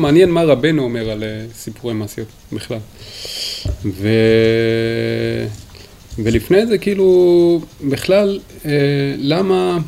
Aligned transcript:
מעניין 0.00 0.30
מה 0.30 0.42
רבנו 0.42 0.82
אומר 0.82 1.10
על 1.10 1.22
אה, 1.22 1.44
סיפורי 1.52 1.94
מעשיות 1.94 2.28
בכלל. 2.52 2.78
ו... 3.84 4.08
ולפני 6.18 6.66
זה 6.66 6.78
כאילו, 6.78 7.60
בכלל, 7.88 8.40
אה, 8.64 8.70
למה... 9.18 9.78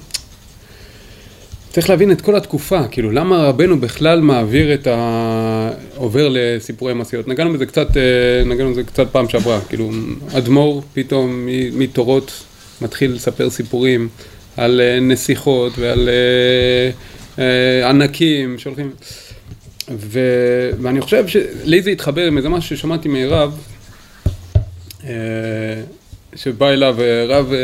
צריך 1.70 1.90
להבין 1.90 2.12
את 2.12 2.20
כל 2.20 2.36
התקופה, 2.36 2.88
כאילו, 2.88 3.10
למה 3.10 3.48
רבנו 3.48 3.80
בכלל 3.80 4.20
מעביר 4.20 4.74
את 4.74 4.86
ה... 4.86 5.70
עובר 5.96 6.28
לסיפורי 6.32 6.94
מעשיות. 6.94 7.28
נגענו 7.28 7.52
בזה 7.52 7.66
קצת, 7.66 7.96
אה, 7.96 8.44
נגענו 8.46 8.70
בזה 8.70 8.82
קצת 8.82 9.06
פעם 9.12 9.28
שעברה, 9.28 9.60
כאילו, 9.68 9.90
אדמו"ר 10.32 10.82
פתאום 10.94 11.48
מתורות 11.72 12.32
מתחיל 12.80 13.12
לספר 13.12 13.50
סיפורים 13.50 14.08
על 14.56 14.80
נסיכות 15.00 15.72
ועל 15.78 16.08
ענקים 17.88 18.58
שהולכים... 18.58 18.90
ו... 19.90 20.20
ואני 20.82 21.00
חושב 21.00 21.28
שלי 21.28 21.82
זה 21.82 21.90
התחבר 21.90 22.26
עם 22.26 22.36
איזה 22.36 22.48
משהו 22.48 22.76
ששמעתי 22.76 23.08
מרב, 23.08 23.58
אה, 25.04 25.12
שבא 26.34 26.68
אליו 26.68 26.96
אה, 27.00 27.24
רב 27.28 27.52
אה, 27.52 27.58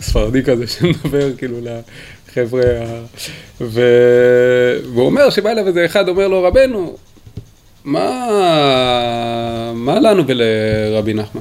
ספרדי 0.00 0.42
כזה 0.42 0.66
שמדבר 0.72 1.36
כאילו 1.36 1.56
לחבר'ה, 1.60 2.62
ו... 3.60 3.80
והוא 4.92 5.06
אומר 5.06 5.30
שבא 5.30 5.50
אליו 5.50 5.66
איזה 5.66 5.84
אחד, 5.84 6.08
אומר 6.08 6.28
לו 6.28 6.42
רבנו, 6.42 6.96
מה, 7.84 9.72
מה 9.74 10.00
לנו 10.00 10.22
ולרבי 10.26 11.14
נחמן? 11.14 11.40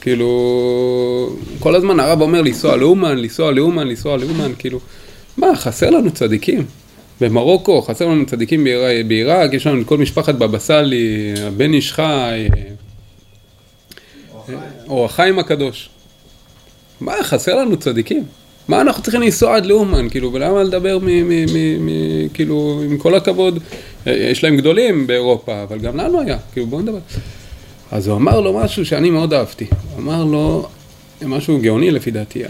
כאילו, 0.00 1.36
כל 1.58 1.74
הזמן 1.74 2.00
הרב 2.00 2.20
אומר 2.20 2.42
לנסוע 2.42 2.76
לאומן, 2.76 3.18
לנסוע 3.18 3.52
לאומן, 3.52 3.88
לנסוע 3.88 4.16
לאומן, 4.16 4.52
כאילו, 4.58 4.80
מה, 5.38 5.56
חסר 5.56 5.90
לנו 5.90 6.10
צדיקים? 6.10 6.66
במרוקו, 7.20 7.82
חסר 7.82 8.06
לנו 8.06 8.26
צדיקים 8.26 8.66
בעיראק, 9.08 9.52
יש 9.52 9.66
לנו 9.66 9.86
כל 9.86 9.98
משפחת 9.98 10.34
בבא 10.34 10.58
סאלי, 10.58 11.34
הבן 11.42 11.72
איש 11.72 11.92
חי, 11.92 12.48
או 14.88 15.04
החיים 15.04 15.38
הקדוש. 15.38 15.88
מה, 17.00 17.12
חסר 17.22 17.56
לנו 17.56 17.76
צדיקים? 17.76 18.24
מה 18.68 18.80
אנחנו 18.80 19.02
צריכים 19.02 19.22
לנסוע 19.22 19.56
עד 19.56 19.66
לאומן, 19.66 20.08
כאילו, 20.08 20.32
ולמה 20.32 20.62
לדבר 20.62 20.98
מ... 20.98 21.06
מ, 21.06 21.28
מ, 21.28 21.86
מ 21.86 22.28
כאילו, 22.28 22.82
עם 22.84 22.98
כל 22.98 23.14
הכבוד, 23.14 23.58
יש 24.06 24.44
להם 24.44 24.56
גדולים 24.56 25.06
באירופה, 25.06 25.62
אבל 25.62 25.78
גם 25.78 25.96
לנו 25.96 26.20
היה, 26.20 26.38
כאילו, 26.52 26.66
בואו 26.66 26.82
נדבר. 26.82 26.98
אז 27.90 28.08
הוא 28.08 28.16
אמר 28.16 28.40
לו 28.40 28.52
משהו 28.52 28.86
שאני 28.86 29.10
מאוד 29.10 29.32
אהבתי. 29.32 29.66
הוא 29.70 30.02
אמר 30.02 30.24
לו, 30.24 30.68
משהו 31.26 31.58
גאוני 31.62 31.90
לפי 31.90 32.10
דעתי, 32.10 32.42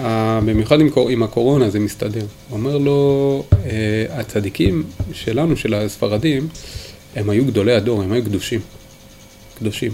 במיוחד 0.46 0.80
עם, 0.80 0.88
עם 1.10 1.22
הקורונה 1.22 1.70
זה 1.70 1.80
מסתדר. 1.80 2.26
הוא 2.48 2.58
אומר 2.58 2.78
לו, 2.78 3.44
אה, 3.64 4.04
הצדיקים 4.10 4.84
שלנו, 5.12 5.56
של 5.56 5.74
הספרדים, 5.74 6.48
הם 7.16 7.30
היו 7.30 7.44
גדולי 7.44 7.72
הדור, 7.74 8.02
הם 8.02 8.12
היו 8.12 8.24
קדושים. 8.24 8.60
קדושים. 9.58 9.92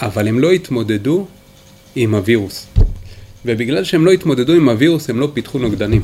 אבל 0.00 0.28
הם 0.28 0.38
לא 0.38 0.50
התמודדו 0.50 1.26
עם 1.96 2.14
הווירוס. 2.14 2.66
ובגלל 3.44 3.84
שהם 3.84 4.04
לא 4.04 4.10
התמודדו 4.10 4.52
עם 4.52 4.68
הווירוס, 4.68 5.10
הם 5.10 5.20
לא 5.20 5.28
פיתחו 5.34 5.58
נוגדנים. 5.58 6.02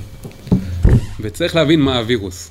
וצריך 1.20 1.56
להבין 1.56 1.80
מה 1.80 1.98
הווירוס. 1.98 2.50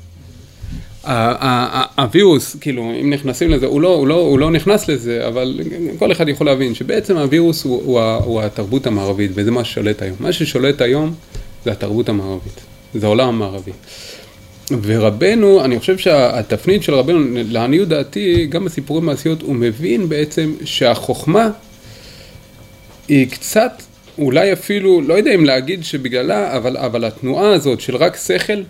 הווירוס, 1.98 2.56
כאילו, 2.62 2.92
אם 3.02 3.10
נכנסים 3.10 3.50
לזה, 3.50 3.66
הוא 3.66 3.82
לא, 3.82 3.96
הוא, 3.96 4.08
לא, 4.08 4.16
הוא 4.16 4.40
לא 4.40 4.52
נכנס 4.52 4.88
לזה, 4.88 5.28
אבל 5.28 5.60
כל 6.00 6.12
אחד 6.12 6.30
יכול 6.30 6.48
להבין 6.48 6.76
שבעצם 6.76 7.18
הווירוס 7.18 7.64
הוא, 7.64 7.82
הוא, 7.86 8.02
הוא 8.02 8.42
התרבות 8.42 8.88
המערבית, 8.88 9.32
וזה 9.34 9.52
מה 9.52 9.64
ששולט 9.64 10.02
היום. 10.02 10.16
מה 10.20 10.32
ששולט 10.34 10.82
היום 10.82 11.14
זה 11.66 11.72
התרבות 11.72 12.10
המערבית, 12.10 12.62
זה 12.94 13.06
העולם 13.06 13.28
המערבי. 13.28 13.72
ורבנו, 14.82 15.66
אני 15.66 15.80
חושב 15.80 15.98
שהתפנית 15.98 16.84
של 16.84 16.94
רבנו, 16.94 17.20
לעניות 17.34 17.88
דעתי, 17.88 18.46
גם 18.46 18.66
בסיפורים 18.66 19.06
מעשיות, 19.06 19.42
הוא 19.42 19.56
מבין 19.56 20.10
בעצם 20.10 20.54
שהחוכמה 20.66 21.50
היא 23.08 23.30
קצת, 23.30 23.72
אולי 24.18 24.54
אפילו, 24.54 25.02
לא 25.02 25.14
יודע 25.14 25.36
אם 25.36 25.46
להגיד 25.46 25.84
שבגללה, 25.84 26.58
אבל, 26.58 26.78
אבל 26.78 27.06
התנועה 27.06 27.54
הזאת 27.54 27.82
של 27.82 27.96
רק 27.96 28.18
שכל, 28.18 28.62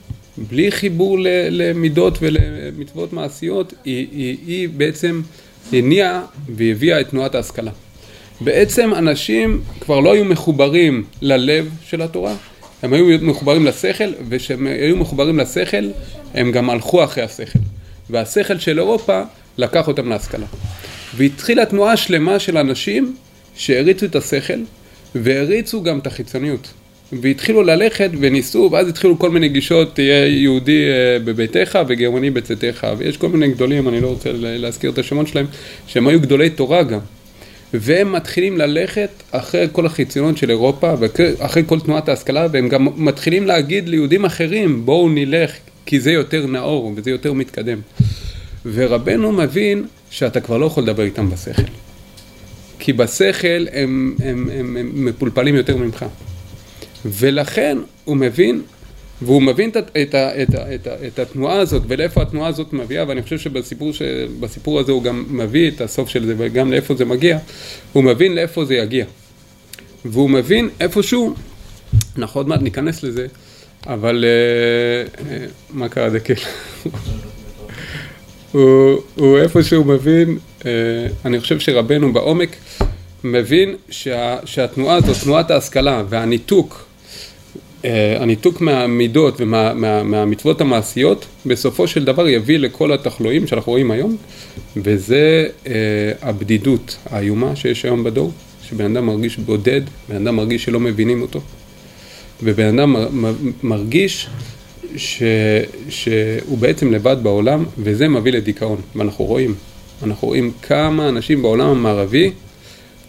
בלי 0.48 0.72
חיבור 0.72 1.18
למידות 1.52 2.18
ולמצוות 2.22 3.14
מעשיות, 3.14 3.74
היא, 3.86 4.08
היא, 4.12 4.38
היא 4.48 4.70
בעצם 4.70 5.22
הניעה 5.74 6.22
והביאה 6.56 7.02
את 7.02 7.10
תנועת 7.10 7.36
ההשכלה. 7.36 7.72
בעצם 8.42 8.94
אנשים 8.94 9.62
כבר 9.80 10.00
לא 10.00 10.14
היו 10.14 10.26
מחוברים 10.26 11.04
ללב 11.22 11.70
של 11.84 12.02
התורה, 12.02 12.36
הם 12.84 12.94
היו 12.94 13.18
מחוברים 13.22 13.66
לשכל, 13.66 14.14
וכשהם 14.30 14.68
היו 14.68 14.96
מחוברים 14.96 15.40
לשכל, 15.40 15.90
הם 16.34 16.52
גם 16.52 16.70
הלכו 16.70 17.04
אחרי 17.04 17.24
השכל. 17.24 17.60
והשכל 18.10 18.60
של 18.60 18.80
אירופה 18.80 19.22
לקח 19.58 19.88
אותם 19.88 20.10
להשכלה. 20.10 20.46
והתחילה 21.16 21.66
תנועה 21.66 21.98
שלמה 21.98 22.40
של 22.40 22.58
אנשים 22.58 23.16
שהריצו 23.56 24.06
את 24.06 24.16
השכל 24.16 24.60
והריצו 25.16 25.84
גם 25.84 26.00
את 26.00 26.08
החיצוניות. 26.08 26.74
והתחילו 27.14 27.64
ללכת 27.64 28.10
וניסו, 28.20 28.70
ואז 28.72 28.88
התחילו 28.88 29.20
כל 29.20 29.30
מיני 29.30 29.50
גישות, 29.50 29.96
תהיה 29.96 30.28
יהודי 30.28 30.88
אה, 30.90 31.20
בביתך 31.20 31.80
וגרמני 31.88 32.30
בצאתך, 32.30 32.88
ויש 32.98 33.18
כל 33.18 33.30
מיני 33.30 33.48
גדולים, 33.48 33.88
אני 33.88 34.02
לא 34.02 34.08
רוצה 34.08 34.30
להזכיר 34.34 34.92
את 34.92 34.98
השמות 34.98 35.28
שלהם, 35.28 35.46
שהם 35.88 36.08
היו 36.08 36.22
גדולי 36.22 36.50
תורה 36.50 36.84
גם. 36.84 37.00
והם 37.74 38.14
מתחילים 38.14 38.58
ללכת 38.58 39.10
אחרי 39.32 39.68
כל 39.72 39.86
החיציונות 39.86 40.38
של 40.38 40.50
אירופה, 40.50 40.94
ואחרי 41.00 41.64
כל 41.66 41.80
תנועת 41.80 42.10
ההשכלה, 42.10 42.48
והם 42.52 42.70
גם 42.70 42.88
מתחילים 42.96 43.48
להגיד 43.48 43.90
ליהודים 43.90 44.26
אחרים, 44.26 44.86
בואו 44.86 45.10
נלך, 45.10 45.52
כי 45.86 46.00
זה 46.00 46.12
יותר 46.12 46.46
נאור 46.46 46.94
וזה 46.96 47.12
יותר 47.12 47.34
מתקדם. 47.34 47.80
ורבנו 48.66 49.32
מבין 49.32 49.86
שאתה 50.10 50.42
כבר 50.42 50.58
לא 50.58 50.66
יכול 50.66 50.84
לדבר 50.84 51.04
איתם 51.04 51.30
בשכל. 51.30 51.62
כי 52.80 52.94
בשכל 52.94 53.46
הם, 53.48 53.66
הם, 53.74 54.16
הם, 54.24 54.50
הם, 54.54 54.78
הם 54.78 55.06
מפולפלים 55.06 55.56
יותר 55.56 55.78
ממך. 55.78 56.06
ולכן 57.06 57.78
הוא 58.06 58.18
מבין, 58.18 58.62
והוא 59.22 59.42
מבין 59.42 59.70
את, 59.70 59.78
את, 59.78 59.88
את, 59.98 60.16
את, 60.16 60.56
את, 60.76 60.88
את 61.08 61.20
התנועה 61.20 61.60
הזאת 61.60 61.82
ולאיפה 61.88 62.22
התנועה 62.22 62.50
הזאת 62.50 62.74
מביאה, 62.74 63.08
ואני 63.08 63.22
חושב 63.22 63.38
שבסיפור 63.38 64.80
הזה 64.80 64.92
הוא 64.92 65.04
גם 65.04 65.26
מביא 65.30 65.72
את 65.72 65.82
הסוף 65.82 66.10
של 66.10 66.26
זה 66.26 66.34
וגם 66.38 66.72
לאיפה 66.72 66.96
זה 66.96 67.06
מגיע, 67.06 67.38
הוא 67.94 68.04
מבין 68.04 68.36
לאיפה 68.36 68.66
זה 68.66 68.76
יגיע. 68.76 69.06
והוא 70.06 70.30
מבין 70.30 70.70
איפשהו, 70.80 71.34
אנחנו 72.18 72.40
עוד 72.40 72.48
מעט 72.48 72.62
ניכנס 72.62 73.04
לזה, 73.04 73.28
אבל 73.88 74.26
uh, 74.26 75.20
uh, 75.20 75.24
מה 75.70 75.90
קרה 75.90 76.10
זה 76.10 76.20
כאילו? 76.20 76.42
הוא, 78.52 79.02
הוא 79.16 79.38
איפשהו 79.38 79.84
מבין, 79.84 80.38
uh, 80.60 80.64
אני 81.26 81.40
חושב 81.40 81.60
שרבנו 81.60 82.14
בעומק 82.14 82.56
מבין 83.24 83.76
שה, 83.90 84.38
שהתנועה 84.46 84.96
הזאת, 84.96 85.18
תנועת 85.24 85.52
ההשכלה 85.52 86.04
והניתוק 86.10 86.74
אה, 86.74 86.89
הניתוק 88.20 88.62
מהמידות 88.62 89.42
ומהמצוות 89.42 90.62
ומה, 90.62 90.70
המעשיות 90.70 91.26
בסופו 91.46 91.88
של 91.88 92.06
דבר 92.06 92.28
יביא 92.28 92.60
לכל 92.60 92.94
התחלואים 92.94 93.48
שאנחנו 93.48 93.72
רואים 93.72 93.92
היום 93.92 94.18
וזה 94.78 95.48
אה, 95.68 95.74
הבדידות 96.22 96.98
האיומה 97.06 97.56
שיש 97.56 97.86
היום 97.86 98.04
בדור 98.04 98.32
שבן 98.70 98.96
אדם 98.96 99.06
מרגיש 99.06 99.38
בודד, 99.38 99.82
בן 100.10 100.16
אדם 100.16 100.36
מרגיש 100.36 100.64
שלא 100.64 100.80
מבינים 100.80 101.22
אותו. 101.22 101.42
ובן 102.44 102.80
אדם 102.80 102.96
מרגיש 103.64 104.28
ש, 104.96 105.24
שהוא 105.90 106.58
בעצם 106.58 106.92
לבד 106.92 107.18
בעולם 107.24 107.66
וזה 107.78 108.08
מביא 108.08 108.32
לדיכאון. 108.32 108.82
ואנחנו 108.96 109.26
רואים, 109.26 109.56
אנחנו 110.04 110.28
רואים 110.28 110.52
כמה 110.62 111.10
אנשים 111.10 111.42
בעולם 111.42 111.68
המערבי 111.70 112.32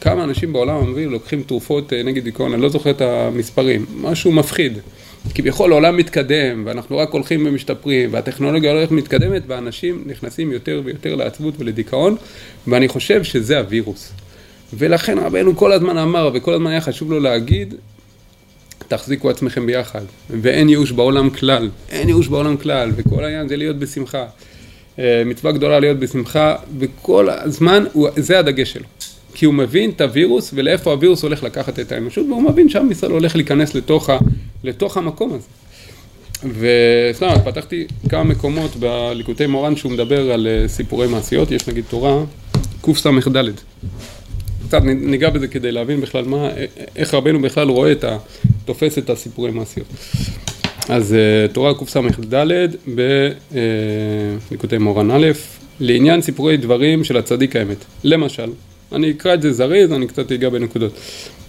כמה 0.01 0.25
אנשים 0.25 0.53
בעולם 0.53 0.77
המערבי 0.77 1.07
לוקחים 1.07 1.43
תרופות 1.43 1.93
אה, 1.93 2.03
נגד 2.03 2.25
דיכאון, 2.25 2.53
אני 2.53 2.63
לא 2.63 2.69
זוכר 2.69 2.91
את 2.91 3.01
המספרים, 3.01 3.87
משהו 4.01 4.33
מפחיד. 4.33 4.79
כביכול 5.35 5.73
העולם 5.73 5.97
מתקדם, 5.97 6.63
ואנחנו 6.67 6.99
רק 6.99 7.11
הולכים 7.11 7.47
ומשתפרים, 7.47 8.13
והטכנולוגיה 8.13 8.73
הולכת 8.73 8.93
מתקדמת, 8.93 9.43
ואנשים 9.47 10.03
נכנסים 10.07 10.53
יותר 10.53 10.83
ויותר 10.85 11.15
לעצבות 11.15 11.55
ולדיכאון, 11.59 12.17
ואני 12.67 12.89
חושב 12.89 13.25
שזה 13.25 13.59
הווירוס. 13.59 14.13
ולכן 14.75 15.19
רבנו 15.19 15.57
כל 15.57 15.73
הזמן 15.73 15.99
אמר, 15.99 16.31
וכל 16.35 16.55
הזמן 16.55 16.71
היה 16.71 16.81
חשוב 16.81 17.11
לו 17.11 17.21
להגיד, 17.21 17.75
תחזיקו 18.89 19.31
עצמכם 19.31 19.67
ביחד, 19.67 20.03
ואין 20.31 20.69
ייאוש 20.69 20.93
בעולם 20.93 21.31
כלל, 21.31 21.71
אין 21.91 22.09
ייאוש 22.09 22.29
בעולם 22.29 22.57
כלל, 22.57 22.93
וכל 22.97 23.25
העניין 23.25 23.49
זה 23.49 23.57
להיות 23.57 23.79
בשמחה. 23.79 24.25
אה, 24.99 25.23
מצווה 25.27 25.53
גדולה 25.53 25.81
להיות 25.81 25.99
בשמחה, 25.99 26.57
וכל 26.79 27.29
הזמן, 27.31 27.85
זה 28.17 28.39
הדגש 28.39 28.73
שלו. 28.73 28.87
כי 29.41 29.47
הוא 29.47 29.55
מבין 29.55 29.91
את 29.91 30.01
הווירוס 30.01 30.51
ולאיפה 30.55 30.91
הווירוס 30.91 31.23
הולך 31.23 31.43
לקחת 31.43 31.79
את 31.79 31.93
האנושות, 31.93 32.27
והוא 32.29 32.43
מבין 32.43 32.69
שעם 32.69 32.91
ישראל 32.91 33.13
הולך 33.13 33.37
להיכנס 33.37 33.75
לתוך, 33.75 34.11
ה, 34.11 34.19
לתוך 34.65 34.97
המקום 34.97 35.33
הזה. 35.33 35.47
וסתם, 36.59 37.35
פתחתי 37.45 37.87
כמה 38.09 38.25
מקומות 38.25 38.77
בליקוטי 38.77 39.47
מורן 39.47 39.77
שהוא 39.77 39.93
מדבר 39.93 40.33
על 40.33 40.47
אה, 40.47 40.69
סיפורי 40.69 41.07
מעשיות, 41.07 41.51
יש 41.51 41.69
נגיד 41.69 41.85
תורה 41.89 42.25
קס"ד. 42.83 43.11
קצת 44.69 44.83
ניגע 44.85 45.31
בזה 45.31 45.49
כדי 45.49 45.73
להבין 45.73 46.01
בכלל 46.01 46.25
מה, 46.25 46.49
איך 46.97 47.15
רבנו 47.15 47.43
בכלל 47.43 47.69
רואה 47.69 47.93
את 47.93 48.05
ה... 48.05 48.19
תופס 48.65 48.99
את 48.99 49.11
הסיפורי 49.11 49.51
מעשיות. 49.51 49.87
אז 50.89 51.15
אה, 51.15 51.49
תורה 51.49 51.75
קס"ד 51.75 52.01
בליקוטי 54.49 54.79
מוהר"ן 54.79 55.11
א', 55.11 55.27
לעניין 55.81 56.23
סיפורי 56.23 56.57
דברים 56.57 57.05
של 57.05 57.17
הצדיק 57.17 57.57
האמת. 57.57 57.85
למשל, 58.05 58.51
אני 58.93 59.11
אקרא 59.11 59.35
את 59.35 59.43
זה 59.43 59.53
זריז, 59.53 59.93
אני 59.93 60.07
קצת 60.07 60.33
אגע 60.33 60.49
בנקודות. 60.49 60.93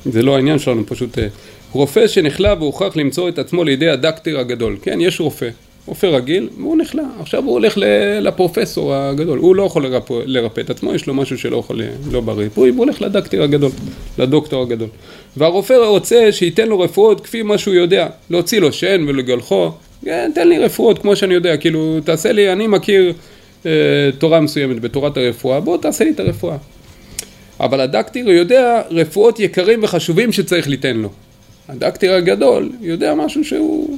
זה 0.05 0.21
לא 0.21 0.35
העניין 0.35 0.59
שלנו, 0.59 0.85
פשוט 0.85 1.19
אה, 1.19 1.27
רופא 1.71 2.07
שנחלה 2.07 2.53
והוכרח 2.59 2.95
למסור 2.95 3.29
את 3.29 3.39
עצמו 3.39 3.63
לידי 3.63 3.89
הדקטר 3.89 4.39
הגדול. 4.39 4.77
כן, 4.81 5.01
יש 5.01 5.19
רופא, 5.19 5.49
רופא 5.85 6.05
רגיל, 6.07 6.49
והוא 6.57 6.77
נחלה. 6.77 7.03
עכשיו 7.19 7.43
הוא 7.43 7.51
הולך 7.51 7.77
לפרופסור 8.21 8.95
הגדול. 8.95 9.39
הוא 9.39 9.55
לא 9.55 9.63
יכול 9.63 9.83
לרפא, 9.83 10.13
לרפא 10.25 10.61
את 10.61 10.69
עצמו, 10.69 10.93
יש 10.93 11.07
לו 11.07 11.13
משהו 11.13 11.37
שלא 11.37 11.57
יכול, 11.57 11.81
לא 12.11 12.21
בריפוי, 12.21 12.71
והוא 12.71 12.85
הולך 12.85 13.01
לדקטר 13.01 13.43
הגדול, 13.43 13.71
לדוקטור 14.17 14.63
הגדול. 14.63 14.89
והרופא 15.37 15.73
רוצה 15.73 16.31
שייתן 16.31 16.67
לו 16.67 16.79
רפואות 16.79 17.21
כפי 17.21 17.43
מה 17.43 17.57
שהוא 17.57 17.73
יודע. 17.73 18.07
להוציא 18.29 18.59
לו 18.59 18.73
שן 18.73 19.05
ולגלחו. 19.07 19.71
כן, 20.05 20.31
תן 20.35 20.47
לי 20.47 20.59
רפואות 20.59 20.99
כמו 20.99 21.15
שאני 21.15 21.33
יודע, 21.33 21.57
כאילו, 21.57 21.99
תעשה 22.03 22.31
לי, 22.31 22.53
אני 22.53 22.67
מכיר 22.67 23.13
אה, 23.65 23.71
תורה 24.17 24.39
מסוימת 24.39 24.79
בתורת 24.79 25.17
הרפואה, 25.17 25.59
בוא 25.59 25.77
תעשה 25.77 26.03
לי 26.03 26.11
את 26.11 26.19
הרפואה. 26.19 26.57
אבל 27.61 27.81
הדקטיר 27.81 28.29
יודע 28.29 28.81
רפואות 28.91 29.39
יקרים 29.39 29.83
וחשובים 29.83 30.31
שצריך 30.31 30.67
ליתן 30.67 30.97
לו. 30.97 31.09
הדקטיר 31.69 32.13
הגדול 32.13 32.69
יודע 32.81 33.15
משהו 33.15 33.43
שהוא... 33.43 33.97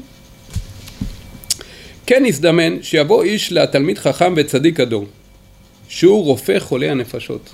כן 2.05 2.23
הזדמן 2.25 2.77
שיבוא 2.81 3.23
איש 3.23 3.51
לתלמיד 3.51 3.97
חכם 3.97 4.33
וצדיק 4.37 4.79
הדור, 4.79 5.05
שהוא 5.87 6.23
רופא 6.23 6.59
חולי 6.59 6.89
הנפשות. 6.89 7.49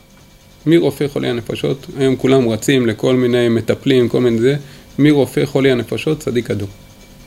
מי 0.65 0.77
רופא 0.77 1.07
חולי 1.07 1.29
הנפשות? 1.29 1.87
היום 1.97 2.15
כולם 2.15 2.49
רצים 2.49 2.87
לכל 2.87 3.15
מיני 3.15 3.49
מטפלים, 3.49 4.09
כל 4.09 4.21
מיני 4.21 4.39
זה. 4.39 4.55
מי 4.99 5.11
רופא 5.11 5.45
חולי 5.45 5.71
הנפשות? 5.71 6.19
צדיק 6.19 6.51
הדור. 6.51 6.69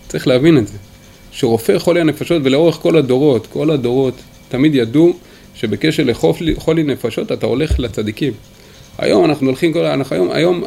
צריך 0.09 0.27
להבין 0.27 0.59
את 0.59 0.69
זה. 0.69 0.79
שרופא 1.31 1.79
חולי 1.79 2.01
הנפשות, 2.01 2.43
ולאורך 2.45 2.75
כל 2.75 2.97
הדורות, 2.97 3.47
כל 3.47 3.71
הדורות, 3.71 4.15
תמיד 4.49 4.75
ידעו 4.75 5.13
שבקשר 5.55 6.05
לחולי 6.41 6.83
נפשות 6.83 7.33
אתה 7.33 7.47
הולך 7.47 7.79
לצדיקים. 7.79 8.33
היום 8.99 9.25
אנחנו 9.25 9.47
הולכים, 9.47 9.73
אנחנו 9.77 10.17
היום, 10.17 10.31
היום 10.33 10.65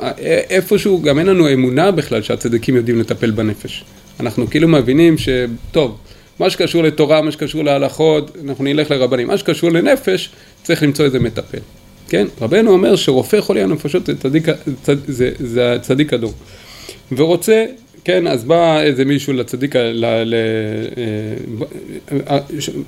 איפשהו 0.49 1.01
גם 1.01 1.19
אין 1.19 1.27
לנו 1.27 1.53
אמונה 1.53 1.91
בכלל 1.91 2.21
שהצדיקים 2.21 2.75
יודעים 2.75 2.99
לטפל 2.99 3.31
בנפש. 3.31 3.83
אנחנו 4.19 4.49
כאילו 4.49 4.67
מבינים 4.67 5.15
שטוב, 5.17 5.97
מה 6.39 6.49
שקשור 6.49 6.83
לתורה, 6.83 7.21
מה 7.21 7.31
שקשור 7.31 7.63
להלכות, 7.63 8.37
אנחנו 8.45 8.63
נלך 8.63 8.91
לרבנים. 8.91 9.27
מה 9.27 9.37
שקשור 9.37 9.71
לנפש, 9.71 10.29
צריך 10.63 10.83
למצוא 10.83 11.05
איזה 11.05 11.19
מטפל. 11.19 11.59
כן? 12.09 12.27
רבנו 12.41 12.71
אומר 12.71 12.95
שרופא 12.95 13.41
חולי 13.41 13.61
הנפשות 13.61 14.05
זה 14.05 14.17
צדיק, 14.19 14.47
צד, 14.81 14.95
זה, 15.07 15.31
זה 15.39 15.73
הצדיק 15.73 16.13
הדור. 16.13 16.33
ורוצה, 17.11 17.65
כן, 18.03 18.27
אז 18.27 18.43
בא 18.43 18.81
איזה 18.81 19.05
מישהו 19.05 19.33
לצדיק, 19.33 19.75
ל, 19.75 20.05
ל, 20.25 20.35
אה, 22.27 22.39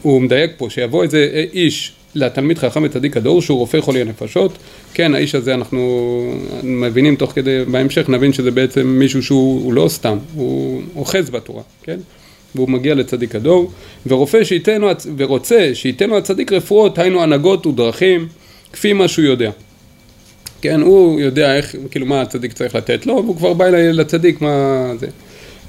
הוא 0.02 0.22
מדייק 0.22 0.52
פה, 0.58 0.70
שיבוא 0.70 1.04
איזה 1.04 1.46
איש 1.54 1.92
לתלמיד 2.18 2.58
חכם 2.58 2.84
וצדיק 2.84 3.18
הדור 3.18 3.42
שהוא 3.42 3.58
רופא 3.58 3.82
חולי 3.82 4.02
הנפשות, 4.02 4.58
כן, 4.94 5.16
האיש 5.16 5.36
הזה 5.36 5.54
אנחנו 5.54 6.22
מבינים 6.64 7.16
תוך 7.16 7.32
כדי, 7.32 7.66
בהמשך 7.72 8.10
נבין 8.10 8.34
שזה 8.34 8.52
בעצם 8.52 8.88
מישהו 8.88 9.24
שהוא 9.24 9.74
לא 9.74 9.88
סתם, 9.90 10.18
הוא 10.36 10.82
אוחז 10.96 11.30
בתורה, 11.30 11.64
כן? 11.84 11.98
והוא 12.56 12.70
מגיע 12.70 12.96
לצדיק 12.96 13.36
הדור, 13.36 13.72
ורופא 14.08 14.44
שייתן 14.44 14.82
לו, 14.82 14.90
ורוצה 15.18 15.70
שייתן 15.74 16.10
לו 16.10 16.18
הצדיק 16.18 16.52
רפואות, 16.52 16.98
היינו 16.98 17.24
הנהגות 17.24 17.68
ודרכים, 17.68 18.28
כפי 18.74 18.94
מה 18.94 19.08
שהוא 19.08 19.26
יודע. 19.26 19.52
כן, 20.62 20.82
הוא 20.82 21.20
יודע 21.20 21.58
איך, 21.58 21.76
כאילו 21.92 22.06
מה 22.06 22.22
הצדיק 22.22 22.54
צריך 22.54 22.76
לתת 22.76 23.06
לו, 23.06 23.14
והוא 23.14 23.36
כבר 23.38 23.54
בא 23.54 23.70
לצדיק, 23.70 24.42
מה 24.42 24.92
זה. 25.00 25.08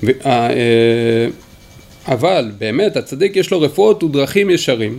ו, 0.02 0.10
אה, 0.26 1.26
אבל 2.08 2.50
באמת 2.58 2.96
הצדיק 2.96 3.36
יש 3.36 3.50
לו 3.50 3.60
רפואות 3.60 4.02
ודרכים 4.02 4.50
ישרים, 4.50 4.98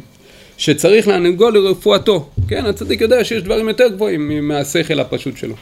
שצריך 0.59 1.07
להנהגו 1.07 1.50
לרפואתו. 1.50 2.29
כן, 2.47 2.65
הצדיק 2.65 3.01
יודע 3.01 3.23
שיש 3.23 3.44
דברים 3.44 3.67
יותר 3.67 3.88
גבוהים 3.88 4.47
מהשכל 4.47 5.00
הפשוט 5.00 5.38
שלו. 5.38 5.56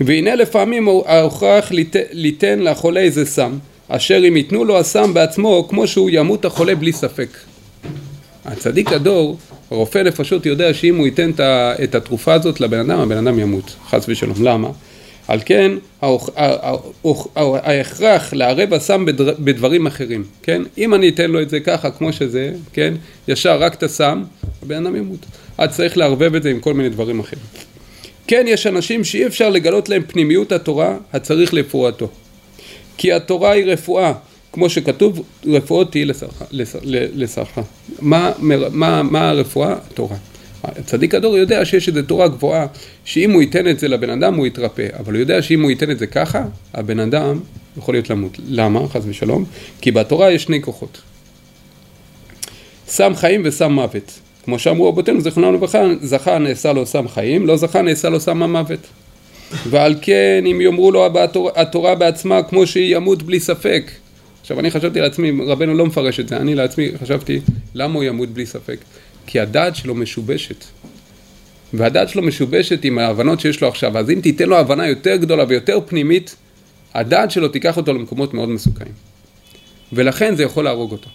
והנה 0.00 0.34
לפעמים 0.34 0.88
ההוכרח 1.06 1.72
ליתן 2.12 2.58
לחולה 2.58 3.00
איזה 3.00 3.26
סם, 3.26 3.58
אשר 3.88 4.22
אם 4.28 4.36
ייתנו 4.36 4.64
לו 4.64 4.78
הסם 4.78 5.14
בעצמו, 5.14 5.66
כמו 5.68 5.86
שהוא 5.86 6.10
ימות 6.12 6.44
החולה 6.44 6.74
בלי 6.74 6.92
ספק. 6.92 7.28
הצדיק 8.44 8.92
הדור, 8.92 9.38
רופא 9.68 9.98
נפשות 9.98 10.46
יודע 10.46 10.74
שאם 10.74 10.96
הוא 10.96 11.06
ייתן 11.06 11.30
את 11.84 11.94
התרופה 11.94 12.34
הזאת 12.34 12.60
לבן 12.60 12.90
אדם, 12.90 13.00
הבן 13.00 13.26
אדם 13.26 13.38
ימות, 13.38 13.76
חס 13.88 14.04
ושלום. 14.08 14.34
למה? 14.42 14.68
על 15.30 15.40
כן 15.46 15.72
ההכרח 17.62 18.32
לערב 18.32 18.74
הסם 18.74 19.04
בדברים 19.38 19.86
אחרים, 19.86 20.24
כן? 20.42 20.62
אם 20.78 20.94
אני 20.94 21.08
אתן 21.08 21.30
לו 21.30 21.42
את 21.42 21.50
זה 21.50 21.60
ככה 21.60 21.90
כמו 21.90 22.12
שזה, 22.12 22.52
כן? 22.72 22.94
ישר 23.28 23.58
רק 23.58 23.74
את 23.74 23.82
הסם, 23.82 24.22
הבן 24.62 24.86
אדם 24.86 24.96
ימות. 24.96 25.26
אז 25.58 25.76
צריך 25.76 25.96
לערבב 25.96 26.34
את 26.34 26.42
זה 26.42 26.50
עם 26.50 26.60
כל 26.60 26.74
מיני 26.74 26.88
דברים 26.88 27.20
אחרים. 27.20 27.42
כן, 28.26 28.44
יש 28.48 28.66
אנשים 28.66 29.04
שאי 29.04 29.26
אפשר 29.26 29.50
לגלות 29.50 29.88
להם 29.88 30.02
פנימיות 30.06 30.52
התורה 30.52 30.96
הצריך 31.12 31.54
לפרועתו. 31.54 32.08
כי 32.96 33.12
התורה 33.12 33.50
היא 33.50 33.64
רפואה, 33.64 34.12
כמו 34.52 34.70
שכתוב, 34.70 35.22
רפואות 35.46 35.92
תהי 35.92 36.04
לשרך. 37.14 37.58
מה, 38.00 38.32
מה, 38.70 39.02
מה 39.02 39.28
הרפואה? 39.28 39.72
התורה. 39.90 40.16
צדיק 40.84 41.14
הדור 41.14 41.38
יודע 41.38 41.64
שיש 41.64 41.88
איזו 41.88 42.02
תורה 42.02 42.28
גבוהה, 42.28 42.66
שאם 43.04 43.30
הוא 43.30 43.42
ייתן 43.42 43.68
את 43.68 43.78
זה 43.78 43.88
לבן 43.88 44.10
אדם 44.10 44.34
הוא 44.34 44.46
יתרפא, 44.46 44.86
אבל 44.98 45.12
הוא 45.12 45.20
יודע 45.20 45.42
שאם 45.42 45.62
הוא 45.62 45.70
ייתן 45.70 45.90
את 45.90 45.98
זה 45.98 46.06
ככה, 46.06 46.44
הבן 46.74 47.00
אדם 47.00 47.40
יכול 47.76 47.94
להיות 47.94 48.10
למות. 48.10 48.38
למה? 48.48 48.88
חס 48.88 49.02
ושלום. 49.06 49.44
כי 49.80 49.90
בתורה 49.90 50.30
יש 50.30 50.42
שני 50.42 50.62
כוחות. 50.62 51.00
סם 52.88 53.12
חיים 53.16 53.42
וסם 53.44 53.72
מוות. 53.72 54.20
כמו 54.44 54.58
שאמרו 54.58 54.88
רבותינו, 54.88 55.20
זכרונם 55.20 55.54
לברכה, 55.54 55.82
זכה 56.02 56.38
נעשה 56.38 56.72
לו 56.72 56.86
סם 56.86 57.08
חיים, 57.08 57.46
לא 57.46 57.56
זכה 57.56 57.82
נעשה 57.82 58.08
לו 58.08 58.20
סם 58.20 58.42
המוות. 58.42 58.86
ועל 59.68 59.94
כן 60.02 60.44
אם 60.46 60.60
יאמרו 60.60 60.90
לו 60.90 61.06
התורה, 61.18 61.52
התורה 61.56 61.94
בעצמה 61.94 62.42
כמו 62.42 62.66
שהיא 62.66 62.96
ימות 62.96 63.22
בלי 63.22 63.40
ספק. 63.40 63.90
עכשיו 64.40 64.60
אני 64.60 64.70
חשבתי 64.70 65.00
לעצמי, 65.00 65.32
רבנו 65.46 65.74
לא 65.74 65.86
מפרש 65.86 66.20
את 66.20 66.28
זה, 66.28 66.36
אני 66.36 66.54
לעצמי 66.54 66.88
חשבתי 67.02 67.40
למה 67.74 67.94
הוא 67.94 68.04
ימות 68.04 68.28
בלי 68.28 68.46
ספק? 68.46 68.76
כי 69.30 69.40
הדעת 69.40 69.76
שלו 69.76 69.94
משובשת. 69.94 70.64
והדעת 71.72 72.08
שלו 72.08 72.22
משובשת 72.22 72.84
עם 72.84 72.98
ההבנות 72.98 73.40
שיש 73.40 73.60
לו 73.60 73.68
עכשיו, 73.68 73.98
אז 73.98 74.10
אם 74.10 74.20
תיתן 74.20 74.48
לו 74.48 74.58
הבנה 74.58 74.88
יותר 74.88 75.16
גדולה 75.16 75.44
ויותר 75.48 75.78
פנימית, 75.86 76.36
הדעת 76.94 77.30
שלו 77.30 77.48
תיקח 77.48 77.76
אותו 77.76 77.92
למקומות 77.92 78.34
מאוד 78.34 78.48
מסוכנים. 78.48 78.92
ולכן 79.92 80.36
זה 80.36 80.42
יכול 80.42 80.64
להרוג 80.64 80.92
אותו. 80.92 81.08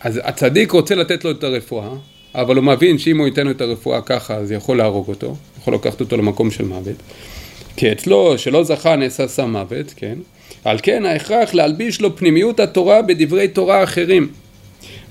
אז 0.00 0.20
הצדיק 0.24 0.72
רוצה 0.72 0.94
לתת 0.94 1.24
לו 1.24 1.30
את 1.30 1.44
הרפואה, 1.44 1.90
אבל 2.34 2.56
הוא 2.56 2.64
מבין 2.64 2.98
שאם 2.98 3.18
הוא 3.18 3.26
ייתן 3.26 3.44
לו 3.44 3.50
את 3.50 3.60
הרפואה 3.60 4.02
ככה, 4.02 4.44
זה 4.44 4.54
יכול 4.54 4.78
להרוג 4.78 5.08
אותו, 5.08 5.36
יכול 5.60 5.74
לקחת 5.74 6.00
אותו 6.00 6.16
למקום 6.16 6.50
של 6.50 6.64
מוות. 6.64 6.96
כי 7.76 7.92
אצלו, 7.92 8.38
שלא 8.38 8.64
זכה, 8.64 8.96
נעשה 8.96 9.28
סם 9.28 9.52
מוות, 9.52 9.94
כן? 9.96 10.18
על 10.64 10.78
כן 10.82 11.04
ההכרח 11.04 11.54
להלביש 11.54 12.00
לו 12.00 12.16
פנימיות 12.16 12.60
התורה 12.60 13.02
בדברי 13.02 13.48
תורה 13.48 13.84
אחרים. 13.84 14.28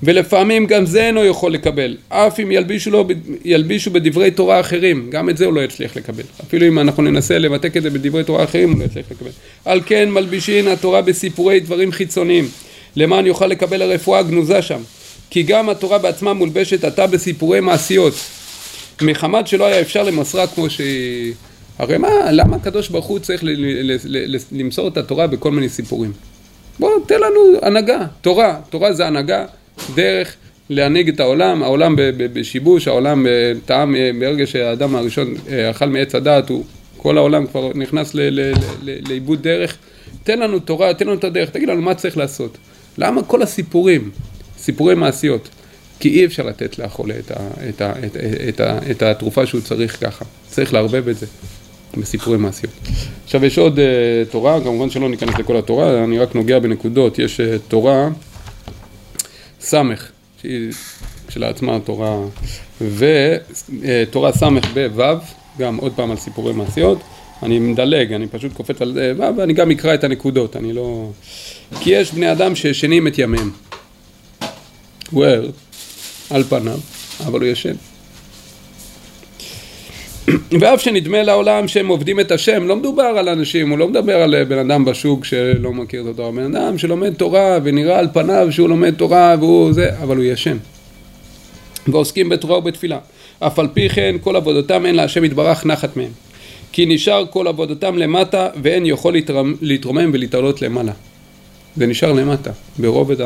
ולפעמים 0.02 0.66
גם 0.66 0.86
זה 0.86 1.06
אינו 1.06 1.24
יכול 1.24 1.52
לקבל, 1.52 1.96
אף 2.08 2.40
אם 2.40 2.52
ילבישו, 2.52 2.90
לו, 2.90 3.08
ילבישו 3.44 3.90
בדברי 3.90 4.30
תורה 4.30 4.60
אחרים, 4.60 5.10
גם 5.10 5.30
את 5.30 5.36
זה 5.36 5.44
הוא 5.44 5.54
לא 5.54 5.60
יצליח 5.60 5.96
לקבל. 5.96 6.22
אפילו 6.46 6.66
אם 6.66 6.78
אנחנו 6.78 7.02
ננסה 7.02 7.38
למתק 7.38 7.76
את 7.76 7.82
זה 7.82 7.90
בדברי 7.90 8.24
תורה 8.24 8.44
אחרים, 8.44 8.72
הוא 8.72 8.80
לא 8.80 8.84
יצליח 8.84 9.06
לקבל. 9.10 9.30
על 9.64 9.80
כן 9.86 10.10
מלבישין 10.10 10.68
התורה 10.68 11.02
בסיפורי 11.02 11.60
דברים 11.60 11.92
חיצוניים, 11.92 12.48
למען 12.96 13.26
יוכל 13.26 13.46
לקבל 13.46 13.82
הרפואה 13.82 14.18
הגנוזה 14.18 14.62
שם. 14.62 14.80
כי 15.30 15.42
גם 15.42 15.68
התורה 15.68 15.98
בעצמה 15.98 16.32
מולבשת 16.32 16.84
עתה 16.84 17.06
בסיפורי 17.06 17.60
מעשיות, 17.60 18.14
מחמת 19.02 19.46
שלא 19.46 19.66
היה 19.66 19.80
אפשר 19.80 20.02
למסרה 20.02 20.46
כמו 20.46 20.70
שהיא... 20.70 21.32
הרי 21.78 21.98
מה, 21.98 22.08
למה 22.30 22.56
הקדוש 22.56 22.88
ברוך 22.88 23.06
הוא 23.06 23.18
צריך 23.18 23.44
למסור 24.52 24.88
את 24.88 24.96
התורה 24.96 25.26
בכל 25.26 25.50
מיני 25.50 25.68
סיפורים? 25.68 26.12
בוא, 26.78 26.90
תן 27.06 27.14
לנו 27.20 27.40
הנהגה, 27.62 28.06
תורה, 28.20 28.60
תורה 28.70 28.92
זה 28.92 29.06
הנהגה, 29.06 29.44
דרך 29.94 30.36
להנהיג 30.70 31.08
את 31.08 31.20
העולם, 31.20 31.62
העולם 31.62 31.94
בשיבוש, 32.18 32.88
העולם 32.88 33.26
אה, 33.26 33.52
טעם, 33.66 33.96
אה, 33.96 34.10
ברגע 34.20 34.46
שהאדם 34.46 34.96
הראשון 34.96 35.34
אה, 35.48 35.70
אכל 35.70 35.86
מעץ 35.86 36.14
הדעת, 36.14 36.48
הוא, 36.48 36.64
כל 36.96 37.18
העולם 37.18 37.46
כבר 37.46 37.70
נכנס 37.74 38.14
לאיבוד 39.08 39.42
דרך, 39.42 39.76
תן 40.24 40.38
לנו 40.38 40.58
תורה, 40.58 40.94
תן 40.94 41.06
לנו 41.06 41.18
את 41.18 41.24
הדרך, 41.24 41.50
תגיד 41.50 41.68
לנו 41.68 41.82
מה 41.82 41.94
צריך 41.94 42.16
לעשות. 42.16 42.58
למה 42.98 43.22
כל 43.22 43.42
הסיפורים, 43.42 44.10
סיפורי 44.58 44.94
מעשיות? 44.94 45.48
כי 46.00 46.08
אי 46.08 46.24
אפשר 46.24 46.42
לתת 46.42 46.78
לחולה 46.78 47.14
את, 47.18 47.30
ה, 47.30 47.34
את, 47.68 47.80
ה, 47.80 47.92
את, 48.06 48.16
את, 48.48 48.60
ה, 48.60 48.78
את 48.90 49.02
התרופה 49.02 49.46
שהוא 49.46 49.60
צריך 49.60 50.00
ככה, 50.00 50.24
צריך 50.48 50.72
לערבב 50.72 51.08
את 51.08 51.18
זה 51.18 51.26
בסיפורי 51.96 52.38
מעשיות. 52.38 52.72
עכשיו 53.24 53.44
יש 53.44 53.58
עוד 53.58 53.78
uh, 53.78 53.82
תורה, 54.30 54.60
כמובן 54.60 54.90
שלא 54.90 55.08
ניכנס 55.08 55.34
לכל 55.38 55.56
התורה, 55.56 56.04
אני 56.04 56.18
רק 56.18 56.34
נוגע 56.34 56.58
בנקודות, 56.58 57.18
יש 57.18 57.40
uh, 57.40 57.42
תורה 57.68 58.08
סמך, 59.60 60.08
שהיא 60.40 60.72
כשלעצמה 61.26 61.80
תורה, 61.80 62.16
ותורה 62.80 64.32
סמך 64.32 64.64
בו', 64.74 65.04
גם 65.58 65.76
עוד 65.76 65.92
פעם 65.96 66.10
על 66.10 66.16
סיפורי 66.16 66.52
מעשיות, 66.52 66.98
אני 67.42 67.58
מדלג, 67.58 68.12
אני 68.12 68.26
פשוט 68.26 68.52
קופץ 68.52 68.82
על 68.82 68.92
זה, 68.92 69.12
ואני 69.36 69.52
גם 69.52 69.70
אקרא 69.70 69.94
את 69.94 70.04
הנקודות, 70.04 70.56
אני 70.56 70.72
לא... 70.72 71.10
כי 71.80 71.90
יש 71.90 72.12
בני 72.12 72.32
אדם 72.32 72.56
שישנים 72.56 73.06
את 73.06 73.18
ימיהם. 73.18 73.50
ער 75.16 75.50
על 76.30 76.44
פניו, 76.44 76.78
אבל 77.26 77.40
הוא 77.40 77.48
ישן. 77.48 77.74
ואף 80.60 80.82
שנדמה 80.82 81.22
לעולם 81.22 81.68
שהם 81.68 81.88
עובדים 81.88 82.20
את 82.20 82.32
השם, 82.32 82.66
לא 82.66 82.76
מדובר 82.76 83.02
על 83.02 83.28
אנשים, 83.28 83.70
הוא 83.70 83.78
לא 83.78 83.88
מדבר 83.88 84.16
על 84.16 84.44
בן 84.44 84.58
אדם 84.58 84.84
בשוק 84.84 85.24
שלא 85.24 85.72
מכיר 85.72 86.02
את 86.02 86.06
התורה, 86.06 86.32
בן 86.32 86.56
אדם 86.56 86.78
שלומד 86.78 87.14
תורה 87.14 87.58
ונראה 87.64 87.98
על 87.98 88.08
פניו 88.12 88.48
שהוא 88.50 88.68
לומד 88.68 88.94
תורה 88.94 89.34
והוא 89.38 89.72
זה, 89.72 89.90
אבל 90.02 90.16
הוא 90.16 90.24
ישן. 90.24 90.56
ועוסקים 91.88 92.28
בתורה 92.28 92.58
ובתפילה. 92.58 92.98
אף 93.40 93.58
על 93.58 93.68
פי 93.74 93.88
כן 93.88 94.16
כל 94.20 94.36
עבודתם 94.36 94.86
אין 94.86 94.94
להשם 94.94 95.24
יתברך 95.24 95.66
נחת 95.66 95.96
מהם. 95.96 96.10
כי 96.72 96.86
נשאר 96.86 97.24
כל 97.30 97.46
עבודתם 97.46 97.98
למטה 97.98 98.48
ואין 98.62 98.86
יכול 98.86 99.14
להתרומם 99.60 100.10
ולהתעלות 100.12 100.62
למעלה. 100.62 100.92
זה 101.76 101.86
נשאר 101.86 102.12
למטה, 102.12 102.50
ברובד 102.78 103.16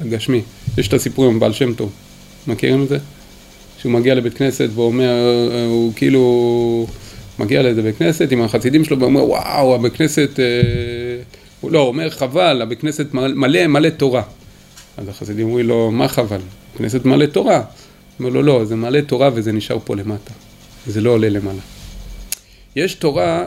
הגשמי. 0.00 0.40
יש 0.78 0.88
את 0.88 0.92
הסיפור 0.92 1.26
עם 1.26 1.40
בעל 1.40 1.52
שם 1.52 1.74
טוב, 1.74 1.92
מכירים 2.46 2.82
את 2.82 2.88
זה? 2.88 2.98
שהוא 3.84 3.92
מגיע 3.92 4.14
לבית 4.14 4.34
כנסת 4.34 4.68
ואומר, 4.74 5.12
הוא 5.68 5.92
כאילו 5.96 6.86
מגיע 7.38 7.62
לאיזה 7.62 7.82
בית 7.82 7.98
כנסת 7.98 8.32
עם 8.32 8.42
החסידים 8.42 8.84
שלו 8.84 9.00
ואומר 9.00 9.24
וואו, 9.24 9.74
הבית 9.74 9.92
כנסת, 9.92 10.40
אה, 10.40 10.44
הוא 11.60 11.70
לא, 11.70 11.80
אומר 11.80 12.10
חבל, 12.10 12.62
הבית 12.62 12.80
כנסת 12.80 13.06
מלא 13.14 13.66
מלא 13.66 13.88
תורה. 13.88 14.22
אז 14.96 15.08
החסידים 15.08 15.46
אומרים 15.46 15.66
לו, 15.66 15.90
מה 15.90 16.08
חבל? 16.08 16.40
כנסת 16.78 17.04
מלא 17.04 17.26
תורה. 17.26 17.56
הוא 17.56 17.64
אומר 18.18 18.30
לו, 18.30 18.42
לא, 18.42 18.64
זה 18.64 18.76
מלא 18.76 19.00
תורה 19.00 19.30
וזה 19.34 19.52
נשאר 19.52 19.78
פה 19.84 19.96
למטה. 19.96 20.32
זה 20.86 21.00
לא 21.00 21.10
עולה 21.10 21.28
למעלה. 21.28 21.60
יש 22.76 22.94
תורה, 22.94 23.44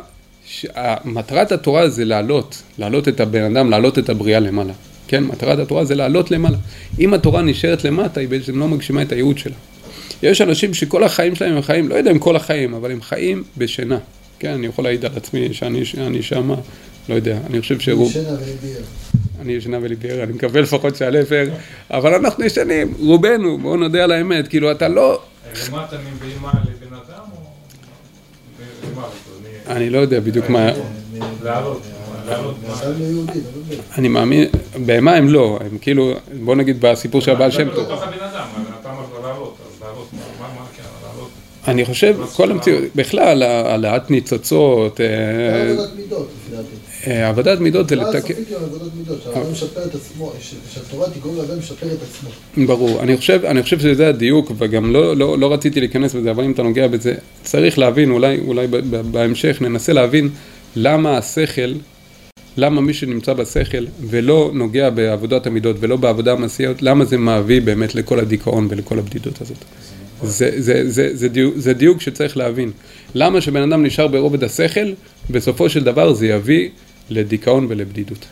מטרת 1.06 1.52
התורה 1.52 1.90
זה 1.90 2.06
להעלות, 2.06 2.62
להעלות 2.78 3.08
את 3.08 3.20
הבן 3.20 3.56
אדם, 3.56 3.70
להעלות 3.70 4.00
את 4.00 4.10
הבריאה 4.10 4.40
למעלה. 4.40 4.74
כן, 5.08 5.24
מטרת 5.24 5.60
התורה 5.60 5.86
זה 5.86 5.96
לעלות 5.96 6.32
למעלה. 6.32 6.58
אם 7.00 7.14
התורה 7.14 7.42
נשארת 7.42 7.84
למטה, 7.84 8.20
היא 8.20 8.30
בעצם 8.30 8.60
לא 8.60 8.68
מגשימה 8.68 9.02
את 9.02 9.12
הייעוד 9.12 9.38
שלה. 9.38 9.56
יש 10.24 10.42
אנשים 10.42 10.74
שכל 10.74 11.04
החיים 11.04 11.36
שלהם 11.36 11.56
הם 11.56 11.62
חיים, 11.62 11.90
לא 11.90 11.96
יודע 11.96 12.12
אם 12.12 12.20
כל 12.20 12.36
החיים, 12.36 12.74
אבל 12.74 12.92
הם 12.92 13.02
חיים 13.02 13.44
בשינה. 13.58 13.98
כן, 14.40 14.52
אני 14.52 14.68
יכול 14.68 14.84
להעיד 14.84 15.06
על 15.06 15.12
עצמי 15.16 15.54
שאני 15.54 16.22
שמה, 16.22 16.56
לא 17.10 17.16
יודע, 17.16 17.38
אני 17.50 17.62
חושב 17.62 17.80
שרוב... 17.80 18.14
אני 19.42 19.54
ישנה 19.54 19.78
וליבי 19.82 20.24
אני 20.24 20.34
מקווה 20.34 20.62
לפחות 20.62 20.96
שהלב 20.96 21.34
ער, 21.34 21.48
אבל 21.92 22.14
אנחנו 22.14 22.44
ישנים, 22.44 22.94
רובנו, 23.00 23.58
בואו 23.58 23.78
נודה 23.78 24.04
על 24.04 24.12
האמת, 24.12 24.48
כאילו 24.48 24.72
אתה 24.72 24.88
לא... 24.88 25.22
למטה 25.70 25.98
מבהמה 25.98 26.52
לבן 26.62 26.96
אדם 26.96 27.24
או... 28.96 29.02
אני 29.68 29.90
לא 29.90 29.98
יודע 29.98 30.20
בדיוק 30.20 30.50
מה... 30.50 30.72
לעלות. 31.44 31.82
אני 33.98 34.08
מאמין, 34.08 34.48
בהמה 34.86 35.16
הם 35.16 35.30
לא, 35.30 35.60
הם 35.72 35.78
כאילו, 35.78 36.14
בוא 36.44 36.56
נגיד 36.56 36.82
בסיפור 36.82 37.22
של 37.22 37.32
הבעל 37.32 37.52
שם 37.52 37.70
טוב. 37.76 37.92
אני 41.68 41.86
חושב, 41.86 42.18
כל 42.36 42.52
המציאות, 42.52 42.84
בכלל, 42.96 43.44
העלאת 43.44 44.12
ניצוצות. 44.12 45.02
אה, 45.02 45.72
עבודת 45.72 45.90
מידות, 45.98 46.28
אה, 47.08 47.30
עבודת 47.30 47.60
מידות 47.60 47.90
זה 47.90 47.96
לתקן. 47.96 48.34
משפר 49.52 49.86
את 49.86 49.96
עצמו, 49.96 50.34
שהתורה 50.74 51.10
תגרום 51.10 51.38
לאדם 51.38 51.58
לשפר 51.60 51.88
את 51.88 51.98
עצמו. 52.02 52.30
ברור, 52.68 53.02
אני 53.02 53.18
חושב, 53.18 53.46
אני 53.46 53.64
חושב 53.64 53.80
שזה 53.80 54.08
הדיוק, 54.08 54.52
וגם 54.58 54.94
לא, 54.94 55.18
לא, 55.18 55.40
לא 55.40 55.54
רציתי 55.54 55.80
להיכנס 55.80 56.16
בזה, 56.16 56.32
אבל 56.32 56.44
אם 56.44 56.52
אתה 56.52 56.64
נוגע 56.64 56.88
בזה, 56.88 57.16
צריך 57.44 57.80
להבין, 57.80 58.12
אולי, 58.12 58.40
אולי 58.48 58.68
בהמשך 59.12 59.58
ננסה 59.62 59.94
להבין 59.94 60.30
למה 60.76 61.18
השכל 61.18 61.74
למה 62.58 62.82
מי 62.82 62.94
שנמצא 62.94 63.34
בשכל 63.34 63.86
ולא 64.02 64.52
נוגע 64.54 64.90
בעבודת 64.90 65.48
המידות 65.48 65.76
ולא 65.80 65.96
בעבודה 65.96 66.32
המעשיות, 66.32 66.82
למה 66.82 67.06
זה 67.06 67.18
מביא 67.18 67.62
באמת 67.62 67.96
לכל 67.96 68.20
הדיכאון 68.20 68.68
ולכל 68.70 69.00
הבדידות 69.00 69.42
הזאת. 69.42 69.58
זה, 70.24 70.62
זה, 70.62 70.90
זה, 70.90 71.16
זה, 71.16 71.30
דיוק, 71.30 71.58
זה 71.58 71.74
דיוק 71.74 72.02
שצריך 72.02 72.38
להבין. 72.38 72.72
למה 73.16 73.42
שבן 73.42 73.72
אדם 73.72 73.86
נשאר 73.86 74.08
ברובד 74.08 74.44
השכל, 74.44 74.94
בסופו 75.30 75.70
של 75.70 75.84
דבר 75.84 76.14
זה 76.14 76.28
יביא 76.28 76.70
לדיכאון 77.10 77.66
ולבדידות. 77.70 78.26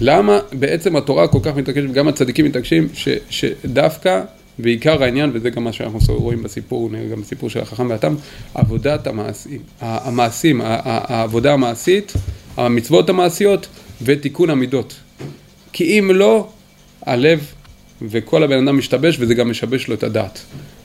למה 0.00 0.38
בעצם 0.52 0.96
התורה 0.96 1.28
כל 1.28 1.38
כך 1.42 1.56
מתעקשת, 1.56 1.86
וגם 1.90 2.08
הצדיקים 2.08 2.44
מתעקשים, 2.44 2.88
ש, 2.94 3.08
שדווקא, 3.30 4.22
ועיקר 4.58 5.02
העניין, 5.02 5.30
וזה 5.34 5.50
גם 5.50 5.64
מה 5.64 5.72
שאנחנו 5.72 6.14
רואים 6.14 6.42
בסיפור, 6.42 6.90
נראה 6.90 7.08
גם 7.08 7.20
בסיפור 7.20 7.50
של 7.50 7.60
החכם 7.60 7.90
והתם, 7.90 8.14
עבודת 8.54 9.06
המעשים, 9.06 9.60
המעשים, 9.80 10.60
העבודה 10.64 11.52
המעשית, 11.52 12.12
המצוות 12.56 13.08
המעשיות 13.10 13.68
ותיקון 14.02 14.50
המידות. 14.50 14.94
כי 15.72 15.98
אם 15.98 16.10
לא, 16.14 16.48
הלב 17.02 17.52
וכל 18.02 18.42
הבן 18.42 18.68
אדם 18.68 18.78
משתבש 18.78 19.16
וזה 19.20 19.34
גם 19.34 19.50
משבש 19.50 19.88
לו 19.88 19.94
את 19.94 20.02
הדעת. 20.02 20.40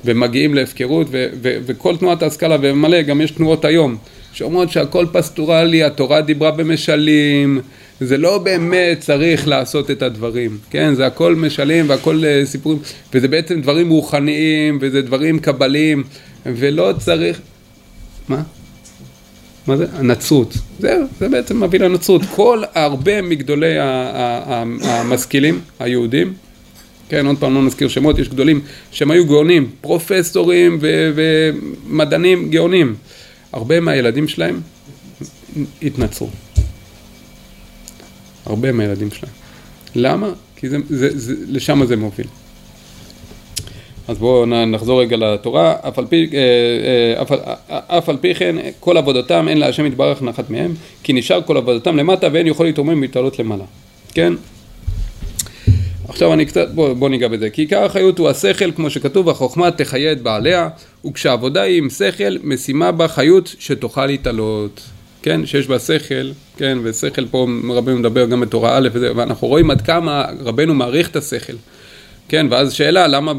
ומגיעים 0.05 0.53
להפקרות 0.53 1.07
ו- 1.12 1.27
ו- 1.41 1.57
וכל 1.65 1.98
תנועת 1.98 2.24
ההשכלה 2.24 2.57
ומלא, 2.62 3.01
גם 3.01 3.22
יש 3.22 3.31
תנועות 3.31 3.65
היום 3.65 3.98
שאומרות 4.33 4.72
שהכל 4.72 5.05
פסטורלי, 5.12 5.83
התורה 5.83 6.22
דיברה 6.22 6.51
במשלים, 6.51 7.62
זה 8.00 8.17
לא 8.17 8.38
באמת 8.38 9.00
צריך 9.00 9.48
לעשות 9.48 9.91
את 9.91 10.01
הדברים, 10.01 10.57
כן? 10.69 10.95
זה 10.95 11.05
הכל 11.05 11.36
משלים 11.36 11.89
והכל 11.89 12.24
uh, 12.24 12.45
סיפורים, 12.45 12.79
וזה 13.13 13.27
בעצם 13.27 13.62
דברים 13.62 13.89
רוחניים 13.89 14.77
וזה 14.81 15.01
דברים 15.01 15.39
קבליים 15.39 16.03
ולא 16.45 16.93
צריך... 17.00 17.39
מה? 18.29 18.41
מה 19.67 19.77
זה? 19.77 19.86
הנצרות. 19.93 20.57
זהו, 20.79 21.03
זה 21.19 21.29
בעצם 21.29 21.63
מביא 21.63 21.79
לנצרות. 21.79 22.22
כל 22.36 22.63
הרבה 22.74 23.22
מגדולי 23.22 23.75
המשכילים 24.83 25.62
היהודים 25.79 26.33
כן, 27.13 27.25
עוד 27.25 27.38
פעם 27.39 27.53
לא 27.53 27.62
נזכיר 27.62 27.88
שמות, 27.88 28.20
יש 28.20 28.29
גדולים 28.29 28.62
שהם 28.91 29.12
היו 29.12 29.25
גאונים, 29.25 29.70
פרופסורים 29.82 30.79
ומדענים 30.82 32.50
גאונים. 32.50 32.96
הרבה 33.51 33.79
מהילדים 33.79 34.27
שלהם 34.27 34.62
התנצרו. 35.82 36.29
הרבה 38.46 38.72
מהילדים 38.72 39.12
שלהם. 39.12 39.34
למה? 39.96 40.29
כי 40.55 40.70
זה, 40.70 40.77
זה, 40.89 41.20
זה, 41.20 41.34
לשם 41.48 41.86
זה 41.86 41.96
מוביל. 41.96 42.27
אז 44.08 44.17
בואו 44.17 44.46
נחזור 44.46 45.01
רגע 45.01 45.17
לתורה, 45.17 45.75
אף 45.88 46.00
על, 46.00 46.05
פי, 46.05 46.29
אה, 46.34 46.39
אה, 46.39 47.22
אף, 47.22 47.32
אף 47.67 48.10
על 48.10 48.17
פי 48.17 48.36
כן 48.36 48.55
כל 48.79 48.98
עבודתם 48.98 49.48
אין 49.48 49.58
להשם 49.58 49.86
יתברך 49.86 50.22
נחת 50.22 50.50
מהם 50.50 50.74
כי 51.03 51.13
נשאר 51.13 51.41
כל 51.41 51.58
עבודתם 51.58 51.98
למטה 51.98 52.27
ואין 52.32 52.48
יכול 52.48 52.65
להתרומם 52.65 52.98
ולהתעלות 52.98 53.39
למעלה, 53.39 53.65
כן? 54.13 54.34
עכשיו 56.10 56.33
אני 56.33 56.45
קצת, 56.45 56.69
בוא, 56.69 56.93
בוא 56.93 57.10
ניגע 57.10 57.27
בזה. 57.27 57.50
כי 57.50 57.62
עיקר 57.62 57.83
החיות 57.83 58.19
הוא 58.19 58.29
השכל, 58.29 58.72
כמו 58.72 58.89
שכתוב, 58.89 59.29
החוכמה 59.29 59.72
תחיה 59.72 60.12
את 60.12 60.22
בעליה, 60.22 60.69
וכשהעבודה 61.05 61.62
היא 61.62 61.77
עם 61.77 61.89
שכל, 61.89 62.36
משימה 62.43 62.91
בה 62.91 63.07
חיות 63.07 63.55
שתוכל 63.60 64.05
להתעלות. 64.05 64.81
כן, 65.22 65.45
שיש 65.45 65.67
בה 65.67 65.79
שכל, 65.79 66.31
כן, 66.57 66.77
ושכל 66.83 67.25
פה 67.27 67.48
רבנו 67.69 68.00
מדבר 68.00 68.25
גם 68.25 68.39
בתורה 68.41 68.77
א' 68.77 68.89
וזה, 68.93 69.12
ואנחנו 69.15 69.48
רואים 69.48 69.72
עד 69.72 69.81
כמה 69.81 70.25
רבנו 70.39 70.74
מעריך 70.74 71.10
את 71.10 71.15
השכל. 71.15 71.53
כן, 72.27 72.48
ואז 72.50 72.74
שאלה, 72.74 73.07
למה 73.07 73.33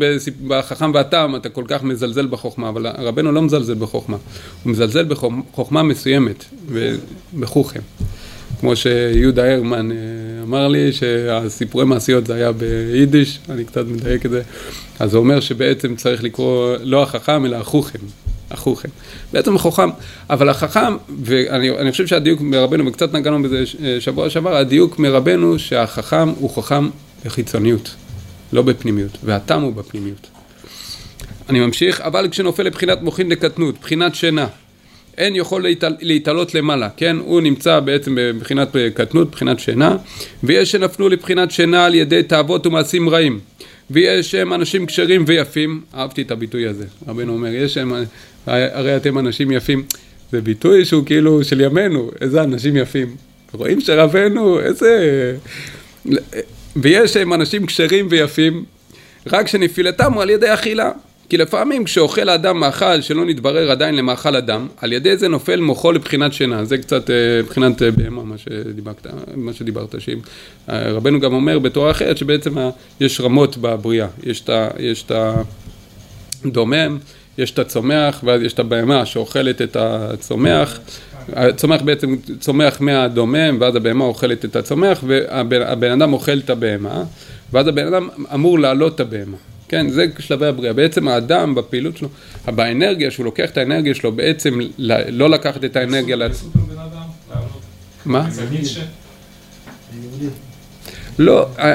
בחכם 0.46 0.90
והטעם 0.94 1.36
אתה 1.36 1.48
כל 1.48 1.64
כך 1.68 1.82
מזלזל 1.82 2.26
בחוכמה? 2.26 2.68
אבל 2.68 2.86
רבנו 2.98 3.32
לא 3.32 3.42
מזלזל 3.42 3.74
בחוכמה, 3.74 4.16
הוא 4.62 4.72
מזלזל 4.72 5.04
בחוכמה 5.04 5.82
מסוימת, 5.82 6.44
בחוכם. 7.38 7.80
כמו 8.60 8.76
שיהודה 8.76 9.54
הרמן 9.54 9.90
אה, 9.92 9.96
אמר 10.42 10.68
לי 10.68 10.92
שהסיפורי 10.92 11.84
מעשיות 11.84 12.26
זה 12.26 12.34
היה 12.34 12.52
ביידיש, 12.52 13.40
אני 13.48 13.64
קצת 13.64 13.86
מדייק 13.86 14.26
את 14.26 14.30
זה, 14.30 14.42
אז 14.98 15.14
הוא 15.14 15.22
אומר 15.22 15.40
שבעצם 15.40 15.96
צריך 15.96 16.24
לקרוא 16.24 16.76
לא 16.82 17.02
החכם 17.02 17.46
אלא 17.46 17.56
החוכם, 17.56 17.98
החוכם. 18.50 18.88
בעצם 19.32 19.56
החוכם, 19.56 19.88
אבל 20.30 20.48
החכם, 20.48 20.96
ואני 21.24 21.90
חושב 21.90 22.06
שהדיוק 22.06 22.40
מרבנו, 22.40 22.86
וקצת 22.86 23.12
נגענו 23.12 23.42
בזה 23.42 23.64
אה, 23.84 23.96
שבוע 24.00 24.30
שעבר, 24.30 24.56
הדיוק 24.56 24.98
מרבנו 24.98 25.58
שהחכם 25.58 26.28
הוא 26.28 26.50
חכם 26.50 26.88
בחיצוניות, 27.24 27.94
לא 28.52 28.62
בפנימיות, 28.62 29.18
והתם 29.24 29.62
הוא 29.62 29.72
בפנימיות. 29.72 30.26
אני 31.48 31.60
ממשיך, 31.60 32.00
אבל 32.00 32.28
כשנופל 32.30 32.62
לבחינת 32.62 33.02
מוחין 33.02 33.28
לקטנות, 33.28 33.74
בחינת 33.80 34.14
שינה, 34.14 34.46
אין 35.18 35.36
יכול 35.36 35.66
להתעלות 36.00 36.54
למעלה, 36.54 36.88
כן? 36.96 37.16
הוא 37.16 37.40
נמצא 37.40 37.80
בעצם 37.80 38.14
בבחינת 38.18 38.68
קטנות, 38.94 39.30
בחינת 39.30 39.60
שינה, 39.60 39.96
ויש 40.42 40.72
שנפלו 40.72 41.08
לבחינת 41.08 41.50
שינה 41.50 41.84
על 41.84 41.94
ידי 41.94 42.22
תאוות 42.22 42.66
ומעשים 42.66 43.08
רעים. 43.08 43.40
ויש 43.90 44.34
הם 44.34 44.52
אנשים 44.52 44.86
כשרים 44.86 45.24
ויפים, 45.26 45.80
אהבתי 45.94 46.22
את 46.22 46.30
הביטוי 46.30 46.66
הזה, 46.66 46.84
רבנו 47.08 47.32
אומר, 47.32 47.48
יש 47.48 47.76
הם, 47.76 47.92
הרי 48.46 48.96
אתם 48.96 49.18
אנשים 49.18 49.52
יפים, 49.52 49.82
זה 50.32 50.40
ביטוי 50.40 50.84
שהוא 50.84 51.06
כאילו 51.06 51.44
של 51.44 51.60
ימינו, 51.60 52.10
איזה 52.20 52.42
אנשים 52.42 52.76
יפים. 52.76 53.16
רואים 53.52 53.80
שרבנו, 53.80 54.60
איזה... 54.60 55.36
ויש 56.76 57.16
הם 57.16 57.34
אנשים 57.34 57.66
כשרים 57.66 58.06
ויפים, 58.10 58.64
רק 59.26 59.46
שנפילתם 59.46 60.12
הוא 60.12 60.22
על 60.22 60.30
ידי 60.30 60.54
אכילה. 60.54 60.90
כי 61.28 61.36
לפעמים 61.36 61.84
כשאוכל 61.84 62.28
האדם 62.28 62.60
מאכל 62.60 63.00
שלא 63.00 63.24
נתברר 63.24 63.70
עדיין 63.70 63.94
למאכל 63.94 64.36
אדם, 64.36 64.66
על 64.80 64.92
ידי 64.92 65.16
זה 65.16 65.28
נופל 65.28 65.60
מוחו 65.60 65.92
לבחינת 65.92 66.32
שינה. 66.32 66.64
זה 66.64 66.78
קצת 66.78 67.10
אה, 67.10 67.14
מבחינת 67.42 67.82
אה, 67.82 67.90
בהמה, 67.90 68.22
מה 68.24 68.38
שדיברת, 68.38 69.06
מה 69.34 69.52
שדיברת, 69.52 69.94
שאם 69.98 70.18
אה, 70.68 70.92
רבנו 70.92 71.20
גם 71.20 71.32
אומר 71.32 71.58
בתורה 71.58 71.90
אחרת 71.90 72.18
שבעצם 72.18 72.58
ה- 72.58 72.70
יש 73.00 73.20
רמות 73.20 73.56
בבריאה. 73.56 74.06
יש 74.22 75.04
את 75.06 75.12
הדומם, 76.44 76.98
יש 77.38 77.50
את 77.50 77.58
הצומח, 77.58 78.20
ואז 78.24 78.42
יש 78.42 78.52
את 78.52 78.58
הבהמה 78.58 79.06
שאוכלת 79.06 79.62
את 79.62 79.76
הצומח. 79.80 80.78
הצומח 81.32 81.82
בעצם 81.82 82.16
צומח 82.40 82.80
מהדומם, 82.80 83.56
ואז 83.60 83.76
הבהמה 83.76 84.04
אוכלת 84.04 84.44
את 84.44 84.56
הצומח, 84.56 85.04
והבן 85.06 85.90
אדם 85.90 86.12
אוכל 86.12 86.38
את 86.38 86.50
הבהמה, 86.50 87.02
ואז 87.52 87.66
הבן 87.68 87.86
אדם 87.86 88.08
אמור 88.34 88.58
להעלות 88.58 88.94
את 88.94 89.00
הבהמה. 89.00 89.36
כן, 89.68 89.90
זה 89.90 90.06
שלבי 90.18 90.46
הבריאה. 90.46 90.72
בעצם 90.72 91.08
האדם 91.08 91.54
בפעילות 91.54 91.96
שלו, 91.96 92.08
באנרגיה, 92.46 93.10
שהוא 93.10 93.24
לוקח 93.24 93.50
את 93.50 93.56
האנרגיה 93.56 93.94
שלו, 93.94 94.12
בעצם 94.12 94.58
לא 95.08 95.30
לקחת 95.30 95.64
את 95.64 95.76
האנרגיה 95.76 96.16
לעצמו. 96.16 96.50
מה? 98.04 98.28
לא, 101.18 101.48
אה, 101.58 101.74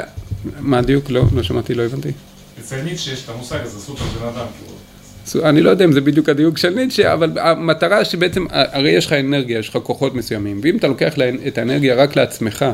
מה 0.60 0.79
הדיוק? 0.79 1.10
לא, 1.10 1.24
לא 1.36 1.43
שמעתי, 1.43 1.75
לא 1.75 1.84
הבנתי. 1.84 2.12
אצל 2.60 2.81
ניטשה 2.81 3.12
יש 3.12 3.24
את 3.24 3.29
המושג 3.29 3.60
הזה, 3.62 3.79
סופר 3.79 4.05
בן 4.05 4.27
אדם. 4.27 4.46
כאילו. 4.58 5.50
אני 5.50 5.62
לא 5.62 5.69
יודע 5.69 5.86
אם 5.86 5.91
זה 5.91 6.01
בדיוק 6.01 6.29
הדיוק 6.29 6.58
של 6.58 6.69
ניטשה, 6.69 7.13
אבל 7.13 7.39
המטרה 7.39 8.05
שבעצם, 8.05 8.46
הרי 8.50 8.89
יש 8.89 9.05
לך 9.05 9.13
אנרגיה, 9.13 9.60
יש 9.60 9.69
לך 9.69 9.77
כוחות 9.84 10.15
מסוימים, 10.15 10.60
ואם 10.63 10.77
אתה 10.77 10.88
לוקח 10.88 11.13
את 11.48 11.58
האנרגיה 11.58 11.96
רק 11.96 12.15
לעצמך, 12.15 12.65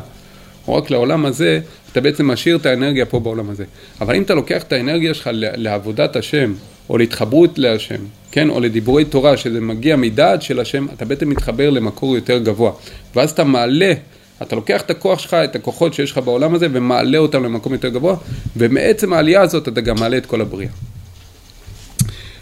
או 0.67 0.75
רק 0.75 0.89
לעולם 0.89 1.25
הזה, 1.25 1.59
אתה 1.91 2.01
בעצם 2.01 2.27
משאיר 2.27 2.55
את 2.55 2.65
האנרגיה 2.65 3.05
פה 3.05 3.19
בעולם 3.19 3.49
הזה. 3.49 3.63
אבל 4.01 4.15
אם 4.15 4.21
אתה 4.21 4.33
לוקח 4.33 4.63
את 4.63 4.73
האנרגיה 4.73 5.13
שלך 5.13 5.29
לעבודת 5.33 6.15
השם, 6.15 6.53
או 6.89 6.97
להתחברות 6.97 7.59
להשם, 7.59 7.99
כן, 8.31 8.49
או 8.49 8.59
לדיבורי 8.59 9.05
תורה, 9.05 9.37
שזה 9.37 9.61
מגיע 9.61 9.95
מדעת 9.95 10.41
של 10.41 10.59
השם, 10.59 10.87
אתה 10.93 11.05
בעצם 11.05 11.29
מתחבר 11.29 11.69
למקור 11.69 12.15
יותר 12.15 12.37
גבוה. 12.37 12.71
ואז 13.15 13.31
אתה 13.31 13.43
מעלה, 13.43 13.93
אתה 14.41 14.55
לוקח 14.55 14.81
את 14.81 14.89
הכוח 14.89 15.19
שלך, 15.19 15.33
את 15.33 15.55
הכוחות 15.55 15.93
שיש 15.93 16.11
לך 16.11 16.17
בעולם 16.17 16.55
הזה, 16.55 16.67
ומעלה 16.71 17.17
אותם 17.17 17.43
למקום 17.43 17.73
יותר 17.73 17.89
גבוה, 17.89 18.15
ומעצם 18.57 19.13
העלייה 19.13 19.41
הזאת 19.41 19.67
אתה 19.67 19.81
גם 19.81 19.95
מעלה 19.99 20.17
את 20.17 20.25
כל 20.25 20.41
הבריאה. 20.41 20.71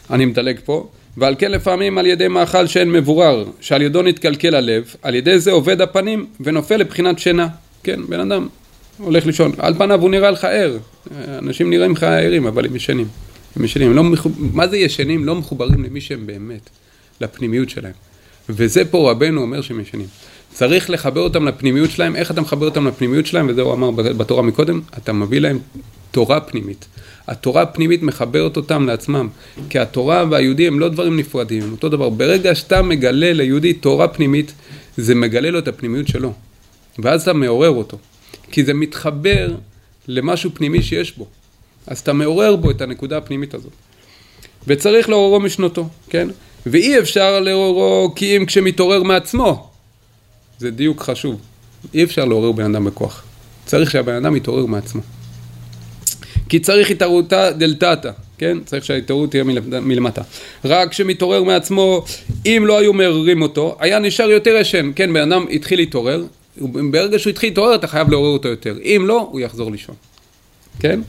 אני 0.09 0.25
מדלג 0.25 0.59
פה, 0.65 0.87
ועל 1.17 1.35
כן 1.37 1.51
לפעמים 1.51 1.97
על 1.97 2.05
ידי 2.05 2.27
מאכל 2.27 2.67
שאין 2.67 2.91
מבורר, 2.91 3.45
שעל 3.61 3.81
ידו 3.81 4.01
נתקלקל 4.01 4.55
הלב, 4.55 4.95
על 5.01 5.15
ידי 5.15 5.39
זה 5.39 5.51
עובד 5.51 5.81
הפנים 5.81 6.25
ונופל 6.39 6.77
לבחינת 6.77 7.19
שינה. 7.19 7.47
כן, 7.83 7.99
בן 8.09 8.19
אדם 8.19 8.47
הולך 8.97 9.25
לישון, 9.25 9.51
על 9.57 9.73
פניו 9.73 10.01
הוא 10.01 10.09
נראה 10.09 10.31
לך 10.31 10.43
ער, 10.43 10.77
אנשים 11.37 11.69
נראים 11.69 11.91
לך 11.91 12.03
ערים, 12.03 12.47
אבל 12.47 12.65
הם 12.65 12.75
ישנים. 12.75 13.07
הם 13.55 13.63
ישנים, 13.65 13.89
הם 13.89 13.95
לא 13.95 14.03
מחוב... 14.03 14.49
מה 14.53 14.67
זה 14.67 14.77
ישנים? 14.77 15.25
לא 15.25 15.35
מחוברים 15.35 15.83
למי 15.83 16.01
שהם 16.01 16.27
באמת, 16.27 16.69
לפנימיות 17.21 17.69
שלהם. 17.69 17.91
וזה 18.49 18.85
פה 18.85 19.11
רבנו 19.11 19.41
אומר 19.41 19.61
שהם 19.61 19.79
ישנים. 19.79 20.07
צריך 20.53 20.89
לחבר 20.89 21.21
אותם 21.21 21.47
לפנימיות 21.47 21.91
שלהם, 21.91 22.15
איך 22.15 22.31
אתה 22.31 22.41
מחבר 22.41 22.65
אותם 22.65 22.87
לפנימיות 22.87 23.25
שלהם, 23.25 23.47
וזה 23.49 23.61
הוא 23.61 23.73
אמר 23.73 23.91
בתורה 23.91 24.41
מקודם, 24.41 24.81
אתה 24.97 25.13
מביא 25.13 25.39
להם 25.39 25.59
תורה 26.11 26.39
פנימית. 26.39 26.85
התורה 27.27 27.61
הפנימית 27.61 28.03
מחברת 28.03 28.57
אותם 28.57 28.87
לעצמם, 28.87 29.27
כי 29.69 29.79
התורה 29.79 30.25
והיהודי 30.31 30.67
הם 30.67 30.79
לא 30.79 30.89
דברים 30.89 31.17
נפרדים, 31.17 31.63
הם 31.63 31.71
אותו 31.71 31.89
דבר. 31.89 32.09
ברגע 32.09 32.55
שאתה 32.55 32.81
מגלה 32.81 33.33
ליהודי 33.33 33.73
תורה 33.73 34.07
פנימית, 34.07 34.53
זה 34.97 35.15
מגלה 35.15 35.49
לו 35.49 35.59
את 35.59 35.67
הפנימיות 35.67 36.07
שלו, 36.07 36.33
ואז 36.99 37.21
אתה 37.21 37.33
מעורר 37.33 37.69
אותו, 37.69 37.97
כי 38.51 38.65
זה 38.65 38.73
מתחבר 38.73 39.55
למשהו 40.07 40.49
פנימי 40.53 40.83
שיש 40.83 41.17
בו, 41.17 41.27
אז 41.87 41.99
אתה 41.99 42.13
מעורר 42.13 42.55
בו 42.55 42.71
את 42.71 42.81
הנקודה 42.81 43.17
הפנימית 43.17 43.53
הזאת. 43.53 43.71
וצריך 44.67 45.09
לעוררו 45.09 45.39
משנותו, 45.39 45.89
כן? 46.09 46.27
ואי 46.65 46.99
אפשר 46.99 47.39
לעוררו 47.39 48.13
כי 48.15 48.37
אם 48.37 48.45
כשמתעורר 48.45 49.03
מעצמו, 49.03 49.69
זה 50.59 50.71
דיוק 50.71 51.01
חשוב, 51.01 51.41
אי 51.93 52.03
אפשר 52.03 52.25
לעורר 52.25 52.51
בן 52.51 52.75
אדם 52.75 52.85
בכוח, 52.85 53.23
צריך 53.65 53.91
שהבן 53.91 54.15
אדם 54.15 54.35
יתעורר 54.35 54.65
מעצמו. 54.65 55.01
כי 56.49 56.59
צריך 56.59 56.91
התערותא 56.91 57.51
דלתתא, 57.51 58.11
כן? 58.37 58.57
צריך 58.65 58.85
שההתעוררות 58.85 59.29
תהיה 59.31 59.43
מלמטה. 59.81 60.21
רק 60.65 60.89
כשמתעורר 60.89 61.43
מעצמו, 61.43 62.05
אם 62.45 62.63
לא 62.67 62.79
היו 62.79 62.93
מעוררים 62.93 63.41
אותו, 63.41 63.75
היה 63.79 63.99
נשאר 63.99 64.29
יותר 64.29 64.55
ישן. 64.59 64.91
כן, 64.95 65.13
בן 65.13 65.31
אדם 65.31 65.45
התחיל 65.51 65.79
להתעורר, 65.79 66.25
ברגע 66.61 67.19
שהוא 67.19 67.31
התחיל 67.31 67.49
להתעורר 67.49 67.75
אתה 67.75 67.87
חייב 67.87 68.09
לעורר 68.09 68.29
אותו 68.29 68.47
יותר. 68.47 68.75
אם 68.83 69.03
לא, 69.07 69.27
הוא 69.31 69.39
יחזור 69.39 69.71
לישון. 69.71 69.95
כן? 70.79 70.99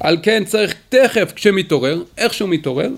על 0.00 0.16
כן 0.22 0.44
צריך 0.44 0.74
תכף 0.88 1.32
כשמתעורר, 1.36 2.02
איך 2.18 2.34
שהוא 2.34 2.48
מתעורר, 2.48 2.90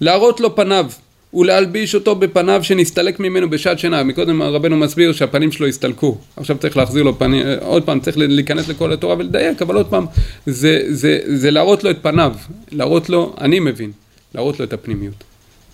להראות 0.00 0.40
לו 0.40 0.56
פניו 0.56 0.86
ולהלביש 1.34 1.94
אותו 1.94 2.14
בפניו 2.14 2.64
שנסתלק 2.64 3.20
ממנו 3.20 3.50
בשעת 3.50 3.78
שינה. 3.78 4.02
מקודם 4.02 4.42
רבנו 4.42 4.76
מסביר 4.76 5.12
שהפנים 5.12 5.52
שלו 5.52 5.66
הסתלקו. 5.66 6.18
עכשיו 6.36 6.58
צריך 6.58 6.76
להחזיר 6.76 7.02
לו 7.02 7.18
פנים, 7.18 7.46
עוד 7.60 7.82
פעם 7.84 8.00
צריך 8.00 8.18
להיכנס 8.18 8.68
לכל 8.68 8.92
התורה 8.92 9.16
ולדייק, 9.18 9.62
אבל 9.62 9.76
עוד 9.76 9.86
פעם, 9.86 10.06
זה, 10.46 10.82
זה, 10.88 11.18
זה 11.26 11.50
להראות 11.50 11.84
לו 11.84 11.90
את 11.90 11.96
פניו, 12.02 12.32
להראות 12.72 13.08
לו, 13.08 13.34
אני 13.40 13.60
מבין, 13.60 13.92
להראות 14.34 14.60
לו 14.60 14.64
את 14.64 14.72
הפנימיות. 14.72 15.24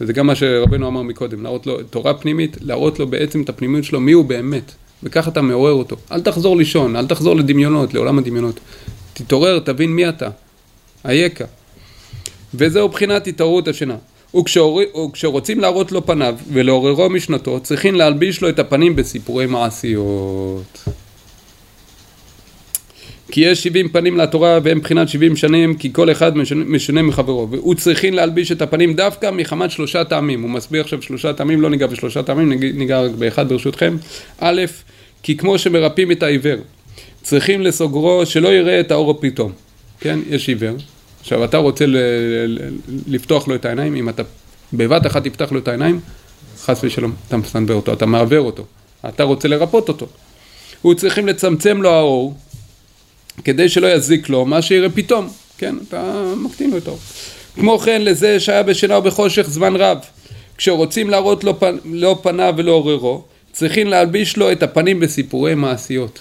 וזה 0.01 0.13
גם 0.13 0.27
מה 0.27 0.35
שרבנו 0.35 0.89
אמר 0.89 1.03
מקודם, 1.03 1.43
להראות 1.43 1.67
לו 1.67 1.83
תורה 1.83 2.15
פנימית, 2.15 2.57
להראות 2.61 2.99
לו 2.99 3.07
בעצם 3.07 3.43
את 3.43 3.49
הפנימיות 3.49 3.85
שלו, 3.85 4.01
מי 4.01 4.13
הוא 4.13 4.25
באמת. 4.25 4.73
וככה 5.03 5.31
אתה 5.31 5.43
מעורר 5.43 5.73
אותו. 5.73 5.97
אל 6.13 6.21
תחזור 6.21 6.57
לישון, 6.57 6.97
אל 6.97 7.07
תחזור 7.07 7.37
לדמיונות, 7.37 7.95
לעולם 7.95 8.19
הדמיונות. 8.19 8.61
תתעורר, 9.15 9.59
תבין 9.59 9.91
מי 9.91 10.09
אתה. 10.09 10.29
אייכה. 11.05 11.45
וזהו 12.55 12.89
בחינת 12.89 13.27
התעוררות 13.27 13.69
השינה. 13.69 13.97
וכשאור... 14.37 14.81
וכשרוצים 15.09 15.61
להראות 15.61 15.93
לו 15.93 16.07
פניו 16.07 16.37
ולעוררו 16.53 17.11
משנתו, 17.11 17.61
צריכים 17.61 17.95
להלביש 17.95 18.43
לו 18.43 18.49
את 18.49 18.59
הפנים 18.59 18.97
בסיפורי 18.97 19.47
מעשיות. 19.47 20.89
כי 23.31 23.41
יש 23.41 23.63
שבעים 23.63 23.89
פנים 23.89 24.17
לתורה 24.17 24.59
והם 24.63 24.81
בחינת 24.81 25.09
שבעים 25.09 25.37
שנים 25.37 25.75
כי 25.75 25.93
כל 25.93 26.11
אחד 26.13 26.37
משונה, 26.37 26.65
משונה 26.65 27.03
מחברו. 27.03 27.49
והוא 27.51 27.75
צריכים 27.75 28.15
להלביש 28.15 28.53
את 28.53 28.63
הפנים 28.63 28.95
דווקא 28.95 29.31
מחמת 29.31 29.71
שלושה 29.71 30.05
טעמים. 30.05 30.43
הוא 30.43 30.51
מסביר 30.51 30.81
עכשיו 30.81 31.03
שלושה 31.03 31.33
טעמים 31.33 31.61
לא 31.61 31.71
ניגע 31.71 31.87
בשלושה 31.87 32.23
טעמים 32.23 32.49
ניג- 32.53 32.75
ניגע 32.77 33.01
רק 33.01 33.11
באחד 33.11 33.49
ברשותכם. 33.49 33.97
א' 34.39 34.63
כי 35.23 35.37
כמו 35.37 35.59
שמרפאים 35.59 36.13
את 36.13 36.23
העיוור 36.23 36.57
צריכים 37.23 37.61
לסוגרו 37.61 38.27
שלא 38.27 38.49
יראה 38.49 38.81
את 38.81 38.91
האור 38.91 39.19
פתאום 39.21 39.53
כן 40.01 40.19
יש 40.31 40.49
עיוור. 40.49 40.77
עכשיו 41.21 41.45
אתה 41.45 41.57
רוצה 41.57 41.87
ל- 41.87 41.97
ל- 42.47 42.69
לפתוח 43.09 43.49
לו 43.49 43.55
את 43.55 43.65
העיניים? 43.65 43.95
אם 43.97 44.09
אתה 44.09 44.23
בבת 44.73 45.07
אחת 45.07 45.25
תפתח 45.27 45.53
לו 45.53 45.59
את 45.59 45.69
העיניים 45.69 46.01
חס 46.63 46.81
ושלום 46.85 47.13
אתה 47.29 47.37
מסנבר 47.37 47.75
אותו 47.75 47.93
אתה 47.93 48.07
מעוור 48.07 48.41
אותו. 48.41 48.65
אתה 49.09 49.23
רוצה 49.23 49.49
לרפות 49.49 49.89
אותו. 49.89 50.07
הוא 50.83 50.95
צריכים 50.95 51.27
לצמצם 51.27 51.83
לו 51.83 51.91
האור 51.91 52.35
כדי 53.45 53.69
שלא 53.69 53.87
יזיק 53.87 54.29
לו 54.29 54.45
מה 54.45 54.63
שיראה 54.63 54.91
פתאום, 54.91 55.29
כן, 55.59 55.75
אתה 55.89 56.33
מקטין 56.37 56.73
האור. 56.87 56.99
כמו 57.55 57.79
כן 57.79 58.03
לזה 58.03 58.41
שהיה 58.41 58.63
בשינה 58.63 58.99
ובחושך 58.99 59.47
זמן 59.51 59.77
רב, 59.77 59.99
כשרוצים 60.57 61.11
להראות 61.11 61.45
לו, 61.45 61.61
פנ... 61.61 61.77
לו 61.85 62.23
פניו 62.23 62.55
ולעוררו, 62.57 63.25
צריכים 63.53 63.87
להלביש 63.87 64.37
לו 64.37 64.53
את 64.53 64.63
הפנים 64.63 65.01
בסיפורי 65.01 65.55
מעשיות, 65.55 66.19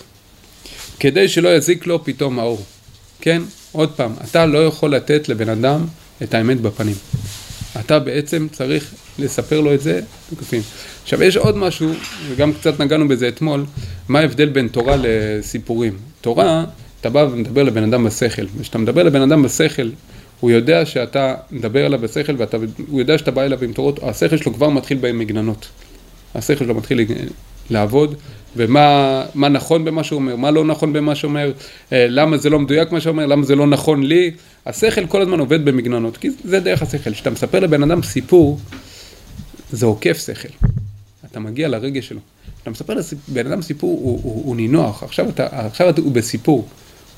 כדי 1.00 1.28
שלא 1.28 1.56
יזיק 1.56 1.88
לו 1.88 2.04
פתאום 2.04 2.40
האור, 2.40 2.62
כן? 3.22 3.42
עוד 3.72 3.92
פעם, 3.92 4.12
אתה 4.24 4.46
לא 4.46 4.66
יכול 4.66 4.96
לתת 4.96 5.30
לבן 5.30 5.50
אדם 5.50 5.86
את 6.24 6.34
האמת 6.34 6.62
בפנים. 6.62 6.96
אתה 7.80 8.00
בעצם 8.00 8.48
צריך 8.52 8.94
לספר 9.20 9.62
לו 9.62 9.74
את 9.74 9.82
זה 9.82 10.02
בגופים. 10.32 10.62
עכשיו 11.04 11.24
יש 11.24 11.38
עוד 11.38 11.58
משהו, 11.58 11.92
וגם 12.30 12.54
קצת 12.54 12.80
נגענו 12.80 13.08
בזה 13.08 13.28
אתמול, 13.28 13.66
מה 14.08 14.20
ההבדל 14.20 14.50
בין 14.50 14.68
תורה 14.68 14.96
לסיפורים. 15.00 15.98
תורה, 16.22 16.66
אתה 17.02 17.10
בא 17.10 17.28
ומדבר 17.32 17.64
לבן 17.64 17.84
אדם 17.84 18.04
בשכל, 18.04 18.46
וכשאתה 18.58 18.78
מדבר 18.78 19.04
לבן 19.04 19.22
אדם 19.22 19.44
בשכל, 19.44 19.90
הוא 20.40 20.52
יודע 20.52 20.86
שאתה 20.86 21.36
מדבר 21.52 21.86
אליו 21.86 22.00
בשכל, 22.00 22.36
והוא 22.38 23.00
יודע 23.00 23.18
שאתה 23.18 23.32
בא 23.32 23.42
אליו 23.44 23.64
עם 23.64 23.74
תורות, 23.74 24.00
השכל 24.04 24.38
שלו 24.38 24.54
כבר 24.54 24.70
מתחיל 24.70 24.98
במגננות. 25.02 25.68
השכל 26.36 26.66
שלו 26.66 26.76
מתחיל 26.76 27.06
לעבוד, 27.70 28.16
ומה 28.56 29.26
מה 29.36 29.50
נכון 29.50 29.86
במה 29.86 30.04
שהוא 30.04 30.20
אומר, 30.20 30.36
מה 30.36 30.52
לא 30.52 30.66
נכון 30.66 30.94
במה 30.94 31.16
שהוא 31.16 31.30
אומר, 31.30 31.52
אה, 31.92 32.08
למה 32.10 32.38
זה 32.38 32.50
לא 32.50 32.60
מדויק 32.60 32.92
מה 32.92 33.02
שהוא 33.02 33.12
אומר, 33.12 33.26
למה 33.26 33.46
זה 33.46 33.56
לא 33.56 33.68
נכון 33.68 34.04
לי. 34.04 34.32
השכל 34.66 35.06
כל 35.06 35.22
הזמן 35.22 35.40
עובד 35.40 35.66
במגננות, 35.66 36.18
כי 36.18 36.30
זה 36.44 36.60
דרך 36.60 36.82
השכל. 36.82 37.14
כשאתה 37.14 37.30
מספר 37.30 37.60
לבן 37.60 37.84
אדם 37.84 38.04
סיפור, 38.04 38.60
זה 39.72 39.86
עוקף 39.86 40.26
שכל. 40.26 40.68
אתה 41.32 41.40
מגיע 41.40 41.68
לרגש 41.68 42.08
שלו. 42.08 42.20
כשאתה 42.56 42.70
מספר 42.70 42.94
לבן 43.30 43.52
אדם 43.52 43.62
סיפור, 43.62 44.00
הוא, 44.04 44.20
הוא, 44.24 44.46
הוא 44.46 44.56
נינוח, 44.56 45.04
עכשיו, 45.04 45.30
אתה, 45.30 45.48
עכשיו 45.52 45.90
אתה, 45.90 46.02
הוא 46.02 46.12
בסיפור. 46.12 46.68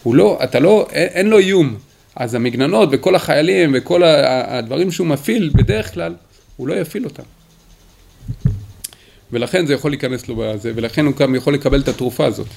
הוא 0.04 0.16
לא, 0.16 0.40
אתה 0.44 0.60
לא, 0.60 0.88
אין, 0.92 1.08
אין 1.08 1.30
לו 1.30 1.38
איום. 1.38 1.76
אז 2.16 2.36
המגננות 2.36 2.90
וכל 2.92 3.16
החיילים 3.16 3.72
וכל 3.74 4.04
הדברים 4.04 4.92
שהוא 4.92 5.08
מפעיל, 5.08 5.52
בדרך 5.54 5.94
כלל, 5.94 6.16
הוא 6.58 6.68
לא 6.68 6.74
יפעיל 6.74 7.06
אותם. 7.06 7.24
ולכן 9.32 9.66
זה 9.66 9.74
יכול 9.74 9.92
להיכנס 9.92 10.28
לו 10.28 10.36
בזה, 10.36 10.72
ולכן 10.76 11.06
הוא 11.06 11.16
גם 11.16 11.36
יכול 11.36 11.54
לקבל 11.54 11.82
את 11.82 11.88
התרופה 11.88 12.26
הזאת. 12.26 12.48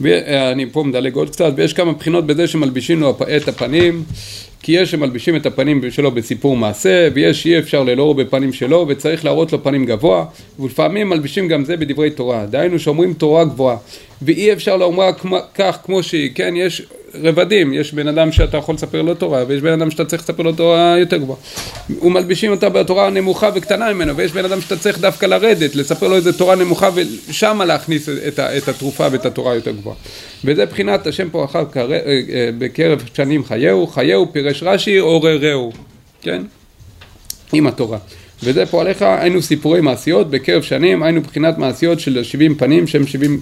ואני 0.00 0.70
פה 0.72 0.82
מדלג 0.82 1.14
עוד 1.14 1.30
קצת, 1.30 1.52
ויש 1.56 1.72
כמה 1.72 1.92
בחינות 1.92 2.26
בזה 2.26 2.46
שמלבישים 2.46 3.00
לו 3.00 3.18
את 3.36 3.48
הפנים, 3.48 4.04
כי 4.62 4.72
יש 4.72 4.90
שמלבישים 4.90 5.36
את 5.36 5.46
הפנים 5.46 5.90
שלו 5.90 6.10
בסיפור 6.10 6.56
מעשה, 6.56 7.08
ויש 7.14 7.46
אי 7.46 7.58
אפשר 7.58 7.82
ללא 7.82 8.12
בפנים 8.12 8.52
שלו, 8.52 8.86
וצריך 8.88 9.24
להראות 9.24 9.52
לו 9.52 9.62
פנים 9.62 9.84
גבוה, 9.84 10.24
ולפעמים 10.58 11.08
מלבישים 11.08 11.48
גם 11.48 11.64
זה 11.64 11.76
בדברי 11.76 12.10
תורה. 12.10 12.46
דהיינו 12.46 12.78
שאומרים 12.78 13.14
תורה 13.14 13.44
גבוהה, 13.44 13.76
ואי 14.22 14.52
אפשר 14.52 14.76
לאומרה 14.76 15.10
כך 15.54 15.78
כמו 15.84 16.02
שהיא, 16.02 16.30
כן? 16.34 16.54
יש 16.56 16.82
רבדים, 17.14 17.72
יש 17.72 17.94
בן 17.94 18.08
אדם 18.08 18.32
שאתה 18.32 18.56
יכול 18.56 18.74
לספר 18.74 19.02
לו 19.02 19.14
תורה, 19.14 19.44
ויש 19.46 19.62
בן 19.62 19.72
אדם 19.72 19.90
שאתה 19.90 20.04
צריך 20.04 20.22
לספר 20.22 20.42
לו 20.42 20.52
תורה 20.52 20.96
יותר 20.98 21.16
גבוהה. 21.16 21.38
ומלבישים 22.02 22.50
אותה 22.50 22.68
בתורה 22.68 23.10
נמוכה 23.10 23.50
וקטנה 23.54 23.92
ממנו, 23.92 24.16
ויש 24.16 24.32
בן 24.32 24.44
אדם 24.44 24.60
שאתה 24.60 24.76
צריך 24.76 24.98
דווקא 24.98 25.26
לרדת, 25.26 25.74
לספר 25.74 26.08
לו 26.08 26.16
איזה 26.16 26.38
תורה 26.38 26.56
נמוכה, 26.56 26.90
ושמה 26.94 27.64
להכניס 27.64 28.08
את, 28.08 28.38
את 28.38 28.68
התרופה 28.68 29.06
ואת 29.12 29.26
התורה 29.26 29.54
יותר 29.54 29.70
גבוהה. 29.70 29.96
וזה 30.44 30.66
בחינת 30.66 31.06
השם 31.06 31.28
פה 31.30 31.44
אחר. 31.44 31.64
אה, 31.76 31.82
אה, 31.82 32.50
בקרב 32.58 33.02
שנים 33.14 33.44
חייהו, 33.44 33.86
חייהו 33.86 34.32
פירש 34.48 34.62
רש"י 34.62 34.98
עוררהו, 34.98 35.72
כן? 36.22 36.42
עם 37.52 37.66
התורה. 37.66 37.98
וזה 38.42 38.66
פועליך 38.66 39.02
היינו 39.02 39.42
סיפורי 39.42 39.80
מעשיות 39.80 40.30
בקרב 40.30 40.62
שנים, 40.62 41.02
היינו 41.02 41.22
בחינת 41.22 41.58
מעשיות 41.58 42.00
של 42.00 42.22
70 42.24 42.54
פנים 42.54 42.86
שהם 42.86 43.06
70, 43.06 43.40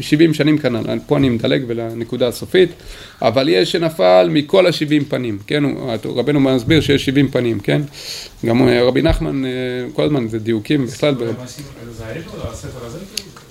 70 0.00 0.34
שנים 0.34 0.58
כנ"ל, 0.58 0.98
פה 1.06 1.16
אני 1.16 1.28
מדלג 1.28 1.62
ולנקודה 1.66 2.28
הסופית, 2.28 2.70
אבל 3.22 3.48
יש 3.48 3.72
שנפל 3.72 4.28
מכל 4.32 4.66
ה-70 4.66 5.04
פנים, 5.08 5.38
כן, 5.46 5.64
רבנו 6.04 6.40
מסביר 6.40 6.80
שיש 6.80 7.04
70 7.04 7.28
פנים, 7.28 7.60
כן, 7.60 7.82
גם 8.46 8.68
רבי 8.68 9.02
נחמן 9.02 9.42
כל 9.92 10.02
הזמן 10.02 10.28
זה 10.28 10.38
דיוקים 10.38 10.86
בכלל. 10.86 11.14
זה 11.16 12.04
הספר 12.50 12.86
הזה? 12.86 12.98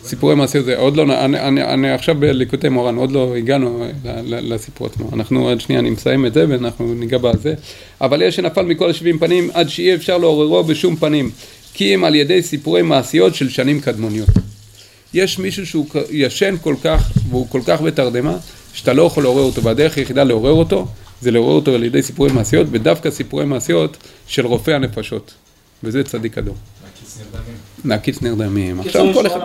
סיפורי 0.08 0.36
מעשיות 0.36 0.66
זה 0.66 0.78
עוד 0.78 0.98
לא, 0.98 1.04
אני, 1.26 1.40
אני, 1.40 1.64
אני 1.64 1.92
עכשיו 1.92 2.16
בליקוטי 2.16 2.70
מורן, 2.70 2.96
עוד 2.96 3.12
לא 3.12 3.36
הגענו 3.36 3.86
לסיפור 4.28 4.88
עצמו. 4.88 5.10
אנחנו 5.14 5.50
עוד 5.50 5.62
שנייה, 5.62 5.80
אני 5.80 5.90
מסיים 5.90 6.26
את 6.26 6.34
זה 6.34 6.46
ואנחנו 6.50 6.94
ניגע 6.94 7.18
בזה. 7.18 7.54
אבל 8.02 8.22
יש 8.22 8.36
שנפל 8.36 8.62
מכל 8.62 8.90
השבעים 8.90 9.20
פנים 9.20 9.50
עד 9.54 9.70
שאי 9.70 9.96
אפשר 9.96 10.18
לעוררו 10.18 10.64
בשום 10.64 10.96
פנים, 10.96 11.32
כי 11.74 11.96
אם 11.96 12.04
על 12.04 12.16
ידי 12.16 12.42
סיפורי 12.42 12.82
מעשיות 12.82 13.36
של 13.36 13.50
שנים 13.50 13.82
קדמוניות. 13.82 14.30
יש 15.14 15.40
מישהו 15.40 15.66
שהוא 15.66 15.86
ישן 16.10 16.56
כל 16.62 16.76
כך, 16.84 17.12
והוא 17.30 17.48
כל 17.50 17.62
כך 17.66 17.82
בתרדמה, 17.82 18.38
שאתה 18.74 18.94
לא 18.94 19.04
יכול 19.04 19.24
לעורר 19.24 19.44
אותו, 19.44 19.64
והדרך 19.64 19.98
היחידה 19.98 20.24
לעורר 20.24 20.52
אותו, 20.52 20.88
זה 21.22 21.32
לעורר 21.32 21.56
אותו 21.56 21.76
על 21.76 21.84
ידי 21.84 22.02
סיפורי 22.02 22.32
מעשיות, 22.32 22.68
ודווקא 22.72 23.12
סיפורי 23.12 23.46
מעשיות 23.46 23.98
של 24.28 24.46
רופאי 24.46 24.74
הנפשות. 24.74 25.34
וזה 25.84 26.04
צדיק 26.04 26.38
אדום. 26.38 26.56
להקיץ 27.86 28.22
נרדמים. 28.22 28.80
עכשיו 28.80 29.14
כל 29.14 29.28
אחד... 29.28 29.40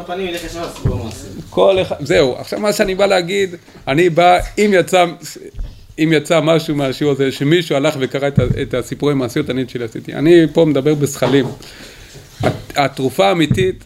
כל 1.51 1.83
אחד... 1.83 1.97
זהו, 2.01 2.37
עכשיו 2.39 2.61
מה 2.61 2.73
שאני 2.73 2.95
בא 2.95 3.07
להגיד, 3.07 3.55
אני 3.89 4.11
בא, 4.11 4.39
אם 4.59 4.71
יצא... 4.75 5.07
אם 5.99 6.13
יצא 6.13 6.41
משהו 6.41 6.75
מהשיעור 6.75 7.13
הזה, 7.13 7.33
שמישהו 7.33 7.77
הלך 7.77 7.95
וקרא 8.01 8.29
את, 8.29 8.39
את 8.63 8.75
הסיפורי 8.75 9.15
מעשיות, 9.15 9.51
אני 9.51 9.63
את 9.63 9.71
שלי 9.71 9.85
עשיתי. 9.85 10.15
אני 10.15 10.47
פה 10.53 10.65
מדבר 10.65 10.95
בזכלים. 10.95 11.47
התרופה 12.77 13.29
האמיתית 13.29 13.85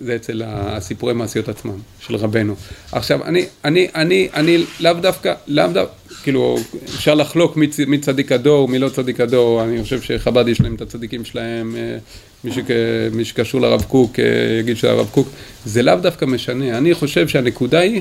זה 0.00 0.16
אצל 0.16 0.42
הסיפורי 0.46 1.14
מעשיות 1.14 1.48
עצמם, 1.48 1.78
של 2.00 2.16
רבנו. 2.16 2.54
עכשיו, 2.92 3.24
אני, 3.24 3.46
אני, 3.64 3.88
אני, 3.94 4.28
אני 4.34 4.64
לאו 4.80 4.92
דווקא, 4.92 5.34
לאו 5.46 5.66
דווקא, 5.66 5.94
כאילו, 6.22 6.58
אפשר 6.84 7.14
לחלוק 7.14 7.56
מי, 7.86 7.98
צדיק 7.98 8.32
הדור, 8.32 8.68
מי 8.68 8.78
לא 8.78 8.88
צדיק 8.88 9.20
הדור, 9.20 9.64
אני 9.64 9.82
חושב 9.82 10.02
שחב"ד 10.02 10.48
יש 10.48 10.60
להם 10.60 10.74
את 10.74 10.80
הצדיקים 10.80 11.24
שלהם, 11.24 11.76
אה, 11.76 11.98
מי, 12.44 12.52
שכ, 12.52 12.70
מי 13.12 13.24
שקשור 13.24 13.60
לרב 13.60 13.82
קוק 13.88 14.18
אה, 14.18 14.24
יגיד 14.60 14.76
שזה 14.76 14.90
הרב 14.90 15.08
קוק, 15.10 15.28
זה 15.64 15.82
לאו 15.82 15.96
דווקא 15.96 16.24
משנה. 16.24 16.78
אני 16.78 16.94
חושב 16.94 17.28
שהנקודה 17.28 17.78
היא 17.78 18.00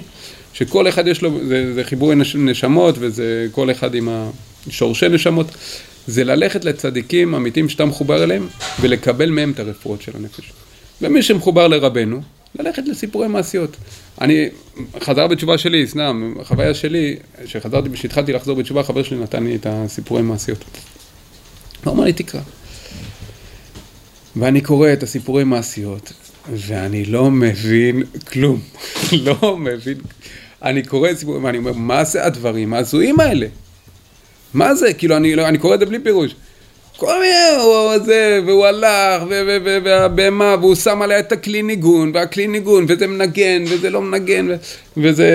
שכל 0.53 0.89
אחד 0.89 1.07
יש 1.07 1.21
לו, 1.21 1.39
זה, 1.47 1.73
זה 1.73 1.83
חיבורי 1.83 2.15
נשמות 2.35 2.95
וזה 2.99 3.47
כל 3.51 3.71
אחד 3.71 3.95
עם 3.95 4.09
שורשי 4.69 5.09
נשמות, 5.09 5.47
זה 6.07 6.23
ללכת 6.23 6.65
לצדיקים 6.65 7.35
אמיתיים 7.35 7.69
שאתה 7.69 7.85
מחובר 7.85 8.23
אליהם 8.23 8.47
ולקבל 8.81 9.29
מהם 9.29 9.51
את 9.51 9.59
הרפואות 9.59 10.01
של 10.01 10.11
הנפש. 10.15 10.51
ומי 11.01 11.23
שמחובר 11.23 11.67
לרבנו, 11.67 12.21
ללכת 12.55 12.83
לסיפורי 12.87 13.27
מעשיות. 13.27 13.77
אני, 14.21 14.49
חזר 14.99 15.27
בתשובה 15.27 15.57
שלי, 15.57 15.87
סתם, 15.87 16.33
החוויה 16.39 16.73
שלי, 16.73 17.15
שחזרתי, 17.45 17.89
כשהתחלתי 17.93 18.33
לחזור 18.33 18.55
בתשובה, 18.55 18.83
חבר 18.83 19.03
שלי 19.03 19.17
נתן 19.17 19.43
לי 19.43 19.55
את 19.55 19.65
הסיפורי 19.69 20.21
מעשיות. 20.21 20.63
הוא 21.83 21.93
אמר 21.93 22.03
לי, 22.03 22.13
תקרא. 22.13 22.41
ואני 24.35 24.61
קורא 24.61 24.93
את 24.93 25.03
הסיפורי 25.03 25.43
מעשיות, 25.43 26.13
ואני 26.51 27.05
לא 27.05 27.31
מבין 27.31 28.03
כלום. 28.27 28.59
לא 29.25 29.57
מבין. 29.57 29.97
אני 30.63 30.83
קורא 30.83 31.11
את 31.11 31.17
סיפורים, 31.17 31.43
ואני 31.43 31.57
אומר, 31.57 31.73
מה 31.73 32.03
זה 32.03 32.25
הדברים 32.25 32.73
ההזויים 32.73 33.19
האלה? 33.19 33.47
מה 34.53 34.75
זה? 34.75 34.93
כאילו, 34.93 35.17
אני, 35.17 35.33
אני 35.33 35.57
קורא 35.57 35.75
את 35.75 35.79
זה 35.79 35.85
בלי 35.85 35.99
פירוש. 35.99 36.35
כל 36.99 37.19
מיני, 37.19 37.63
הוא 37.63 37.97
זה, 38.05 38.39
והוא 38.45 38.65
הלך, 38.65 39.23
והבהמה, 39.83 40.55
והוא 40.61 40.75
שם 40.75 41.01
עליה 41.01 41.19
את 41.19 41.31
הכלי 41.31 41.61
ניגון, 41.61 42.11
והכלי 42.13 42.47
ניגון, 42.47 42.85
וזה 42.87 43.07
מנגן, 43.07 43.63
וזה 43.67 43.89
לא 43.89 44.01
מנגן, 44.01 44.47
וזה... 44.97 45.29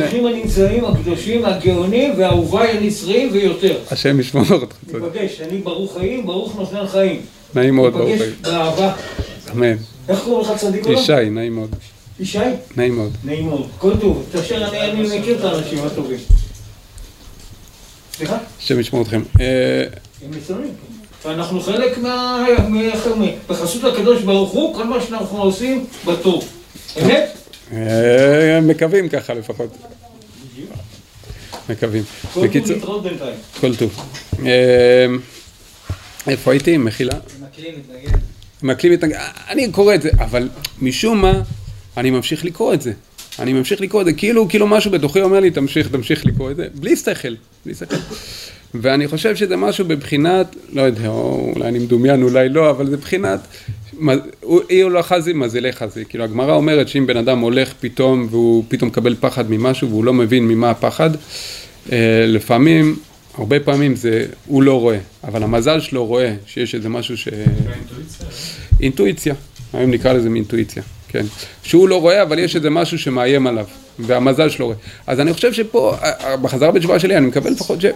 ברוכים 0.00 0.26
הנמצאים, 0.26 0.84
הקדושים, 0.84 1.44
הגאונים, 1.44 2.12
ואהוביי 2.16 2.70
הנצריים 2.70 3.28
ויותר. 3.32 3.78
השם 3.90 4.20
ישמור 4.20 4.44
אותך. 4.50 4.76
ניפגש, 4.92 5.40
אני 5.40 5.58
ברוך 5.58 5.98
חיים, 5.98 6.26
ברוך 6.26 6.56
נותן 6.56 6.86
חיים. 6.86 7.20
נעים 7.54 7.76
מאוד, 7.76 7.92
ברוך 7.92 8.08
חיים. 8.08 8.18
ניפגש 8.20 8.50
באהבה. 8.52 8.92
אמן. 9.52 9.76
איך 10.08 10.20
קוראים 10.24 10.50
לך 10.50 10.56
צדיק 10.56 10.84
עולם? 10.86 10.98
ישי, 10.98 11.30
נעים 11.30 11.54
מאוד. 11.54 11.74
ישי? 12.20 12.38
נעים 12.76 12.96
מאוד. 12.96 13.12
נעים 13.24 13.46
מאוד. 13.46 13.66
כל 13.78 13.92
טוב. 14.00 14.26
תאשר, 14.32 14.68
אני 14.68 15.18
מכיר 15.18 15.38
את 15.38 15.44
האנשים 15.44 15.78
הטובים. 15.84 16.18
סליחה? 18.16 18.38
השם 18.60 18.80
ישמור 18.80 19.02
אתכם. 19.02 19.22
הם 20.24 20.30
מצוינים. 20.30 20.70
ואנחנו 21.24 21.60
חלק 21.60 21.98
מה... 21.98 22.46
בחסות 23.48 23.84
הקדוש 23.84 24.22
ברוך 24.22 24.50
הוא, 24.50 24.74
כל 24.74 24.84
מה 24.84 25.00
שאנחנו 25.00 25.42
עושים 25.42 25.86
בטוב. 26.06 26.48
אמת? 27.02 27.38
מקווים 28.62 29.08
ככה 29.08 29.34
לפחות. 29.34 29.70
מקווים. 31.68 32.02
כל 32.34 32.48
טוב 32.48 32.70
להתראות 32.70 33.02
בינתיים. 33.02 33.34
כל 33.60 33.76
טוב. 33.76 34.04
איפה 36.28 36.52
הייתי? 36.52 36.76
מחילה? 36.76 37.14
מקלים 37.40 37.74
מתנגד. 37.78 38.18
מקלים 38.62 38.92
מתנגד. 38.92 39.18
אני 39.48 39.72
קורא 39.72 39.94
את 39.94 40.02
זה, 40.02 40.10
אבל 40.18 40.48
משום 40.82 41.22
מה, 41.22 41.42
אני 41.96 42.10
ממשיך 42.10 42.44
לקרוא 42.44 42.74
את 42.74 42.82
זה. 42.82 42.92
אני 43.38 43.52
ממשיך 43.52 43.80
לקרוא 43.80 44.00
את 44.00 44.06
זה, 44.06 44.12
כאילו, 44.12 44.48
כאילו 44.48 44.66
משהו 44.66 44.90
בתוכי 44.90 45.20
אומר 45.20 45.40
לי, 45.40 45.50
תמשיך, 45.50 45.88
תמשיך 45.88 46.26
לקרוא 46.26 46.50
את 46.50 46.56
זה, 46.56 46.66
בלי 46.74 46.96
שכל, 46.96 47.34
בלי 47.64 47.74
שכל. 47.74 47.96
ואני 48.74 49.08
חושב 49.08 49.36
שזה 49.36 49.56
משהו 49.56 49.84
בבחינת, 49.84 50.56
לא 50.72 50.82
יודע, 50.82 51.08
או 51.08 51.52
אולי 51.56 51.68
אני 51.68 51.78
מדומיין, 51.78 52.22
אולי 52.22 52.48
לא, 52.48 52.70
אבל 52.70 52.90
זה 52.90 52.96
בחינת, 52.96 53.40
אי 54.70 54.80
הוא 54.80 54.90
לא 54.90 55.02
חזי, 55.02 55.32
מזלי 55.32 55.72
חזי. 55.72 56.04
כאילו, 56.08 56.24
הגמרא 56.24 56.54
אומרת 56.54 56.88
שאם 56.88 57.06
בן 57.06 57.16
אדם 57.16 57.38
הולך 57.38 57.72
פתאום, 57.80 58.26
והוא 58.30 58.64
פתאום 58.68 58.88
מקבל 58.88 59.14
פחד 59.20 59.50
ממשהו, 59.50 59.88
והוא 59.88 60.04
לא 60.04 60.12
מבין 60.12 60.48
ממה 60.48 60.70
הפחד, 60.70 61.10
לפעמים, 62.26 62.96
הרבה 63.34 63.60
פעמים 63.60 63.96
זה, 63.96 64.26
הוא 64.46 64.62
לא 64.62 64.80
רואה, 64.80 64.98
אבל 65.24 65.42
המזל 65.42 65.80
שלו 65.80 66.06
רואה 66.06 66.34
שיש 66.46 66.74
איזה 66.74 66.88
משהו 66.88 67.16
ש... 67.16 67.28
אינטואיציה? 67.28 68.26
אינטואיציה, 68.80 69.34
היום 69.72 69.90
נקרא 69.90 70.12
לזה 70.12 70.28
מאינטואיציה. 70.28 70.82
כן, 71.08 71.26
שהוא 71.62 71.88
לא 71.88 72.00
רואה, 72.00 72.22
אבל 72.22 72.38
יש 72.38 72.56
איזה 72.56 72.70
משהו 72.70 72.98
שמאיים 72.98 73.46
עליו, 73.46 73.66
והמזל 73.98 74.48
שלו 74.48 74.66
רואה. 74.66 74.76
אז 75.06 75.20
אני 75.20 75.32
חושב 75.32 75.52
שפה, 75.52 75.96
בחזרה 76.42 76.70
בתשובה 76.70 76.98
שלי, 76.98 77.16
אני 77.16 77.26
מקבל 77.26 77.50
לפחות 77.50 77.80
ש... 77.80 77.86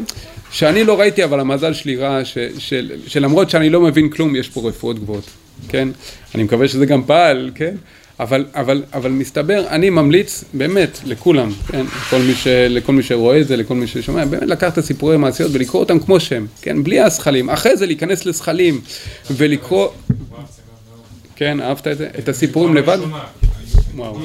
שאני 0.50 0.84
לא 0.84 1.00
ראיתי, 1.00 1.24
אבל 1.24 1.40
המזל 1.40 1.72
שלי 1.72 1.96
ראה, 1.96 2.24
ש... 2.24 2.38
ש... 2.58 2.74
שלמרות 3.06 3.50
שאני 3.50 3.70
לא 3.70 3.80
מבין 3.80 4.08
כלום, 4.08 4.36
יש 4.36 4.48
פה 4.48 4.68
רפואות 4.68 4.98
גבוהות, 4.98 5.24
כן? 5.68 5.88
אני 6.34 6.42
מקווה 6.42 6.68
שזה 6.68 6.86
גם 6.86 7.04
פעל, 7.04 7.50
כן? 7.54 7.74
אבל, 8.20 8.44
אבל, 8.54 8.82
אבל 8.94 9.10
מסתבר, 9.10 9.64
אני 9.68 9.90
ממליץ 9.90 10.44
באמת 10.54 11.00
לכולם, 11.04 11.52
כן? 11.68 11.86
לכל 12.06 12.18
מי, 12.18 12.34
ש... 12.34 12.46
לכל 12.46 12.92
מי 12.92 13.02
שרואה 13.02 13.40
את 13.40 13.48
זה, 13.48 13.56
לכל 13.56 13.74
מי 13.74 13.86
ששומע, 13.86 14.24
באמת 14.24 14.48
לקחת 14.48 14.72
את 14.72 14.78
הסיפורי 14.78 15.16
מעשיות 15.16 15.50
ולקרוא 15.54 15.82
אותם 15.82 15.98
כמו 15.98 16.20
שהם, 16.20 16.46
כן? 16.62 16.82
בלי 16.82 17.00
הזכלים. 17.00 17.50
אחרי 17.50 17.76
זה 17.76 17.86
להיכנס 17.86 18.26
לזכלים 18.26 18.80
ולקרוא... 19.30 19.88
כן, 21.36 21.60
אהבת 21.60 21.86
את 21.86 21.98
זה? 21.98 22.08
את 22.18 22.28
הסיפורים 22.28 22.74
לבד? 22.74 22.98
וואו. 23.94 24.18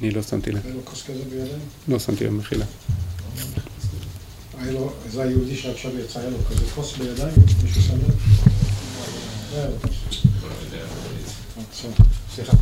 אני 0.00 0.10
לא 0.10 0.22
שמתי 0.22 0.52
לב. 0.52 0.60
היה 0.64 0.74
לו 0.74 0.80
כוס 0.84 1.02
כזה 1.02 1.22
בידיים? 1.30 1.58
לא 1.88 1.98
שמתי 1.98 2.24
לב, 2.24 2.32
מחילה. 2.32 2.64
היה 4.58 4.72
לו, 4.72 4.92
זה 5.10 5.22
היהודי 5.22 5.56
שעכשיו 5.56 5.98
יצא, 5.98 6.20
היה 6.20 6.30
לו 6.30 6.36
כזה 6.50 6.64
כוס 6.74 6.96
בידיים? 6.96 7.34
מישהו 7.62 7.82
שם 7.82 7.94
לב? 7.94 8.14
לא 9.54 9.62
כוס. 9.82 9.96
סליחה. 12.34 12.52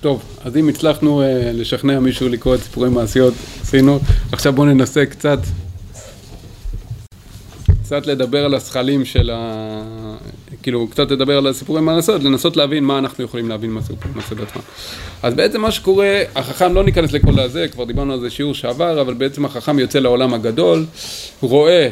טוב, 0.00 0.22
אז 0.44 0.56
אם 0.56 0.68
הצלחנו 0.68 1.22
uh, 1.22 1.24
לשכנע 1.52 2.00
מישהו 2.00 2.28
לקרוא 2.28 2.54
את 2.54 2.60
סיפורי 2.62 2.90
מעשיות, 2.90 3.34
עשינו. 3.62 3.98
עכשיו 4.32 4.52
בואו 4.52 4.66
ננסה 4.66 5.06
קצת, 5.06 5.38
קצת 7.82 8.06
לדבר 8.06 8.44
על 8.44 8.54
הזכלים 8.54 9.04
של 9.04 9.30
ה... 9.30 10.16
כאילו 10.64 10.88
קצת 10.88 11.10
לדבר 11.10 11.38
על 11.38 11.46
הסיפורים 11.46 11.84
מהסוד, 11.84 12.22
לנסות 12.22 12.56
להבין 12.56 12.84
מה 12.84 12.98
אנחנו 12.98 13.24
יכולים 13.24 13.48
להבין 13.48 13.70
מהסוד 13.70 13.96
עצמם. 14.30 14.62
אז 15.22 15.34
בעצם 15.34 15.60
מה 15.60 15.70
שקורה, 15.70 16.22
החכם, 16.34 16.74
לא 16.74 16.84
ניכנס 16.84 17.12
לכל 17.12 17.40
הזה, 17.40 17.68
כבר 17.68 17.84
דיברנו 17.84 18.12
על 18.12 18.20
זה 18.20 18.30
שיעור 18.30 18.54
שעבר, 18.54 19.00
אבל 19.00 19.14
בעצם 19.14 19.44
החכם 19.44 19.78
יוצא 19.78 19.98
לעולם 19.98 20.34
הגדול, 20.34 20.86
רואה 21.40 21.88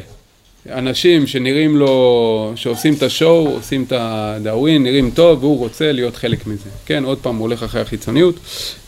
אנשים 0.70 1.26
שנראים 1.26 1.76
לו, 1.76 2.52
שעושים 2.56 2.94
את 2.94 3.02
השואו, 3.02 3.48
עושים 3.48 3.84
את 3.84 3.92
הדאווין, 3.96 4.82
נראים 4.82 5.10
טוב, 5.10 5.44
והוא 5.44 5.58
רוצה 5.58 5.92
להיות 5.92 6.16
חלק 6.16 6.46
מזה. 6.46 6.70
כן, 6.86 7.04
עוד 7.04 7.18
פעם 7.18 7.36
הוא 7.36 7.42
הולך 7.42 7.62
אחרי 7.62 7.80
החיצוניות, 7.80 8.34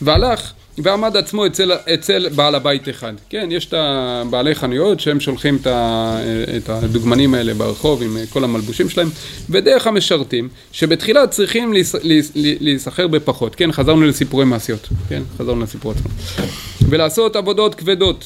והלך 0.01 0.53
ועמד 0.77 1.17
עצמו 1.17 1.45
אצל, 1.45 1.71
אצל 1.93 2.29
בעל 2.29 2.55
הבית 2.55 2.89
אחד. 2.89 3.13
כן, 3.29 3.47
יש 3.51 3.65
את 3.65 3.73
הבעלי 3.77 4.55
חנויות 4.55 4.99
שהם 4.99 5.19
שולחים 5.19 5.57
את, 6.57 6.69
הדוגמנים 6.69 7.33
האלה 7.33 7.53
ברחוב 7.53 8.01
עם 8.01 8.17
כל 8.29 8.43
המלבושים 8.43 8.89
שלהם, 8.89 9.09
ודרך 9.49 9.87
המשרתים, 9.87 10.49
שבתחילה 10.71 11.27
צריכים 11.27 11.73
להיסחר 12.61 13.07
בפחות. 13.07 13.55
כן, 13.55 13.71
חזרנו 13.71 14.05
לסיפורי 14.05 14.45
מעשיות. 14.45 14.89
כן, 15.09 15.21
חזרנו 15.37 15.63
לסיפור 15.63 15.91
עצמו. 15.91 16.09
ולעשות 16.89 17.35
עבודות 17.35 17.75
כבדות. 17.75 18.25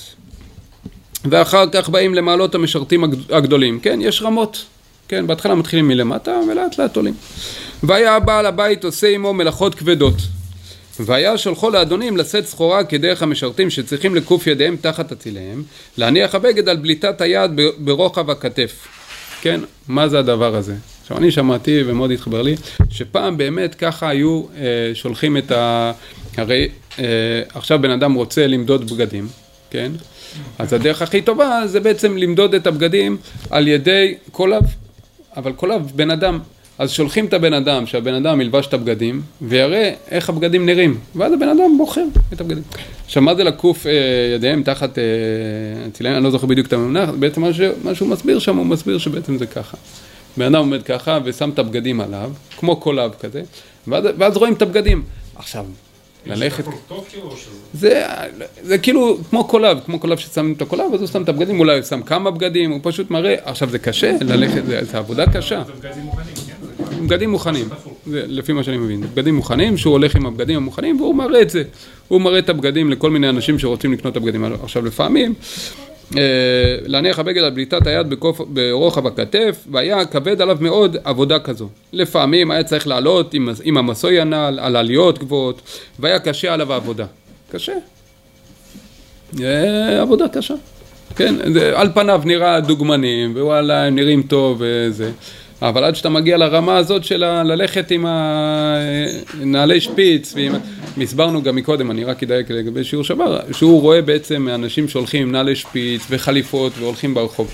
ואחר 1.25 1.69
כך 1.71 1.89
באים 1.89 2.15
למעלות 2.15 2.55
המשרתים 2.55 3.03
הגדולים. 3.29 3.79
כן, 3.79 3.99
יש 4.01 4.21
רמות. 4.21 4.65
כן, 5.07 5.27
בהתחלה 5.27 5.55
מתחילים 5.55 5.87
מלמטה 5.87 6.39
ולאט 6.49 6.79
לאט 6.79 6.95
עולים. 6.95 7.13
והיה 7.83 8.15
הבעל 8.15 8.45
הבית 8.45 8.83
עושה 8.83 9.07
עמו 9.07 9.33
מלאכות 9.33 9.75
כבדות. 9.75 10.15
והיה 11.05 11.37
שולחו 11.37 11.69
לאדונים 11.69 12.17
לשאת 12.17 12.45
סחורה 12.45 12.83
כדרך 12.83 13.23
המשרתים 13.23 13.69
שצריכים 13.69 14.15
לקוף 14.15 14.47
ידיהם 14.47 14.75
תחת 14.81 15.11
אציליהם, 15.11 15.63
להניח 15.97 16.35
הבגד 16.35 16.69
על 16.69 16.77
בליטת 16.77 17.21
היד 17.21 17.51
ברוחב 17.77 18.29
הכתף. 18.29 18.87
כן, 19.41 19.59
מה 19.87 20.07
זה 20.07 20.19
הדבר 20.19 20.55
הזה? 20.55 20.75
עכשיו 21.01 21.17
אני 21.17 21.31
שמעתי 21.31 21.83
ומאוד 21.85 22.11
התחבר 22.11 22.41
לי, 22.41 22.55
שפעם 22.89 23.37
באמת 23.37 23.75
ככה 23.75 24.09
היו 24.09 24.43
אה, 24.57 24.91
שולחים 24.93 25.37
את 25.37 25.51
ה... 25.51 25.91
הרי 26.37 26.69
אה, 26.99 27.05
עכשיו 27.53 27.79
בן 27.81 27.91
אדם 27.91 28.13
רוצה 28.13 28.47
למדוד 28.47 28.91
בגדים, 28.91 29.27
כן? 29.69 29.91
אז 30.59 30.73
הדרך 30.73 31.01
הכי 31.01 31.21
טובה 31.21 31.61
זה 31.65 31.79
בעצם 31.79 32.17
למדוד 32.17 32.53
את 32.53 32.67
הבגדים 32.67 33.17
על 33.49 33.67
ידי 33.67 34.15
קולב, 34.31 34.63
אבל 35.37 35.51
קולב 35.51 35.91
בן 35.95 36.11
אדם. 36.11 36.39
אז 36.79 36.91
שולחים 36.91 37.25
את 37.25 37.33
הבן 37.33 37.53
אדם, 37.53 37.85
שהבן 37.85 38.13
אדם 38.13 38.41
ילבש 38.41 38.67
את 38.67 38.73
הבגדים, 38.73 39.21
ויראה 39.41 39.93
איך 40.11 40.29
הבגדים 40.29 40.65
נראים, 40.65 40.99
ואז 41.15 41.33
הבן 41.33 41.49
אדם 41.49 41.77
בוחר 41.77 42.05
את 42.33 42.41
הבגדים. 42.41 42.63
עכשיו, 43.05 43.23
מה 43.23 43.35
זה 43.35 43.43
לקוף 43.43 43.87
אה, 43.87 43.91
ידיהם 44.35 44.63
תחת 44.63 44.97
אה, 44.97 45.03
צילם, 45.93 46.15
אני 46.15 46.23
לא 46.23 46.31
זוכר 46.31 46.47
בדיוק 46.47 46.67
את 46.67 46.73
המונח, 46.73 47.09
בעצם 47.19 47.41
מה, 47.41 47.53
ש, 47.53 47.61
מה 47.83 47.95
שהוא 47.95 48.09
מסביר 48.09 48.39
שם, 48.39 48.57
הוא 48.57 48.65
מסביר 48.65 48.97
שבעצם 48.97 49.37
זה 49.37 49.45
ככה. 49.45 49.77
בן 50.37 50.45
אדם 50.45 50.55
עומד 50.55 50.83
ככה 50.83 51.19
ושם 51.23 51.49
את 51.49 51.59
הבגדים 51.59 52.01
עליו, 52.01 52.31
כמו 52.57 52.75
קולב 52.75 53.11
כזה, 53.19 53.41
ואז, 53.87 54.03
ואז 54.17 54.37
רואים 54.37 54.53
את 54.53 54.61
הבגדים. 54.61 55.03
עכשיו, 55.35 55.65
ללכת... 56.25 56.63
כאילו, 56.63 57.35
זה, 57.73 58.05
זה 58.61 58.77
כאילו 58.77 59.17
כמו 59.29 59.47
קולב, 59.47 59.79
כמו 59.85 59.99
קולב 59.99 60.17
ששמים 60.17 60.53
את 60.53 60.61
הקולב, 60.61 60.93
אז 60.93 60.99
הוא 60.99 61.07
שם 61.07 61.23
את 61.23 61.29
הבגדים, 61.29 61.59
אולי 61.59 61.77
הוא 61.77 61.83
שם 61.83 62.01
כמה 62.01 62.31
בגדים, 62.31 62.71
הוא 62.71 62.79
פשוט 62.83 63.11
מראה, 63.11 63.35
עכשיו 63.43 63.69
זה 63.69 63.79
קשה 63.79 64.15
ללכת, 64.21 64.65
זה, 64.65 64.85
זה 64.85 64.97
עבודה 64.97 65.31
קשה. 65.33 65.61
בגדים 67.05 67.29
מוכנים, 67.29 67.69
זה 68.07 68.23
לפי 68.27 68.53
מה 68.53 68.63
שאני 68.63 68.77
מבין, 68.77 69.01
בגדים 69.01 69.35
מוכנים, 69.35 69.77
שהוא 69.77 69.91
הולך 69.91 70.15
עם 70.15 70.25
הבגדים 70.25 70.57
המוכנים 70.57 71.01
והוא 71.01 71.15
מראה 71.15 71.41
את 71.41 71.49
זה, 71.49 71.63
הוא 72.07 72.21
מראה 72.21 72.39
את 72.39 72.49
הבגדים 72.49 72.91
לכל 72.91 73.09
מיני 73.09 73.29
אנשים 73.29 73.59
שרוצים 73.59 73.93
לקנות 73.93 74.11
את 74.11 74.17
הבגדים. 74.17 74.43
עכשיו 74.63 74.85
לפעמים, 74.85 75.33
אה, 76.17 76.21
להניח 76.85 77.19
הבגד 77.19 77.43
על 77.43 77.49
בליטת 77.49 77.87
היד 77.87 78.09
בקוף, 78.09 78.41
ברוחב 78.47 79.07
הכתף, 79.07 79.65
והיה 79.71 80.05
כבד 80.05 80.41
עליו 80.41 80.57
מאוד 80.61 80.97
עבודה 81.03 81.39
כזו. 81.39 81.69
לפעמים 81.93 82.51
היה 82.51 82.63
צריך 82.63 82.87
לעלות 82.87 83.33
עם, 83.33 83.49
עם 83.63 83.77
המסוי 83.77 84.21
הנ"ל, 84.21 84.59
על 84.61 84.75
עליות 84.75 85.19
גבוהות, 85.19 85.61
והיה 85.99 86.19
קשה 86.19 86.53
עליו 86.53 86.73
העבודה. 86.73 87.05
קשה. 87.51 87.73
אה, 89.41 90.01
עבודה 90.01 90.27
קשה. 90.27 90.53
כן, 91.15 91.35
זה 91.53 91.79
על 91.79 91.89
פניו 91.93 92.21
נראה 92.25 92.59
דוגמנים, 92.59 93.31
ווואלה, 93.35 93.83
הם 93.83 93.95
נראים 93.95 94.23
טוב 94.23 94.57
וזה. 94.59 95.11
אבל 95.61 95.83
עד 95.83 95.95
שאתה 95.95 96.09
מגיע 96.09 96.37
לרמה 96.37 96.77
הזאת 96.77 97.03
של 97.03 97.43
ללכת 97.43 97.91
עם 97.91 98.05
הנעלי 98.07 99.81
שפיץ, 99.81 100.33
ועם... 100.35 100.55
הסברנו 101.01 101.41
גם 101.41 101.55
מקודם, 101.55 101.91
אני 101.91 102.03
רק 102.03 102.23
אדייק 102.23 102.51
לגבי 102.51 102.83
שיעור 102.83 103.03
שבר, 103.03 103.39
שהוא 103.51 103.81
רואה 103.81 104.01
בעצם 104.01 104.47
אנשים 104.49 104.87
שהולכים 104.87 105.21
עם 105.21 105.31
נעלי 105.31 105.55
שפיץ 105.55 106.01
וחליפות 106.09 106.73
והולכים 106.77 107.13
ברחוב. 107.13 107.51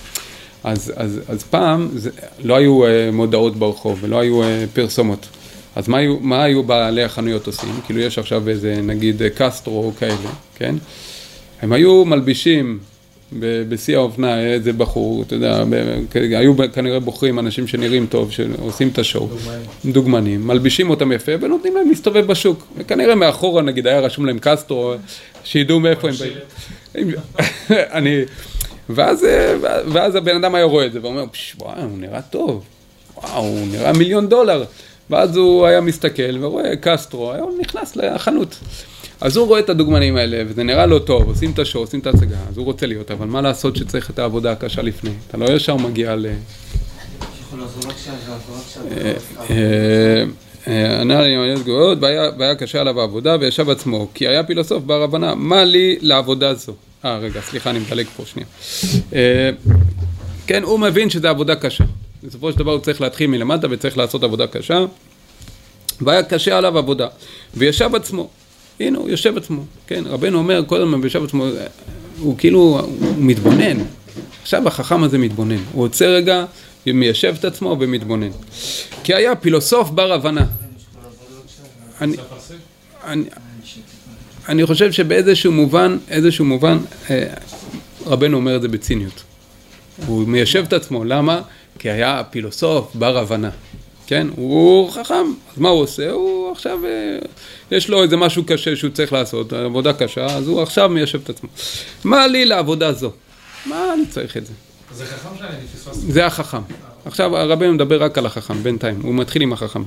אז, 0.63 0.93
אז, 0.95 1.21
אז 1.27 1.43
פעם 1.43 1.89
זה, 1.93 2.09
לא 2.43 2.55
היו 2.55 2.85
uh, 2.85 2.87
מודעות 3.13 3.55
ברחוב 3.55 3.99
ולא 4.01 4.19
היו 4.19 4.43
uh, 4.43 4.45
פרסומות. 4.73 5.27
אז 5.75 5.87
מה 5.87 5.97
היו, 5.97 6.17
מה 6.21 6.43
היו 6.43 6.63
בעלי 6.63 7.03
החנויות 7.03 7.47
עושים? 7.47 7.69
כאילו 7.85 7.99
יש 7.99 8.19
עכשיו 8.19 8.49
איזה 8.49 8.81
נגיד 8.83 9.21
קסטרו 9.35 9.83
או 9.85 9.91
כאלה, 9.99 10.15
כן? 10.55 10.75
הם 11.61 11.73
היו 11.73 12.05
מלבישים 12.05 12.79
בשיא 13.69 13.97
האופנה 13.97 14.39
איזה 14.39 14.73
בחור, 14.73 15.23
אתה 15.23 15.35
יודע, 15.35 15.63
היו 16.13 16.53
כנראה 16.73 16.99
בוחרים 16.99 17.39
אנשים 17.39 17.67
שנראים 17.67 18.05
טוב, 18.05 18.31
שעושים 18.31 18.87
את 18.87 18.99
השואו, 18.99 19.27
דוגמנים, 19.27 19.65
דוגמנים. 19.85 20.47
מלבישים 20.47 20.89
אותם 20.89 21.11
יפה 21.11 21.31
ונותנים 21.41 21.75
להם 21.75 21.89
להסתובב 21.89 22.27
בשוק, 22.27 22.67
וכנראה 22.77 23.15
מאחורה 23.15 23.61
נגיד 23.61 23.87
היה 23.87 23.99
רשום 23.99 24.25
להם 24.25 24.37
קסטרו, 24.41 24.93
שידעו 25.43 25.79
מאיפה 25.79 26.07
הם 26.09 26.13
באים. 26.95 27.15
אני, 27.97 28.21
ואז, 28.89 29.27
ואז 29.91 30.15
הבן 30.15 30.35
אדם 30.35 30.55
היה 30.55 30.65
רואה 30.65 30.85
את 30.85 30.93
זה 30.93 30.99
ואומר, 31.01 31.25
וואו, 31.59 31.81
הוא 31.81 31.97
נראה 31.97 32.21
טוב, 32.21 32.63
וואו, 33.15 33.43
הוא 33.43 33.67
נראה 33.71 33.93
מיליון 33.93 34.29
דולר, 34.29 34.63
ואז 35.09 35.37
הוא 35.37 35.65
היה 35.65 35.81
מסתכל 35.81 36.43
ורואה 36.43 36.75
קסטרו, 36.81 37.33
הוא 37.33 37.59
נכנס 37.61 37.95
לחנות. 37.95 38.55
אז 39.21 39.37
הוא 39.37 39.47
רואה 39.47 39.59
את 39.59 39.69
הדוגמנים 39.69 40.17
האלה, 40.17 40.43
וזה 40.47 40.63
נראה 40.63 40.85
לו 40.85 40.99
טוב, 40.99 41.27
עושים 41.27 41.51
את 41.51 41.59
השואו, 41.59 41.83
עושים 41.83 41.99
את 41.99 42.07
ההצגה, 42.07 42.37
אז 42.49 42.57
הוא 42.57 42.65
רוצה 42.65 42.85
להיות, 42.85 43.11
אבל 43.11 43.27
מה 43.27 43.41
לעשות 43.41 43.75
שצריך 43.75 44.09
את 44.09 44.19
העבודה 44.19 44.51
הקשה 44.51 44.81
לפני? 44.81 45.11
אתה 45.27 45.37
לא 45.37 45.45
ישר 45.45 45.75
מגיע 45.75 46.15
ל... 46.15 46.25
ענה 51.01 51.21
לי 51.21 51.37
מעניינות 51.37 51.63
גבוהות, 51.63 51.97
והיה 52.37 52.55
קשה 52.55 52.81
עליו 52.81 52.99
העבודה, 52.99 53.35
וישב 53.39 53.69
עצמו, 53.69 54.07
כי 54.13 54.27
היה 54.27 54.43
פילוסוף 54.43 54.83
בר 54.83 55.03
הבנה, 55.03 55.35
מה 55.35 55.63
לי 55.63 55.97
לעבודה 56.01 56.53
זו? 56.53 56.73
אה, 57.05 57.17
רגע, 57.17 57.41
סליחה, 57.41 57.69
אני 57.69 57.79
מדלג 57.79 58.07
פה 58.15 58.23
שנייה. 58.25 58.47
אה, 59.13 59.49
כן, 60.47 60.63
הוא 60.63 60.79
מבין 60.79 61.09
שזו 61.09 61.27
עבודה 61.27 61.55
קשה. 61.55 61.83
בסופו 62.23 62.51
של 62.51 62.57
דבר 62.57 62.71
הוא 62.71 62.79
צריך 62.79 63.01
להתחיל 63.01 63.27
מלמטה 63.27 63.67
וצריך 63.71 63.97
לעשות 63.97 64.23
עבודה 64.23 64.47
קשה, 64.47 64.85
והיה 66.01 66.23
קשה 66.23 66.57
עליו 66.57 66.77
עבודה, 66.77 67.07
וישב 67.53 67.95
עצמו. 67.95 68.29
הנה 68.79 68.97
הוא 68.97 69.09
יושב 69.09 69.37
עצמו, 69.37 69.63
כן, 69.87 70.03
רבנו 70.07 70.37
אומר 70.37 70.63
כל 70.67 70.81
הזמן 70.81 71.03
יושב 71.03 71.23
עצמו, 71.23 71.45
הוא 72.19 72.37
כאילו, 72.37 72.59
הוא 72.59 73.15
מתבונן, 73.17 73.77
עכשיו 74.41 74.67
החכם 74.67 75.03
הזה 75.03 75.17
מתבונן, 75.17 75.63
הוא 75.71 75.83
עוצר 75.83 76.09
רגע, 76.09 76.45
מיישב 76.85 77.35
את 77.39 77.45
עצמו 77.45 77.77
ומתבונן, 77.79 78.29
כי 79.03 79.13
היה 79.13 79.35
פילוסוף 79.35 79.89
בר 79.89 80.13
הבנה. 80.13 80.45
אני 84.49 84.65
חושב 84.65 84.91
שבאיזשהו 84.91 85.51
מובן, 85.51 85.97
איזשהו 86.09 86.45
מובן, 86.45 86.77
אה, 87.09 87.33
רבנו 88.05 88.37
אומר 88.37 88.55
את 88.55 88.61
זה 88.61 88.67
בציניות. 88.67 89.23
הוא 90.05 90.27
מיישב 90.27 90.63
את 90.67 90.73
עצמו, 90.73 91.03
למה? 91.03 91.41
כי 91.79 91.89
היה 91.89 92.21
פילוסוף 92.29 92.95
בר 92.95 93.17
הבנה. 93.17 93.49
כן? 94.07 94.27
הוא 94.35 94.91
חכם, 94.91 95.33
אז 95.53 95.57
מה 95.57 95.69
הוא 95.69 95.81
עושה? 95.81 96.11
הוא 96.11 96.51
עכשיו, 96.51 96.85
אה, 96.85 97.17
יש 97.71 97.89
לו 97.89 98.03
איזה 98.03 98.17
משהו 98.17 98.43
קשה 98.47 98.75
שהוא 98.75 98.91
צריך 98.91 99.13
לעשות, 99.13 99.53
עבודה 99.53 99.93
קשה, 99.93 100.25
אז 100.25 100.47
הוא 100.47 100.61
עכשיו 100.61 100.89
מיישב 100.89 101.19
את 101.23 101.29
עצמו. 101.29 101.49
מה 102.03 102.27
לי 102.27 102.45
לעבודה 102.45 102.93
זו? 102.93 103.11
מה 103.65 103.93
אני 103.93 104.05
צריך 104.05 104.37
את 104.37 104.45
זה? 104.45 104.53
זה 104.93 105.05
חכם 105.05 105.29
שאני 105.39 105.67
פספסתי. 105.73 106.11
זה 106.11 106.25
החכם. 106.25 106.61
עכשיו 107.05 107.37
הרבנו 107.37 107.73
מדבר 107.73 108.03
רק 108.03 108.17
על 108.17 108.25
החכם, 108.25 108.63
בינתיים, 108.63 109.01
הוא 109.01 109.15
מתחיל 109.15 109.41
עם 109.41 109.53
החכם. 109.53 109.83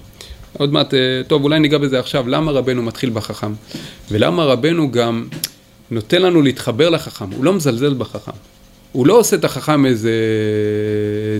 עוד 0.52 0.72
מעט, 0.72 0.94
אה, 0.94 0.98
טוב, 1.26 1.44
אולי 1.44 1.60
ניגע 1.60 1.78
בזה 1.78 2.00
עכשיו, 2.00 2.28
למה 2.28 2.52
רבנו 2.52 2.82
מתחיל 2.82 3.10
בחכם? 3.10 3.52
ולמה 4.10 4.44
רבנו 4.44 4.90
גם 4.90 5.28
נותן 5.90 6.22
לנו 6.22 6.42
להתחבר 6.42 6.90
לחכם, 6.90 7.30
הוא 7.32 7.44
לא 7.44 7.52
מזלזל 7.52 7.94
בחכם. 7.94 8.32
הוא 8.92 9.06
לא 9.06 9.18
עושה 9.18 9.36
את 9.36 9.44
החכם 9.44 9.86
איזה 9.86 10.12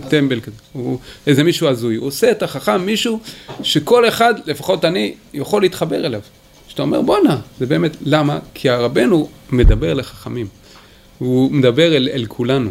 טמבל 0.08 0.40
כזה, 0.40 0.56
הוא 0.72 0.98
איזה 1.26 1.44
מישהו 1.44 1.68
הזוי, 1.68 1.96
הוא 1.96 2.06
עושה 2.06 2.30
את 2.30 2.42
החכם 2.42 2.87
מישהו 2.87 3.20
שכל 3.62 4.08
אחד, 4.08 4.34
לפחות 4.46 4.84
אני, 4.84 5.14
יכול 5.34 5.62
להתחבר 5.62 6.06
אליו. 6.06 6.20
שאתה 6.68 6.82
אומר 6.82 7.02
בואנה, 7.02 7.37
זה 7.58 7.66
באמת, 7.66 7.96
למה? 8.00 8.38
כי 8.54 8.70
הרבנו 8.70 9.28
מדבר 9.50 9.94
לחכמים, 9.94 10.46
הוא 11.18 11.52
מדבר 11.52 11.96
אל, 11.96 12.08
אל 12.12 12.24
כולנו, 12.28 12.70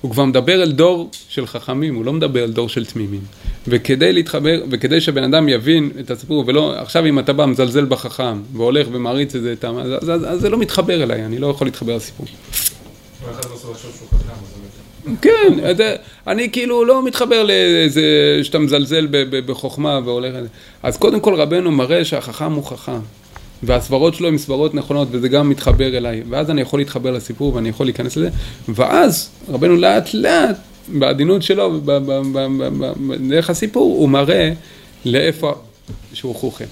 הוא 0.00 0.10
כבר 0.10 0.24
מדבר 0.24 0.62
אל 0.62 0.72
דור 0.72 1.10
של 1.28 1.46
חכמים, 1.46 1.94
הוא 1.94 2.04
לא 2.04 2.12
מדבר 2.12 2.44
אל 2.44 2.52
דור 2.52 2.68
של 2.68 2.84
תמימים. 2.84 3.20
וכדי 3.68 4.12
להתחבר, 4.12 4.60
וכדי 4.70 5.00
שבן 5.00 5.24
אדם 5.24 5.48
יבין 5.48 5.90
את 6.00 6.10
הסיפור, 6.10 6.44
ולא, 6.46 6.74
עכשיו 6.76 7.06
אם 7.06 7.18
אתה 7.18 7.32
בא 7.32 7.46
מזלזל 7.46 7.84
בחכם, 7.84 8.42
והולך 8.52 8.86
ומעריץ 8.92 9.34
את 9.34 9.42
זה, 9.42 9.54
אז, 9.62 10.10
אז, 10.10 10.24
אז 10.26 10.40
זה 10.40 10.50
לא 10.50 10.58
מתחבר 10.58 11.02
אליי, 11.02 11.24
אני 11.24 11.38
לא 11.38 11.46
יכול 11.46 11.66
להתחבר 11.66 11.96
לסיפור. 11.96 12.26
כן, 15.22 15.52
אני 16.26 16.50
כאילו 16.50 16.84
לא 16.84 17.04
מתחבר 17.04 17.42
לאיזה 17.42 18.02
שאתה 18.42 18.58
מזלזל 18.58 19.06
בחוכמה 19.46 20.00
והולך... 20.04 20.34
אז 20.82 20.96
קודם 20.96 21.20
כל 21.20 21.34
רבנו 21.34 21.72
מראה 21.72 22.04
שהחכם 22.04 22.52
הוא 22.52 22.64
חכם. 22.64 23.00
והסברות 23.62 24.14
שלו 24.14 24.28
הן 24.28 24.38
סברות 24.38 24.74
נכונות, 24.74 25.08
וזה 25.10 25.28
גם 25.28 25.48
מתחבר 25.48 25.96
אליי. 25.96 26.22
ואז 26.30 26.50
אני 26.50 26.60
יכול 26.60 26.80
להתחבר 26.80 27.10
לסיפור 27.10 27.54
ואני 27.54 27.68
יכול 27.68 27.86
להיכנס 27.86 28.16
לזה. 28.16 28.30
ואז 28.68 29.30
רבנו 29.48 29.76
לאט 29.76 30.14
לאט, 30.14 30.56
בעדינות 30.88 31.42
שלו, 31.42 31.80
דרך 33.28 33.50
הסיפור, 33.50 33.96
הוא 33.98 34.08
מראה 34.08 34.52
לאיפה, 35.04 35.54
שהוא 36.12 36.34
חוכם. 36.34 36.64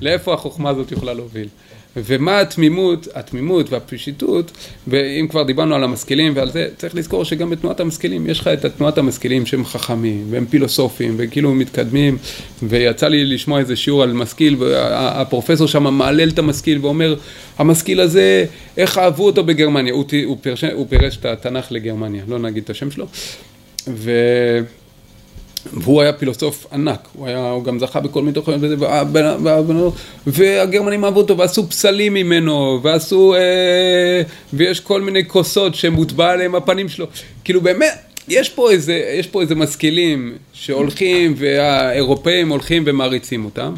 לאיפה 0.00 0.34
החוכמה 0.34 0.70
הזאת 0.70 0.92
יכולה 0.92 1.14
להוביל. 1.14 1.48
ומה 1.96 2.40
התמימות, 2.40 3.08
התמימות 3.14 3.72
והפשיטות, 3.72 4.50
ואם 4.86 5.26
כבר 5.30 5.42
דיברנו 5.42 5.74
על 5.74 5.84
המשכילים 5.84 6.32
ועל 6.36 6.50
זה, 6.50 6.68
צריך 6.76 6.94
לזכור 6.94 7.24
שגם 7.24 7.50
בתנועת 7.50 7.80
המשכילים, 7.80 8.26
יש 8.30 8.40
לך 8.40 8.48
את 8.48 8.66
תנועת 8.66 8.98
המשכילים 8.98 9.46
שהם 9.46 9.64
חכמים, 9.64 10.26
והם 10.30 10.46
פילוסופים, 10.46 11.14
וכאילו 11.16 11.54
מתקדמים, 11.54 12.18
ויצא 12.62 13.08
לי 13.08 13.24
לשמוע 13.24 13.58
איזה 13.58 13.76
שיעור 13.76 14.02
על 14.02 14.12
משכיל, 14.12 14.56
והפרופסור 14.58 15.66
שם 15.66 15.82
מהלל 15.82 16.28
את 16.28 16.38
המשכיל 16.38 16.78
ואומר, 16.82 17.14
המשכיל 17.58 18.00
הזה, 18.00 18.44
איך 18.76 18.98
אהבו 18.98 19.26
אותו 19.26 19.44
בגרמניה, 19.44 19.92
הוא, 19.92 20.04
הוא, 20.24 20.36
פירש, 20.40 20.64
הוא 20.64 20.86
פירש 20.88 21.16
את 21.16 21.24
התנ"ך 21.24 21.72
לגרמניה, 21.72 22.24
לא 22.28 22.38
נגיד 22.38 22.62
את 22.62 22.70
השם 22.70 22.90
שלו, 22.90 23.06
ו... 23.88 24.10
והוא 25.72 26.02
היה 26.02 26.12
פילוסוף 26.12 26.66
ענק, 26.72 27.08
הוא, 27.12 27.26
היה, 27.26 27.50
הוא 27.50 27.64
גם 27.64 27.78
זכה 27.78 28.00
בכל 28.00 28.20
מיני 28.20 28.32
תוכניות 28.32 28.60
וזה, 28.62 28.76
והגרמנים 30.26 31.04
אהבו 31.04 31.20
אותו 31.20 31.38
ועשו 31.38 31.68
פסלים 31.68 32.14
ממנו, 32.14 32.80
ועשו, 32.82 33.34
אה, 33.34 34.22
ויש 34.52 34.80
כל 34.80 35.00
מיני 35.00 35.28
כוסות 35.28 35.74
שמוטבע 35.74 36.30
עליהם 36.30 36.54
הפנים 36.54 36.88
שלו, 36.88 37.06
כאילו 37.44 37.60
באמת, 37.60 37.94
יש 38.28 38.48
פה 38.48 38.70
איזה, 38.70 39.02
יש 39.18 39.26
פה 39.26 39.40
איזה 39.42 39.54
משכילים 39.54 40.34
שהולכים, 40.52 41.34
והאירופאים 41.36 42.48
הולכים 42.48 42.82
ומעריצים 42.86 43.44
אותם. 43.44 43.74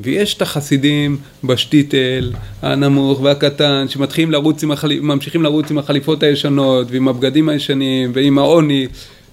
ויש 0.00 0.34
את 0.34 0.42
החסידים 0.42 1.16
בשטיטל 1.44 2.32
הנמוך 2.62 3.20
והקטן 3.20 3.86
שמתחילים 3.88 4.30
לרוץ 4.30 4.62
עם 4.62 4.70
החליפ... 4.70 5.02
לרוץ 5.34 5.70
עם 5.70 5.78
החליפות 5.78 6.22
הישנות 6.22 6.86
ועם 6.90 7.08
הבגדים 7.08 7.48
הישנים 7.48 8.10
ועם 8.14 8.38
העוני 8.38 8.86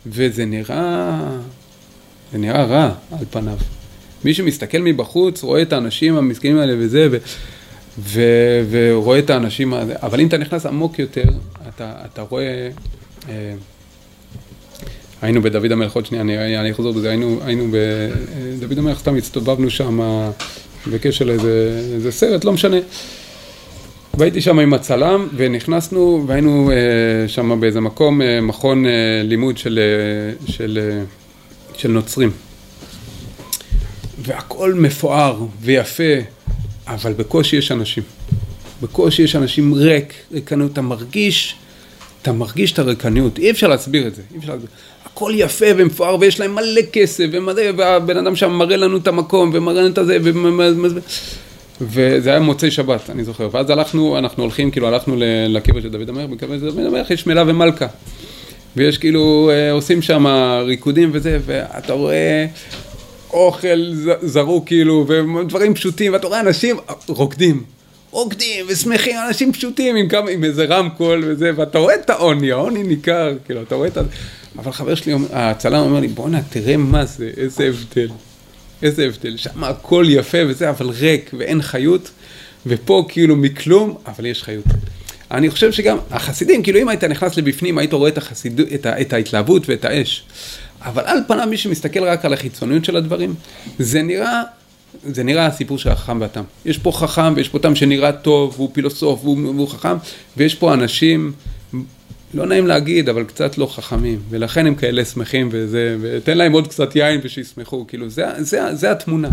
וזה 0.08 0.46
נראה 0.46 1.20
זה 2.32 2.38
נראה 2.38 2.64
רע 2.64 2.92
על 3.12 3.26
פניו. 3.30 3.58
מי 4.26 4.34
שמסתכל 4.34 4.78
מבחוץ 4.78 5.44
רואה 5.44 5.62
את 5.62 5.74
האנשים 5.74 6.16
המסכנים 6.16 6.58
האלה 6.58 6.74
וזה, 6.78 7.08
ו, 7.12 7.18
ו, 8.00 8.22
ורואה 8.70 9.20
את 9.20 9.30
האנשים, 9.30 9.74
האלה. 9.74 9.94
אבל 10.04 10.20
אם 10.20 10.28
אתה 10.28 10.38
נכנס 10.38 10.66
עמוק 10.66 11.00
יותר, 11.00 11.30
אתה, 11.70 11.94
אתה 12.06 12.22
רואה... 12.22 12.70
אה, 13.30 13.54
היינו 15.22 15.42
בדוד 15.42 15.72
המלך, 15.72 15.94
עוד 15.94 16.06
שנייה, 16.06 16.22
אני, 16.22 16.60
אני 16.60 16.72
אחזור 16.72 16.94
בזה, 16.94 17.10
היינו, 17.10 17.40
היינו 17.46 17.68
בדוד 18.60 18.78
המלך, 18.78 19.00
סתם 19.00 19.16
הסתובבנו 19.16 19.70
שם 19.70 20.00
בקשר 20.92 21.26
לאיזה 21.26 21.82
איזה 21.94 22.12
סרט, 22.12 22.46
לא 22.46 22.54
משנה. 22.54 22.78
והייתי 24.18 24.42
שם 24.42 24.60
עם 24.60 24.74
הצלם, 24.74 25.28
ונכנסנו, 25.36 26.24
והיינו 26.28 26.72
אה, 26.72 27.28
שם 27.28 27.60
באיזה 27.60 27.82
מקום, 27.82 28.22
אה, 28.22 28.42
מכון 28.42 28.86
אה, 28.86 28.92
לימוד 29.24 29.58
של, 29.58 29.80
אה, 29.80 30.54
של, 30.54 30.80
אה, 30.82 31.04
של 31.80 31.92
נוצרים. 31.92 32.32
והכל 34.22 34.74
מפואר 34.74 35.38
ויפה, 35.62 36.04
אבל 36.88 37.14
בקושי 37.14 37.56
יש 37.56 37.72
אנשים. 37.72 38.04
בקושי 38.82 39.22
יש 39.22 39.36
אנשים 39.36 39.74
ריק, 39.74 40.14
ריקנות, 40.34 40.74
אתה 40.74 40.82
מרגיש, 40.82 41.56
אתה 42.22 42.32
מרגיש 42.32 42.72
את 42.72 42.80
הריקניות, 42.80 43.40
אי 43.40 43.52
אפשר 43.52 43.68
להסביר 43.68 44.08
את 44.08 44.16
זה, 44.16 44.22
אי 44.34 44.38
אפשר 44.38 44.52
להסביר. 44.52 44.70
הכל 45.06 45.32
יפה 45.36 45.66
ומפואר 45.78 46.18
ויש 46.20 46.40
להם 46.40 46.56
מלא 46.56 46.82
כסף 46.94 47.26
ומלא, 47.32 47.62
והבן 47.78 48.18
אדם 48.18 48.36
שם 48.36 48.52
מראה 48.52 48.78
לנו 48.78 48.98
את 48.98 49.08
המקום 49.08 49.52
ומראה 49.54 49.82
לנו 49.82 49.94
את 49.94 49.98
הזה, 49.98 50.18
ומ- 50.24 51.00
וזה 51.82 52.30
היה 52.30 52.40
מוצאי 52.40 52.72
שבת, 52.72 53.10
אני 53.10 53.24
זוכר, 53.24 53.50
ואז 53.52 53.70
הלכנו, 53.70 54.18
אנחנו 54.18 54.44
הולכים, 54.44 54.72
כאילו 54.72 54.88
הלכנו 54.88 55.16
לקבר 55.50 55.82
של 55.82 55.90
דוד 55.90 56.10
המלך, 56.10 56.30
בקבר 56.30 56.60
של 56.60 56.66
דוד 56.66 56.86
המלך 56.86 57.12
יש 57.12 57.28
מלה 57.28 57.44
ומלכה. 57.48 57.88
ויש 58.76 58.98
כאילו, 58.98 59.50
אה, 59.54 59.72
עושים 59.72 60.02
שם 60.02 60.26
ריקודים 60.66 61.10
וזה, 61.14 61.40
ואתה 61.46 61.94
רואה 61.94 62.46
אוכל 63.34 63.92
זרוק 64.22 64.68
כאילו, 64.68 65.06
ודברים 65.08 65.74
פשוטים, 65.74 66.14
ואתה 66.14 66.28
רואה 66.28 66.40
אנשים 66.40 66.78
רוקדים. 67.08 67.64
רוקדים 68.12 68.66
ושמחים, 68.70 69.16
אנשים 69.28 69.54
פשוטים 69.54 69.96
עם, 69.96 70.10
כמה, 70.10 70.30
עם 70.30 70.44
איזה 70.44 70.66
רמקול 70.66 71.24
וזה, 71.28 71.52
ואתה 71.56 71.78
רואה 71.78 71.96
את 71.96 72.10
העוני, 72.10 72.52
העוני 72.52 72.84
ניכר, 72.84 73.34
כאילו, 73.46 73.62
אתה 73.62 73.76
רואה 73.76 73.88
את 73.88 73.98
ה... 73.98 74.02
אבל 74.58 74.72
חבר 74.72 74.96
שלי, 74.96 75.14
הצלם 75.32 75.80
אומר 75.80 76.00
לי, 76.00 76.08
בואנה, 76.08 76.42
תראה 76.50 76.78
מה 76.78 77.06
זה, 77.06 77.30
איזה 77.38 77.64
הבדל. 77.64 78.08
איזה 78.84 79.06
הבדל, 79.06 79.38
שם 79.38 79.64
הכל 79.64 80.06
יפה 80.10 80.38
וזה, 80.48 80.70
אבל 80.70 80.90
ריק 80.90 81.32
ואין 81.38 81.62
חיות, 81.62 82.12
ופה 82.66 83.06
כאילו 83.08 83.36
מכלום, 83.36 83.98
אבל 84.08 84.26
יש 84.26 84.44
חיות. 84.44 84.66
אני 85.36 85.50
חושב 85.50 85.72
שגם 85.72 85.98
החסידים, 86.12 86.64
כאילו 86.64 86.80
אם 86.80 86.90
היית 86.90 87.04
נכנס 87.04 87.38
לבפנים, 87.38 87.78
היית 87.78 87.94
רואה 87.94 88.10
את, 88.10 88.18
החסיד, 88.18 88.60
את, 88.60 88.86
ה, 88.86 89.02
את 89.02 89.14
ההתלהבות 89.14 89.70
ואת 89.70 89.86
האש. 89.86 90.24
אבל 90.82 91.04
על 91.06 91.20
פניו, 91.28 91.48
מי 91.50 91.58
שמסתכל 91.58 92.04
רק 92.04 92.26
על 92.26 92.34
החיצוניות 92.34 92.86
של 92.86 92.96
הדברים, 92.96 93.36
זה 93.80 94.02
נראה, 94.02 94.42
זה 95.04 95.24
נראה 95.24 95.46
הסיפור 95.46 95.78
של 95.78 95.90
החכם 95.90 96.22
והתם. 96.22 96.44
יש 96.66 96.78
פה 96.78 96.92
חכם 96.92 97.34
ויש 97.36 97.50
פה 97.50 97.60
תם 97.60 97.76
שנראה 97.76 98.12
טוב, 98.12 98.54
והוא 98.56 98.70
פילוסוף 98.74 99.20
והוא, 99.24 99.38
והוא 99.38 99.68
חכם, 99.68 99.98
ויש 100.38 100.56
פה 100.56 100.74
אנשים, 100.74 101.32
לא 102.34 102.46
נעים 102.46 102.68
להגיד, 102.68 103.10
אבל 103.10 103.24
קצת 103.24 103.58
לא 103.58 103.66
חכמים, 103.66 104.20
ולכן 104.30 104.68
הם 104.68 104.76
כאלה 104.76 105.06
שמחים 105.06 105.50
וזה, 105.52 105.98
ותן 106.02 106.38
להם 106.38 106.52
עוד 106.52 106.68
קצת 106.68 106.96
יין 106.96 107.20
ושישמחו, 107.24 107.86
כאילו, 107.88 108.10
זה, 108.10 108.26
זה, 108.38 108.76
זה 108.76 108.92
התמונה. 108.92 109.30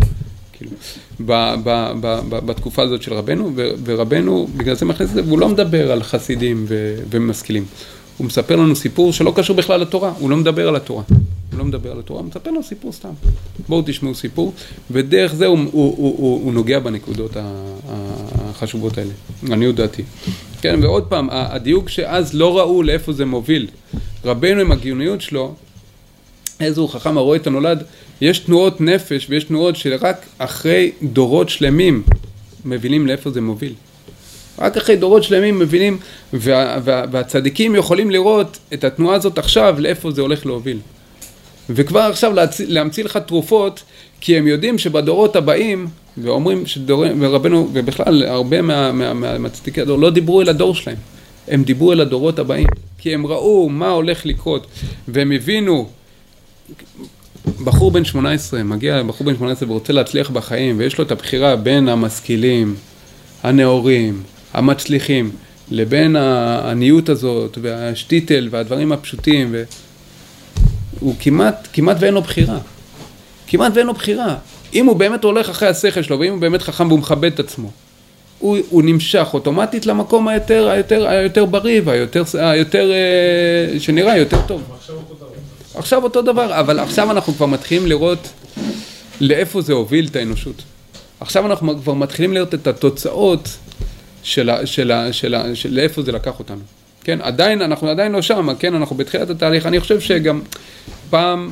כאילו, 0.63 0.77
ב, 1.21 1.55
ב, 1.65 1.93
ב, 2.01 2.21
ב, 2.29 2.47
בתקופה 2.47 2.83
הזאת 2.83 3.03
של 3.03 3.15
רבנו, 3.15 3.53
ו, 3.57 3.71
ורבנו 3.85 4.49
בגלל 4.57 4.75
זה 4.75 4.85
מכניס 4.85 5.11
את 5.11 5.15
זה, 5.15 5.23
והוא 5.27 5.39
לא 5.39 5.49
מדבר 5.49 5.93
על 5.93 6.03
חסידים 6.03 6.65
ו, 6.69 6.97
ומשכילים. 7.11 7.65
הוא 8.19 8.27
מספר 8.27 8.57
לנו 8.57 8.77
סיפור 8.77 9.13
שלא 9.13 9.33
קשור 9.37 9.57
בכלל 9.57 9.81
לתורה, 9.81 10.13
הוא 10.19 10.31
לא 10.31 10.37
מדבר 10.37 10.69
על 10.69 10.77
התורה. 10.77 11.03
הוא 11.51 11.59
לא 11.59 11.65
מדבר 11.65 11.93
על 11.93 11.99
התורה, 11.99 12.21
הוא 12.21 12.29
מספר 12.29 12.51
לנו 12.51 12.63
סיפור 12.63 12.93
סתם. 12.93 13.09
בואו 13.69 13.83
תשמעו 13.87 14.15
סיפור, 14.15 14.53
ודרך 14.91 15.35
זה 15.35 15.47
הוא, 15.47 15.59
הוא, 15.59 15.69
הוא, 15.73 15.95
הוא, 16.19 16.45
הוא 16.45 16.53
נוגע 16.53 16.79
בנקודות 16.79 17.37
החשובות 17.89 18.99
האלה, 18.99 19.11
לעניות 19.43 19.75
דעתי. 19.75 20.03
כן, 20.61 20.79
ועוד 20.83 21.05
פעם, 21.05 21.29
הדיוק 21.31 21.89
שאז 21.89 22.35
לא 22.35 22.59
ראו 22.59 22.83
לאיפה 22.83 23.13
זה 23.13 23.25
מוביל. 23.25 23.69
רבנו 24.25 24.61
עם 24.61 24.73
הגאוניות 24.73 25.21
שלו, 25.21 25.55
איזה 26.63 26.81
הוא 26.81 26.89
חכם 26.89 27.19
הרואה 27.19 27.37
את 27.37 27.47
הנולד, 27.47 27.83
יש 28.21 28.39
תנועות 28.39 28.81
נפש 28.81 29.27
ויש 29.31 29.45
תנועות 29.45 29.77
שרק 29.77 30.27
אחרי 30.39 30.93
דורות 31.03 31.49
שלמים 31.49 32.03
מבינים 32.65 33.07
לאיפה 33.07 33.31
זה 33.31 33.41
מוביל. 33.41 33.73
רק 34.59 34.77
אחרי 34.77 34.97
דורות 34.97 35.25
שלמים 35.25 35.59
מבינים, 35.59 35.99
וה, 36.33 36.79
וה, 36.85 37.05
והצדיקים 37.11 37.75
יכולים 37.75 38.11
לראות 38.11 38.59
את 38.75 38.85
התנועה 38.85 39.17
הזאת 39.17 39.39
עכשיו, 39.39 39.77
לאיפה 39.79 40.11
זה 40.11 40.21
הולך 40.21 40.47
להוביל. 40.47 40.79
וכבר 41.71 42.01
עכשיו 42.01 42.33
להצ... 42.33 42.61
להמציא 42.61 43.05
לך 43.05 43.17
תרופות, 43.17 43.83
כי 44.21 44.39
הם 44.39 44.47
יודעים 44.47 44.79
שבדורות 44.79 45.37
הבאים, 45.37 45.87
ואומרים 46.19 46.67
שדורים, 46.67 47.19
ורבנו, 47.21 47.69
ובכלל 47.73 48.23
הרבה 48.23 48.63
מה- 48.63 48.93
מה- 48.93 49.15
מה- 49.15 49.49
הדור, 49.77 49.99
לא 49.99 50.11
דיברו 50.11 50.43
אל 50.43 50.49
הדור 50.49 50.75
שלהם, 50.75 50.97
הם 51.49 51.65
דיברו 51.65 51.93
אל 51.93 52.01
הדורות 52.01 52.39
הבאים, 52.39 52.67
כי 52.99 53.15
הם 53.15 53.27
ראו 53.27 53.69
מה 53.69 53.91
הולך 53.91 54.27
לקרות, 54.27 54.67
והם 55.09 55.33
הבינו, 55.33 55.89
בחור 57.65 57.91
בן 57.91 58.05
18, 58.05 58.63
מגיע 58.63 59.03
בחור 59.03 59.27
בן 59.27 59.37
18 59.37 59.71
ורוצה 59.71 59.93
להצליח 59.93 60.31
בחיים, 60.31 60.79
ויש 60.79 60.99
לו 60.99 61.05
את 61.05 61.11
הבחירה 61.11 61.57
בין 61.57 61.89
המשכילים, 61.89 62.75
הנאורים, 63.43 64.23
המצליחים, 64.55 65.31
לבין 65.71 66.17
העניות 66.17 67.09
הזאת, 67.09 67.59
והשטיטל, 67.63 68.49
והדברים 68.51 68.93
הפשוטים, 68.93 69.49
ו... 69.53 69.63
הוא 71.01 71.15
כמעט, 71.21 71.69
כמעט 71.73 71.97
ואין 72.01 72.15
לו 72.15 72.23
בחירה. 72.23 72.59
כמעט 73.47 73.73
ואין 73.75 73.87
לו 73.87 73.95
בחירה. 73.95 74.37
אם 74.75 74.87
הוא 74.87 74.97
באמת 74.97 75.25
הולך 75.25 75.49
אחרי 75.49 75.69
השכל 75.69 76.03
שלו, 76.03 76.21
ואם 76.21 76.33
הוא 76.33 76.41
באמת 76.41 76.63
חכם 76.63 76.89
והוא 76.89 76.99
מכבד 76.99 77.33
את 77.33 77.41
עצמו, 77.41 77.71
הוא, 78.39 78.59
הוא 78.71 78.83
נמשך 78.83 79.29
אוטומטית 79.35 79.87
למקום 79.87 80.29
היותר, 80.29 80.69
היותר, 80.69 81.07
היותר 81.07 81.45
בריא 81.45 81.81
והיותר, 81.85 82.23
היותר, 82.35 82.91
אה, 82.93 83.81
שנראה 83.81 84.17
יותר 84.17 84.39
טוב. 84.47 84.63
עכשיו 85.75 86.05
אותו 86.05 86.23
דבר, 86.23 86.61
אבל 86.61 86.79
עכשיו 86.79 87.11
אנחנו 87.11 87.33
כבר 87.33 87.47
מתחילים 87.47 87.87
לראות 87.87 88.29
לאיפה 89.21 89.61
זה 89.61 89.73
הוביל 89.73 90.07
את 90.07 90.17
האנושות. 90.17 90.63
עכשיו 91.21 91.47
אנחנו 91.47 91.83
כבר 91.83 91.95
מתחילים 91.95 92.33
לראות 92.33 92.55
את 92.55 92.67
התוצאות 92.67 93.49
של, 94.23 94.51
ה, 94.51 94.67
של, 94.67 94.91
ה, 94.91 95.13
של, 95.13 95.35
ה, 95.35 95.55
של 95.55 95.75
לאיפה 95.75 96.03
זה 96.03 96.13
לקח 96.13 96.39
אותנו. 96.39 96.61
כן, 97.05 97.19
עדיין, 97.23 97.63
אנחנו 97.63 97.89
עדיין 97.89 98.13
לא 98.13 98.23
שם, 98.23 98.49
כן, 98.59 98.75
אנחנו 98.75 98.97
בתחילת 98.97 99.31
התהליך. 99.31 99.67
אני 99.67 99.81
חושב 99.81 100.01
שגם 100.01 100.41
פעם, 101.11 101.51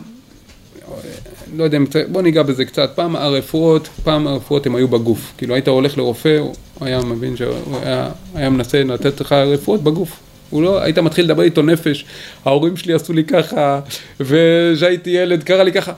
לא 1.57 1.65
יודע, 1.65 1.79
בוא 2.13 2.23
ניגע 2.23 2.43
בזה 2.43 2.65
קצת, 2.65 2.91
פעם 2.95 3.17
הרפואות, 3.17 3.89
פעם 4.05 4.27
הרפואות 4.27 4.67
הם 4.67 4.75
היו 4.75 4.89
בגוף. 4.89 5.33
כאילו 5.39 5.55
היית 5.55 5.69
הולך 5.69 5.99
לרופא, 5.99 6.39
הוא 6.39 6.55
היה 6.81 7.01
מבין 7.01 7.37
שהוא 7.37 7.79
היה, 7.83 8.11
היה 8.35 8.51
מנסה 8.51 8.85
לתת 8.85 9.21
לך 9.21 9.33
רפואות 9.33 9.83
בגוף. 9.83 10.21
הוא 10.51 10.63
לא, 10.63 10.83
היית 10.83 10.99
מתחיל 10.99 11.25
לדבר 11.25 11.43
איתו 11.43 11.63
נפש, 11.63 12.05
ההורים 12.45 12.77
שלי 12.77 12.95
עשו 12.95 13.13
לי 13.13 13.25
ככה, 13.25 13.81
וכשהייתי 14.21 15.11
ילד 15.11 15.43
קרה 15.43 15.65
לי 15.65 15.73
ככה. 15.73 15.93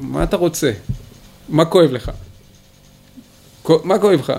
מה 0.00 0.22
אתה 0.22 0.36
רוצה? 0.36 0.70
מה 1.48 1.64
כואב 1.64 1.92
לך? 1.92 2.10
מה 3.84 3.98
כואב 3.98 4.20
לך? 4.20 4.32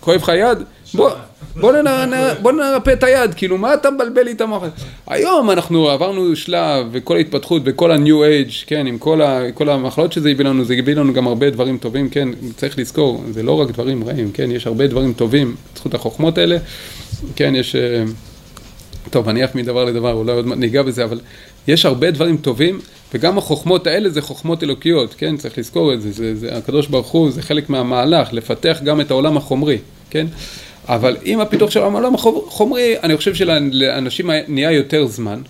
כואב 0.00 0.22
לך 0.22 0.32
יד? 0.36 0.58
בוא, 0.94 1.10
בוא, 1.56 1.72
נר, 1.72 2.34
בוא 2.42 2.52
נרפא 2.52 2.92
את 2.92 3.02
היד, 3.02 3.34
כאילו 3.34 3.58
מה 3.58 3.74
אתה 3.74 3.90
מבלבל 3.90 4.22
לי 4.22 4.32
את 4.32 4.40
המוח? 4.40 4.62
היום 5.06 5.50
אנחנו 5.50 5.90
עברנו 5.90 6.36
שלב 6.36 6.86
וכל 6.92 7.16
ההתפתחות 7.16 7.62
וכל 7.64 7.90
ה-new 7.90 8.48
age, 8.48 8.64
כן, 8.66 8.86
עם 8.86 8.98
כל, 8.98 9.22
ה, 9.22 9.52
כל 9.54 9.68
המחלות 9.68 10.12
שזה 10.12 10.30
הביא 10.30 10.44
לנו, 10.44 10.64
זה 10.64 10.74
הביא 10.74 10.94
לנו 10.94 11.12
גם 11.12 11.26
הרבה 11.26 11.50
דברים 11.50 11.78
טובים, 11.78 12.08
כן, 12.08 12.28
צריך 12.56 12.78
לזכור, 12.78 13.24
זה 13.30 13.42
לא 13.42 13.60
רק 13.60 13.70
דברים 13.70 14.04
רעים, 14.04 14.32
כן, 14.32 14.50
יש 14.50 14.66
הרבה 14.66 14.86
דברים 14.86 15.12
טובים 15.12 15.56
בזכות 15.74 15.94
החוכמות 15.94 16.38
האלה, 16.38 16.56
כן, 17.36 17.54
יש, 17.54 17.76
אה, 17.76 18.04
טוב, 19.10 19.28
אני 19.28 19.42
עף 19.42 19.54
מדבר 19.54 19.84
לדבר, 19.84 20.12
אולי 20.12 20.32
עוד 20.32 20.46
ניגע 20.46 20.82
בזה, 20.82 21.04
אבל 21.04 21.20
יש 21.68 21.86
הרבה 21.86 22.10
דברים 22.10 22.36
טובים, 22.36 22.80
וגם 23.14 23.38
החוכמות 23.38 23.86
האלה 23.86 24.10
זה 24.10 24.22
חוכמות 24.22 24.62
אלוקיות, 24.62 25.14
כן, 25.14 25.36
צריך 25.36 25.58
לזכור 25.58 25.94
את 25.94 26.02
זה, 26.02 26.12
זה, 26.12 26.34
זה 26.34 26.56
הקדוש 26.56 26.86
ברוך 26.86 27.08
הוא, 27.08 27.30
זה 27.30 27.42
חלק 27.42 27.70
מהמהלך, 27.70 28.32
לפתח 28.32 28.80
גם 28.84 29.00
את 29.00 29.10
העולם 29.10 29.36
החומרי, 29.36 29.78
כן? 30.10 30.26
אבל 30.88 31.16
עם 31.22 31.40
הפיתוח 31.40 31.70
של 31.70 31.80
העולם 31.80 32.14
החומרי, 32.14 32.94
אני 33.02 33.16
חושב 33.16 33.34
שלאנשים 33.34 34.30
נהיה 34.48 34.70
יותר 34.70 35.06
זמן, 35.06 35.40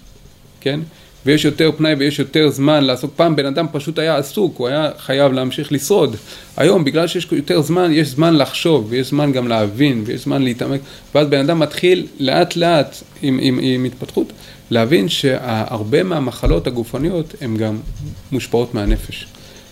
כן? 0.60 0.80
ויש 1.26 1.44
יותר 1.44 1.70
פנאי 1.76 1.94
ויש 1.94 2.18
יותר 2.18 2.50
זמן 2.50 2.84
לעסוק. 2.84 3.12
פעם 3.16 3.36
בן 3.36 3.46
אדם 3.46 3.66
פשוט 3.72 3.98
היה 3.98 4.16
עסוק, 4.16 4.58
הוא 4.58 4.68
היה 4.68 4.90
חייב 4.98 5.32
להמשיך 5.32 5.72
לשרוד. 5.72 6.16
היום, 6.56 6.84
בגלל 6.84 7.06
שיש 7.06 7.28
יותר 7.32 7.60
זמן, 7.62 7.90
יש 7.92 8.08
זמן 8.08 8.36
לחשוב, 8.36 8.86
ויש 8.88 9.08
זמן 9.08 9.32
גם 9.32 9.48
להבין, 9.48 10.02
ויש 10.06 10.24
זמן 10.24 10.42
להתעמק, 10.42 10.80
ואז 11.14 11.26
בן 11.26 11.40
אדם 11.40 11.58
מתחיל 11.58 12.06
לאט 12.18 12.56
לאט 12.56 12.96
עם, 13.22 13.38
עם, 13.42 13.58
עם 13.62 13.84
התפתחות, 13.84 14.32
להבין 14.70 15.08
שהרבה 15.08 16.02
מהמחלות 16.02 16.66
הגופניות 16.66 17.34
הן 17.40 17.56
גם 17.56 17.78
מושפעות 18.32 18.74
מהנפש. 18.74 19.26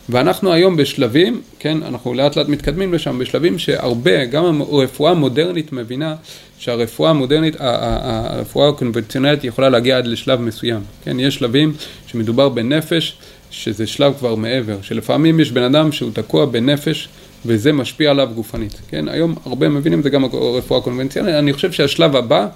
ואנחנו 0.08 0.52
היום 0.52 0.76
בשלבים, 0.76 1.40
כן, 1.58 1.82
אנחנו 1.82 2.14
לאט 2.14 2.36
לאט 2.36 2.48
מתקדמים 2.48 2.94
לשם, 2.94 3.18
בשלבים 3.18 3.58
שהרבה, 3.58 4.24
גם 4.24 4.60
הרפואה 4.60 5.10
המודרנית 5.10 5.72
מבינה 5.72 6.14
שהרפואה 6.58 7.10
המודרנית, 7.10 7.56
הרפואה 7.58 8.68
הקונבנציונלית 8.68 9.44
יכולה 9.44 9.68
להגיע 9.68 9.98
עד 9.98 10.06
לשלב 10.06 10.40
מסוים, 10.40 10.80
כן, 11.04 11.20
יש 11.20 11.34
שלבים 11.34 11.72
שמדובר 12.06 12.48
בנפש, 12.48 13.16
שזה 13.50 13.86
שלב 13.86 14.14
כבר 14.18 14.34
מעבר, 14.34 14.76
שלפעמים 14.82 15.40
יש 15.40 15.52
בן 15.52 15.62
אדם 15.62 15.92
שהוא 15.92 16.10
תקוע 16.14 16.46
בנפש 16.46 17.08
וזה 17.46 17.72
משפיע 17.72 18.10
עליו 18.10 18.28
גופנית, 18.34 18.80
כן, 18.88 19.08
היום 19.08 19.34
הרבה 19.44 19.68
מבינים 19.68 20.02
זה 20.02 20.10
גם 20.10 20.24
הרפואה 20.24 20.80
הקונבנציונלית, 20.80 21.34
אני 21.34 21.52
חושב 21.52 21.72
שהשלב 21.72 22.16
הבא 22.16 22.46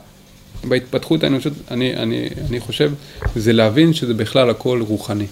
בהתפתחות 0.64 1.24
האנושות, 1.24 1.52
אני, 1.70 1.96
אני, 1.96 2.28
אני 2.50 2.60
חושב, 2.60 2.92
זה 3.36 3.52
להבין 3.52 3.92
שזה 3.92 4.14
בכלל 4.14 4.50
הכל 4.50 4.82
רוחני. 4.88 5.26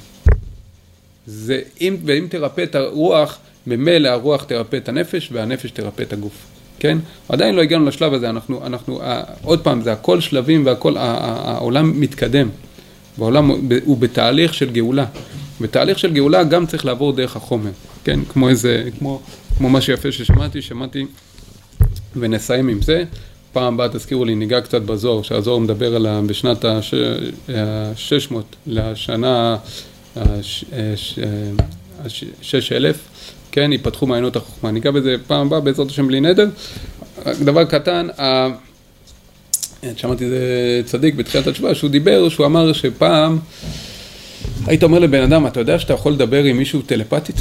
זה 1.32 1.60
אם, 1.80 1.96
ואם 2.04 2.26
תרפא 2.30 2.62
את 2.62 2.74
הרוח, 2.74 3.38
ממילא 3.66 4.08
הרוח 4.08 4.44
תרפא 4.44 4.76
את 4.76 4.88
הנפש 4.88 5.28
והנפש 5.32 5.70
תרפא 5.70 6.02
את 6.02 6.12
הגוף, 6.12 6.46
כן? 6.78 6.98
עדיין 7.28 7.54
לא 7.54 7.62
הגענו 7.62 7.86
לשלב 7.86 8.14
הזה, 8.14 8.30
אנחנו, 8.30 8.66
אנחנו, 8.66 9.00
עוד 9.42 9.60
פעם, 9.60 9.82
זה 9.82 9.92
הכל 9.92 10.20
שלבים 10.20 10.66
והכל, 10.66 10.94
העולם 10.96 12.00
מתקדם, 12.00 12.48
והעולם 13.18 13.50
הוא 13.84 13.98
בתהליך 13.98 14.54
של 14.54 14.70
גאולה. 14.70 15.04
בתהליך 15.60 15.98
של 15.98 16.12
גאולה 16.12 16.44
גם 16.44 16.66
צריך 16.66 16.84
לעבור 16.84 17.12
דרך 17.12 17.36
החומר, 17.36 17.70
כן? 18.04 18.20
כמו 18.28 18.48
איזה, 18.48 18.84
כמו, 18.98 19.20
כמו 19.58 19.70
משהו 19.70 19.92
יפה 19.92 20.12
ששמעתי, 20.12 20.62
שמעתי, 20.62 21.06
ונסיים 22.16 22.68
עם 22.68 22.82
זה. 22.82 23.04
פעם 23.52 23.74
הבאה 23.74 23.88
תזכירו 23.88 24.24
לי, 24.24 24.34
ניגע 24.34 24.60
קצת 24.60 24.82
בזוהר, 24.82 25.22
שהזוהר 25.22 25.58
מדבר 25.58 25.96
על 25.96 26.06
בשנת 26.26 26.64
ה-600 26.64 28.34
לשנה 28.66 29.56
שש 32.42 32.72
אלף, 32.72 32.96
כן, 33.52 33.72
ייפתחו 33.72 34.06
מעיינות 34.06 34.36
החוכמה. 34.36 34.70
ניגע 34.70 34.90
בזה 34.90 35.16
פעם 35.26 35.46
הבאה, 35.46 35.60
בעזרת 35.60 35.90
השם 35.90 36.06
בלי 36.06 36.20
נדר. 36.20 36.48
דבר 37.44 37.64
קטן, 37.64 38.08
שמעתי 39.96 40.24
איזה 40.24 40.82
צדיק 40.84 41.14
בתחילת 41.14 41.46
התשובה, 41.46 41.74
שהוא 41.74 41.90
דיבר, 41.90 42.28
שהוא 42.28 42.46
אמר 42.46 42.72
שפעם 42.72 43.38
היית 44.66 44.82
אומר 44.82 44.98
לבן 44.98 45.22
אדם, 45.22 45.46
אתה 45.46 45.60
יודע 45.60 45.78
שאתה 45.78 45.92
יכול 45.92 46.12
לדבר 46.12 46.44
עם 46.44 46.56
מישהו 46.56 46.82
טלפתית? 46.82 47.36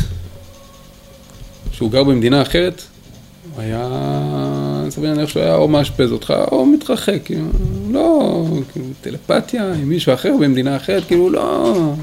שהוא 1.72 1.92
גר 1.92 2.04
במדינה 2.04 2.42
אחרת? 2.42 2.82
הוא 3.56 3.62
היה, 3.62 3.88
סביר 4.90 5.10
להניח 5.10 5.30
שהוא 5.30 5.44
היה 5.44 5.56
או 5.56 5.68
מאשפז 5.68 6.12
אותך 6.12 6.34
או 6.52 6.66
מתרחק, 6.66 7.20
כאילו, 7.26 7.46
לא, 7.92 8.46
כאילו, 8.72 8.86
טלפתיה 9.02 9.74
עם 9.74 9.90
מישהו 9.90 10.14
אחר 10.14 10.34
במדינה 10.42 10.76
אחרת, 10.76 11.04
כאילו, 11.08 11.30
לא... 11.30 11.94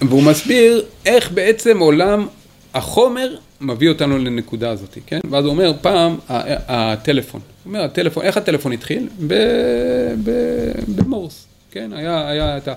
והוא 0.00 0.22
מסביר 0.22 0.84
איך 1.06 1.32
בעצם 1.32 1.78
עולם 1.78 2.26
החומר 2.74 3.36
מביא 3.60 3.88
אותנו 3.88 4.18
לנקודה 4.18 4.70
הזאת, 4.70 4.98
כן? 5.06 5.20
ואז 5.30 5.44
הוא 5.44 5.52
אומר, 5.52 5.72
פעם 5.80 6.16
הטלפון, 6.28 7.40
הוא 7.40 7.70
אומר, 7.70 7.84
הטלפון, 7.84 8.24
איך 8.24 8.36
הטלפון 8.36 8.72
התחיל? 8.72 9.08
במורס, 10.96 11.46
כן? 11.70 11.92
היה, 11.92 12.28
היה 12.28 12.56
את 12.56 12.68
ה... 12.68 12.74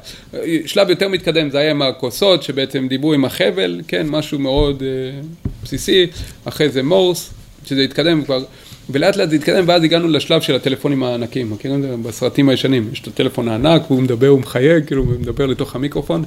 שלב 0.65 0.89
יותר 0.89 1.07
מתקדם, 1.07 1.49
זה 1.49 1.57
היה 1.57 1.72
עם 1.72 1.82
הכוסות, 1.82 2.43
שבעצם 2.43 2.88
דיברו 2.88 3.13
עם 3.13 3.26
החבל, 3.26 3.82
כן? 3.88 4.07
משהו 4.07 4.39
מאוד 4.39 4.82
uh, 4.82 5.45
בסיסי, 5.63 6.07
אחרי 6.45 6.70
זה 6.70 6.84
מורס, 6.84 7.34
שזה 7.65 7.82
התקדם 7.82 8.24
כבר, 8.24 8.43
ולאט 8.89 9.15
לאט 9.15 9.29
זה 9.29 9.35
התקדם, 9.35 9.63
ואז 9.67 9.83
הגענו 9.83 10.07
לשלב 10.07 10.41
של 10.41 10.55
הטלפונים 10.55 11.03
הענקים, 11.03 11.51
מכירים 11.51 11.83
את 11.83 11.89
זה 11.89 11.95
בסרטים 12.09 12.49
הישנים, 12.49 12.89
יש 12.93 13.01
את 13.01 13.07
הטלפון 13.07 13.47
הענק, 13.47 13.91
והוא 13.91 14.01
מדבר, 14.01 14.27
הוא 14.27 14.39
מחייג, 14.39 14.85
כאילו, 14.87 15.03
הוא 15.03 15.11
מדבר 15.19 15.45
לתוך 15.45 15.75
המיקרופון, 15.75 16.23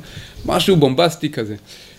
משהו 0.47 0.77
בומבסטי 0.77 1.31
כזה. 1.31 1.55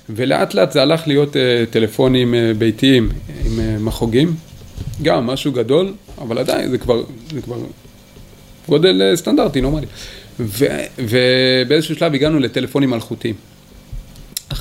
ולאט 0.09 0.53
לאט 0.53 0.71
זה 0.71 0.81
הלך 0.81 1.07
להיות 1.07 1.35
uh, 1.35 1.37
טלפונים 1.69 2.33
uh, 2.33 2.57
ביתיים 2.57 3.09
עם 3.45 3.59
uh, 3.59 3.81
מחוגים, 3.81 4.35
גם 5.01 5.25
משהו 5.25 5.51
גדול, 5.51 5.93
אבל 6.21 6.37
עדיין 6.37 6.69
זה 6.69 6.77
כבר, 6.77 7.03
זה 7.33 7.41
כבר 7.41 7.57
גודל 8.69 9.11
uh, 9.13 9.15
סטנדרטי, 9.15 9.61
נורמלי. 9.61 9.87
ובאיזשהו 10.99 11.95
שלב 11.95 12.13
הגענו 12.13 12.39
לטלפונים 12.39 12.93
אלחוטיים. 12.93 13.35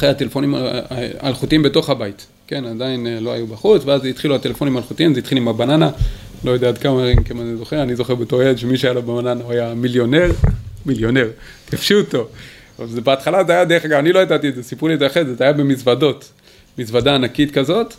אחרי 0.03 0.11
הטלפונים 0.11 0.55
האלחוטיים 1.21 1.63
בתוך 1.63 1.91
הבית. 1.91 2.27
כן, 2.47 2.65
עדיין 2.65 3.07
אה, 3.07 3.21
לא 3.21 3.33
היו 3.33 3.47
בחוץ, 3.47 3.83
ואז 3.85 4.05
התחילו 4.05 4.35
הטלפונים 4.35 4.77
האלחוטיים, 4.77 5.15
זה 5.15 5.21
התחיל 5.21 5.39
עם 5.39 5.49
הבננה, 5.49 5.91
לא 6.45 6.51
יודע 6.51 6.69
עד 6.69 6.79
כמה 6.79 7.03
כמה 7.25 7.43
אני 7.43 7.57
זוכר, 7.57 7.83
אני 7.83 7.97
זוכר 7.97 8.15
בתור 8.15 8.43
ילד 8.43 8.59
שמי 8.59 8.79
שהיה 8.79 8.95
לו 8.95 9.03
בבננה 9.03 9.43
הוא 9.45 9.53
היה 9.53 9.75
מיליונר, 9.75 10.31
מיליונר, 10.87 11.29
כבשו 11.67 11.95
אותו. 11.95 12.29
אבל 12.79 13.01
בהתחלה 13.01 13.45
זה 13.45 13.53
היה, 13.53 13.65
דרך 13.65 13.85
אגב, 13.85 13.99
אני 13.99 14.13
לא 14.13 14.19
ידעתי 14.19 14.49
את 14.49 14.55
זה, 14.55 14.63
סיפרו 14.63 14.89
לי 14.89 14.95
את 14.95 14.99
זה 14.99 15.07
אחרי 15.07 15.25
זה, 15.25 15.35
זה 15.35 15.45
היה 15.45 15.53
במזוודות, 15.53 16.33
מזוודה 16.79 17.15
ענקית 17.15 17.55
כזאת, 17.55 17.95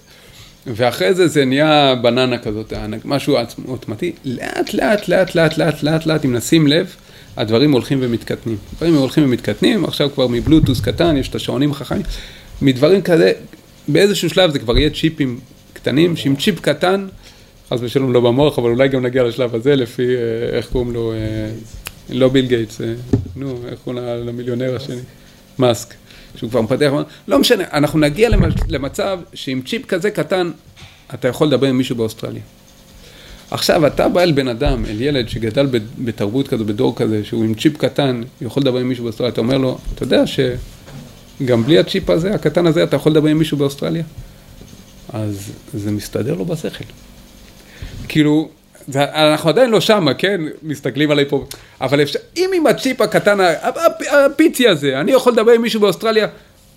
ואחרי 0.67 1.13
זה 1.13 1.27
זה 1.27 1.45
נהיה 1.45 1.95
בננה 2.01 2.37
כזאת, 2.37 2.73
משהו 3.05 3.37
עוצמתי, 3.65 4.11
לאט 4.25 4.73
לאט 4.73 5.07
לאט 5.07 5.35
לאט 5.35 5.57
לאט 5.57 5.83
לאט 5.83 6.05
לאט, 6.05 6.25
אם 6.25 6.35
נשים 6.35 6.67
לב, 6.67 6.95
הדברים 7.37 7.71
הולכים 7.71 7.99
ומתקטנים. 8.01 8.57
הדברים 8.73 8.95
הולכים 8.95 9.23
ומתקטנים, 9.23 9.85
עכשיו 9.85 10.09
כבר 10.13 10.27
מבלוטוס 10.27 10.81
קטן, 10.81 11.17
יש 11.17 11.29
את 11.29 11.35
השעונים 11.35 11.71
החכמים, 11.71 12.01
מדברים 12.61 13.01
כזה, 13.01 13.31
באיזשהו 13.87 14.29
שלב 14.29 14.51
זה 14.51 14.59
כבר 14.59 14.77
יהיה 14.77 14.89
צ'יפים 14.89 15.39
קטנים, 15.73 16.15
שעם 16.15 16.35
צ'יפ 16.35 16.59
קטן, 16.59 17.07
חס 17.69 17.79
ושלום 17.81 18.13
לא 18.13 18.19
במוח, 18.19 18.59
אבל 18.59 18.69
אולי 18.69 18.87
גם 18.87 19.05
נגיע 19.05 19.23
לשלב 19.23 19.55
הזה 19.55 19.75
לפי, 19.75 20.07
אה, 20.07 20.57
איך 20.57 20.69
קוראים 20.69 20.93
לו, 20.93 21.13
אה, 21.13 21.17
לא 22.09 22.29
ביל 22.29 22.45
גייטס, 22.45 22.81
אה, 22.81 22.93
נו, 23.35 23.55
איך 23.67 23.79
קוראים 23.83 24.03
למיליונר 24.03 24.75
השני? 24.75 25.01
מאסק, 25.59 25.93
שהוא 26.35 26.49
כבר 26.49 26.61
מפתח, 26.61 26.91
לא 27.27 27.39
משנה, 27.39 27.63
אנחנו 27.73 27.99
נגיע 27.99 28.29
למצב 28.69 29.19
שעם 29.33 29.61
צ'יפ 29.61 29.85
כזה 29.85 30.11
קטן, 30.11 30.51
אתה 31.13 31.27
יכול 31.27 31.47
לדבר 31.47 31.67
עם 31.67 31.77
מישהו 31.77 31.95
באוסטרליה. 31.95 32.41
עכשיו, 33.53 33.87
אתה 33.87 34.09
בא 34.09 34.21
אל 34.21 34.31
בן 34.31 34.47
אדם, 34.47 34.85
אל 34.85 35.01
ילד 35.01 35.29
שגדל 35.29 35.67
בתרבות 35.99 36.47
כזו, 36.47 36.65
בדור 36.65 36.95
כזה, 36.95 37.23
שהוא 37.23 37.43
עם 37.43 37.53
צ'יפ 37.53 37.77
קטן, 37.77 38.21
יכול 38.41 38.61
לדבר 38.61 38.79
עם 38.79 38.89
מישהו 38.89 39.03
באוסטרליה, 39.03 39.31
אתה 39.33 39.41
אומר 39.41 39.57
לו, 39.57 39.77
אתה 39.93 40.03
יודע 40.03 40.27
ש... 40.27 40.39
גם 41.45 41.63
בלי 41.63 41.79
הצ'יפ 41.79 42.09
הזה, 42.09 42.33
הקטן 42.33 42.67
הזה, 42.67 42.83
אתה 42.83 42.95
יכול 42.95 43.11
לדבר 43.11 43.29
עם 43.29 43.37
מישהו 43.37 43.57
באוסטרליה? 43.57 44.03
אז 45.13 45.51
זה 45.73 45.91
מסתדר 45.91 46.33
לו 46.33 46.45
בשכל. 46.45 46.83
כאילו, 48.07 48.49
זה, 48.87 49.03
אנחנו 49.03 49.49
עדיין 49.49 49.69
לא 49.69 49.81
שמה, 49.81 50.13
כן? 50.13 50.41
מסתכלים 50.63 51.11
עליי 51.11 51.25
פה, 51.29 51.45
אבל 51.81 52.01
אפשר, 52.01 52.19
אם 52.37 52.49
עם 52.55 52.67
הצ'יפ 52.67 53.01
הקטן, 53.01 53.37
הפיצי 54.11 54.67
הזה, 54.67 54.99
אני 54.99 55.11
יכול 55.11 55.33
לדבר 55.33 55.51
עם 55.51 55.61
מישהו 55.61 55.81
באוסטרליה, 55.81 56.27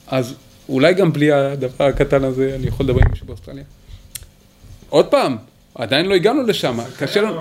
אז 0.06 0.34
אולי 0.68 0.94
גם 0.94 1.12
בלי 1.12 1.32
הדבר 1.32 1.84
הקטן 1.84 2.24
הזה, 2.24 2.52
אני 2.54 2.66
יכול 2.66 2.86
לדבר 2.86 3.00
עם 3.00 3.10
מישהו 3.10 3.26
באוסטרליה. 3.26 3.64
עוד 4.88 5.06
פעם, 5.06 5.36
עדיין 5.78 6.06
לא 6.06 6.14
הגענו 6.14 6.42
לשם, 6.42 6.78
קשה 6.98 7.20
לנו... 7.20 7.40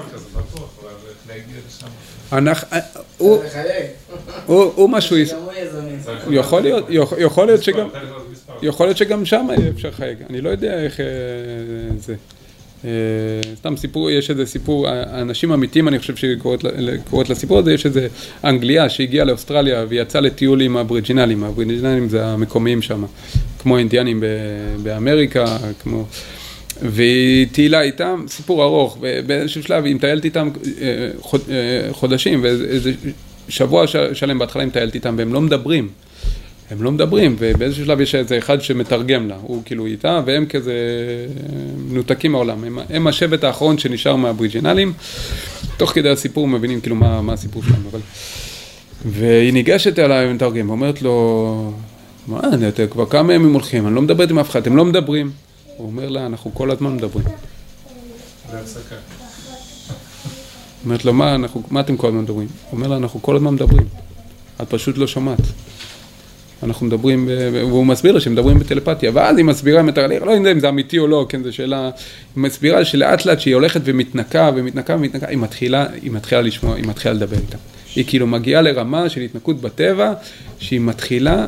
אנחנו, 2.32 2.68
אה, 2.74 2.80
הוא 4.76 4.90
משהו, 4.90 5.18
יכול 6.30 6.62
להיות, 6.62 6.86
יכול 7.18 7.46
להיות 7.46 7.64
שגם, 7.64 7.88
יכול 8.62 8.86
להיות 8.86 8.98
שגם 8.98 9.26
שם 9.26 9.48
אפשר 9.76 9.90
לחייג, 9.90 10.18
אני 10.30 10.42
לא 10.42 10.50
יודע 10.50 10.84
איך 10.84 11.00
אה, 11.00 11.06
זה. 12.00 12.16
אה, 12.86 12.90
סתם 13.56 13.78
סיפור, 13.78 14.12
יש 14.12 14.30
איזה 14.30 14.46
סיפור, 14.46 14.88
האנשים 14.88 15.52
אמיתיים, 15.52 15.88
אני 15.88 16.00
חושב 16.00 16.16
שקוראת 16.16 17.30
לסיפור 17.30 17.60
הזה, 17.60 17.74
יש 17.74 17.86
איזה 17.86 18.08
אנגליה 18.44 18.90
שהגיעה 18.90 19.26
לאוסטרליה 19.26 19.86
ויצאה 19.90 20.22
לטיול 20.22 20.62
עם 20.62 20.78
הבריג'ינלים, 20.78 21.44
הבריג'ינלים 21.44 22.10
זה 22.10 22.26
המקומיים 22.26 22.82
שם, 22.82 23.04
כמו 23.60 23.78
אינדיאנים 23.78 24.24
באמריקה, 24.84 25.58
כמו... 25.84 26.06
והיא 26.82 27.48
טיילה 27.52 27.82
איתם, 27.82 28.26
סיפור 28.28 28.64
ארוך, 28.64 28.98
ובאיזשהו 29.02 29.64
שלב 29.64 29.86
היא 29.86 29.96
מטיילת 29.96 30.26
איתם 30.26 30.50
אה, 30.82 31.88
חודשים, 31.92 32.44
ואיזה 32.44 32.92
שבוע 33.50 33.86
שלם 34.14 34.40
בהתחלה 34.40 34.62
היא 34.62 34.68
מטיילת 34.68 34.96
איתם, 34.96 35.16
והם 35.18 35.34
לא 35.34 35.42
מדברים. 35.42 35.90
הם 36.72 36.84
לא 36.84 36.92
מדברים, 36.92 37.36
ובאיזשהו 37.40 37.86
שלב 37.86 38.02
יש 38.02 38.16
איזה 38.16 38.38
אחד 38.38 38.62
שמתרגם 38.62 39.28
לה, 39.28 39.36
הוא 39.42 39.62
כאילו 39.66 39.86
איתה, 39.86 40.22
והם 40.26 40.46
כזה 40.46 40.74
מנותקים 41.90 42.32
מהעולם. 42.32 42.64
הם, 42.64 42.80
הם 42.90 43.08
השבט 43.08 43.44
האחרון 43.44 43.78
שנשאר 43.78 44.16
מהבריג'ינלים, 44.16 44.94
תוך 45.78 45.92
כדי 45.92 46.10
הסיפור 46.10 46.48
מבינים 46.48 46.82
כאילו 46.82 46.96
מה, 46.96 47.22
מה 47.22 47.34
הסיפור 47.34 47.64
שלהם, 47.64 47.82
אבל... 47.92 48.00
והיא 49.06 49.54
ניגשת 49.54 50.00
אליי 50.00 50.32
ומתרגם, 50.32 50.70
ואומרת 50.70 51.02
לו, 51.02 51.74
מה, 52.28 52.40
אתם 52.68 52.88
כבר 52.88 53.06
כמה 53.06 53.34
ימים 53.34 53.54
הולכים, 53.54 53.88
אני 53.88 53.96
לא 53.96 54.02
מדברת 54.02 54.30
עם 54.30 54.40
אף 54.40 54.50
אחד, 54.50 54.62
אתם 54.62 54.76
לא 54.76 54.86
מדברים. 54.86 55.32
הוא 55.78 55.88
אומר 55.88 56.10
לה, 56.10 56.26
אנחנו 56.26 56.54
כל 56.54 56.72
הזמן 56.72 56.96
מדברים. 56.96 57.26
אומרת 60.86 61.06
לו, 61.06 61.14
מה, 61.14 61.36
אנחנו, 61.36 61.64
מה 61.70 61.80
אתם 61.80 61.98
כל 61.98 62.08
הזמן 62.08 62.22
מדברים? 62.22 62.48
הוא 62.48 62.78
אומר 62.78 62.88
לה, 62.88 62.98
אנחנו 62.98 63.22
כל 63.22 63.36
הזמן 63.36 63.54
מדברים. 63.54 63.88
את 64.62 64.70
פשוט 64.70 64.98
לא 64.98 65.08
שומעת. 65.08 65.40
אנחנו 66.64 66.86
מדברים, 66.86 67.30
והוא 67.54 67.86
מסביר 67.86 68.12
לה 68.12 68.22
שמדברים 68.22 68.60
בטלפתיה, 68.60 69.12
ואז 69.14 69.38
היא 69.38 69.46
מסבירה 69.46 69.80
עם 69.80 69.90
התהליך, 69.90 70.24
לא 70.24 70.32
יודע 70.32 70.52
אם 70.52 70.60
זה 70.60 70.70
אמיתי 70.70 71.00
או 71.00 71.08
לא, 71.08 71.26
כן, 71.30 71.44
זו 71.44 71.54
שאלה, 71.54 71.84
היא 72.36 72.44
מסבירה 72.44 72.86
שלאט 72.86 73.26
לאט 73.26 73.40
שהיא 73.40 73.56
הולכת 73.56 73.82
ומתנקה 73.84 74.52
ומתנקה 74.56 74.96
ומתנקה, 74.96 75.28
היא 75.28 75.38
מתחילה, 75.38 75.86
היא 76.02 76.12
מתחילה 76.12 76.42
לשמוע, 76.42 76.76
היא 76.76 76.86
מתחילה 76.88 77.14
לדבר 77.14 77.38
איתה. 77.38 77.58
היא 77.96 78.04
כאילו 78.08 78.28
מגיעה 78.28 78.62
לרמה 78.62 79.10
של 79.10 79.22
התנקות 79.22 79.62
בטבע, 79.62 80.14
שהיא 80.60 80.80
מתחילה 80.80 81.46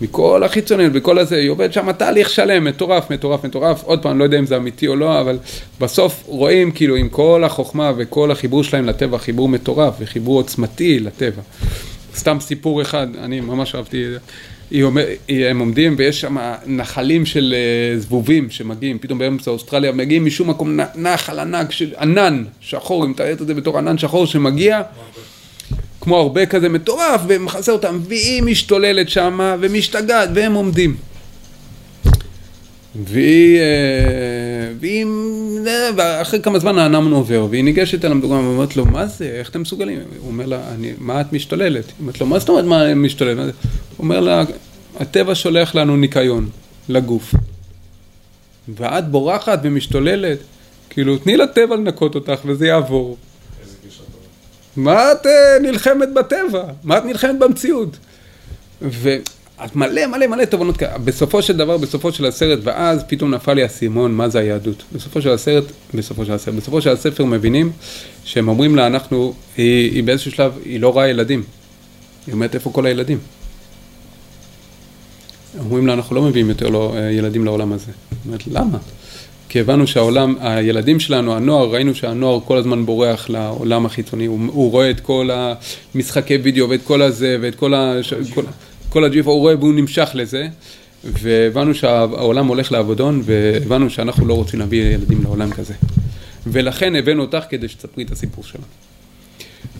מכל 0.00 0.42
החיצוניות, 0.44 0.92
בכל 0.92 1.18
הזה, 1.18 1.36
היא 1.36 1.50
עובדת 1.50 1.72
שם 1.72 1.92
תהליך 1.92 2.30
שלם, 2.30 2.64
מטורף, 2.64 3.10
מטורף, 3.10 3.44
מטורף, 3.44 3.82
עוד 3.82 4.02
פעם, 4.02 4.18
לא 4.18 4.24
יודע 4.24 4.38
אם 4.38 4.46
זה 4.46 4.56
אמיתי 4.56 4.86
או 4.86 4.96
לא, 4.96 5.20
אבל 5.20 5.38
בסוף 5.80 6.22
רואים 6.26 6.70
כאילו 6.70 6.96
עם 6.96 7.08
כל 7.08 7.44
החוכמה 7.44 7.92
וכל 7.96 8.30
החיבור 8.30 8.64
שלהם 8.64 8.86
לטבע, 8.86 9.18
חיבור 9.18 9.48
מטורף 9.48 9.94
וחיבור 10.00 10.36
עוצמתי 10.36 10.98
לטבע. 10.98 11.42
סתם 12.14 12.40
סיפור 12.40 12.82
אחד, 12.82 13.06
אני 13.18 13.40
ממש 13.40 13.74
אהבתי, 13.74 14.04
היא 14.70 14.82
אומר, 14.82 15.04
הם 15.28 15.58
עומדים 15.58 15.94
ויש 15.98 16.20
שם 16.20 16.36
נחלים 16.66 17.26
של 17.26 17.54
אה, 17.56 17.98
זבובים 17.98 18.50
שמגיעים, 18.50 18.98
פתאום 18.98 19.18
באמצע 19.18 19.50
אוסטרליה 19.50 19.92
מגיעים 19.92 20.24
משום 20.24 20.50
מקום 20.50 20.80
נחל 20.94 21.38
ענק 21.38 21.72
של 21.72 21.92
ענן 22.00 22.44
שחור, 22.60 23.04
אם 23.04 23.12
תראית 23.16 23.42
את 23.42 23.46
זה 23.46 23.54
בתור 23.54 23.78
ענן 23.78 23.98
שחור 23.98 24.26
שמגיע 24.26 24.82
כמו 26.00 26.16
הרבה 26.18 26.46
כזה 26.46 26.68
מטורף 26.68 27.20
ומכסה 27.28 27.72
אותם 27.72 27.98
והיא 28.08 28.42
משתוללת 28.42 29.08
שמה 29.08 29.56
ומשתגעת 29.60 30.28
והם 30.34 30.54
עומדים 30.54 30.96
והיא, 32.94 33.58
אה, 33.58 33.64
והיא, 34.80 35.06
ואחרי 35.96 36.42
כמה 36.42 36.58
זמן 36.58 36.78
האנמן 36.78 37.12
עובר, 37.12 37.46
והיא 37.50 37.64
ניגשת 37.64 38.04
אל 38.04 38.12
המדוגמה 38.12 38.40
ואומרת 38.40 38.76
לו, 38.76 38.86
מה 38.86 39.06
זה, 39.06 39.24
איך 39.24 39.50
אתם 39.50 39.60
מסוגלים? 39.60 39.98
הוא 40.18 40.28
אומר 40.28 40.46
לה, 40.46 40.60
אני, 40.74 40.92
מה 40.98 41.20
את 41.20 41.32
משתוללת? 41.32 41.84
היא 41.86 41.94
אומרת 42.00 42.20
לו, 42.20 42.26
מה 42.26 42.38
זאת 42.38 42.48
אומרת 42.48 42.64
מה 42.64 42.94
משתוללת? 42.94 43.54
הוא 43.96 44.04
אומר 44.04 44.20
לה, 44.20 44.42
הטבע 45.00 45.34
שולח 45.34 45.74
לנו 45.74 45.96
ניקיון 45.96 46.48
לגוף, 46.88 47.34
ואת 48.68 49.08
בורחת 49.08 49.60
ומשתוללת, 49.62 50.38
כאילו, 50.90 51.18
תני 51.18 51.36
לטבע 51.36 51.76
לנקות 51.76 52.14
אותך 52.14 52.40
וזה 52.44 52.66
יעבור. 52.66 53.16
מה 54.84 55.12
את 55.12 55.26
אה, 55.26 55.58
נלחמת 55.62 56.12
בטבע? 56.14 56.64
מה 56.84 56.98
את 56.98 57.04
נלחמת 57.04 57.38
במציאות? 57.38 57.96
ואת 58.82 59.76
מלא 59.76 60.06
מלא 60.06 60.26
מלא 60.26 60.44
תובנות 60.44 60.76
כאלה. 60.76 60.98
בסופו 60.98 61.42
של 61.42 61.56
דבר, 61.56 61.76
בסופו 61.76 62.12
של 62.12 62.26
הסרט, 62.26 62.58
ואז 62.62 63.04
פתאום 63.08 63.34
נפל 63.34 63.54
לי 63.54 63.62
האסימון 63.62 64.12
מה 64.12 64.28
זה 64.28 64.38
היהדות. 64.38 64.82
בסופו 64.92 65.22
של 65.22 65.30
הסרט, 65.30 65.64
בסופו 65.94 66.24
של 66.24 66.32
הסרט, 66.32 66.54
בסופו 66.54 66.82
של 66.82 66.90
הספר 66.90 67.24
מבינים 67.24 67.72
שהם 68.24 68.48
אומרים 68.48 68.76
לה, 68.76 68.86
אנחנו, 68.86 69.34
היא, 69.56 69.90
היא 69.90 70.04
באיזשהו 70.04 70.30
שלב, 70.30 70.52
היא 70.64 70.80
לא 70.80 70.92
רואה 70.92 71.08
ילדים. 71.08 71.42
היא 72.26 72.32
אומרת, 72.32 72.54
איפה 72.54 72.70
כל 72.72 72.86
הילדים? 72.86 73.18
אומרים 75.58 75.86
לה, 75.86 75.92
אנחנו 75.92 76.16
לא 76.16 76.22
מביאים 76.22 76.48
יותר 76.48 76.68
לא, 76.68 76.94
ילדים 77.10 77.44
לעולם 77.44 77.72
הזה. 77.72 77.92
היא 78.10 78.18
אומרת, 78.26 78.46
למה? 78.46 78.78
כי 79.50 79.60
הבנו 79.60 79.86
שהעולם, 79.86 80.34
הילדים 80.40 81.00
שלנו, 81.00 81.34
הנוער, 81.34 81.68
ראינו 81.68 81.94
שהנוער 81.94 82.40
כל 82.40 82.56
הזמן 82.56 82.86
בורח 82.86 83.30
לעולם 83.30 83.86
החיצוני, 83.86 84.26
הוא, 84.26 84.40
הוא 84.46 84.70
רואה 84.70 84.90
את 84.90 85.00
כל 85.00 85.30
המשחקי 85.94 86.36
וידאו 86.36 86.68
ואת 86.68 86.80
כל 86.84 87.02
הזה 87.02 87.36
ואת 87.40 87.54
כל, 87.54 87.74
ה, 87.74 87.94
כל, 88.34 88.42
כל 88.88 89.04
הג'יפ, 89.04 89.26
הוא 89.26 89.40
רואה 89.40 89.56
והוא 89.56 89.74
נמשך 89.74 90.10
לזה, 90.14 90.46
והבנו 91.04 91.74
שהעולם 91.74 92.46
הולך 92.46 92.72
לעבודון, 92.72 93.22
והבנו 93.24 93.90
שאנחנו 93.90 94.26
לא 94.26 94.34
רוצים 94.34 94.60
להביא 94.60 94.82
ילדים 94.82 95.22
לעולם 95.22 95.50
כזה. 95.50 95.74
ולכן 96.46 96.96
הבאנו 96.96 97.22
אותך 97.22 97.44
כדי 97.48 97.68
שתספרי 97.68 98.04
את 98.04 98.10
הסיפור 98.10 98.44
שלנו. 98.44 98.64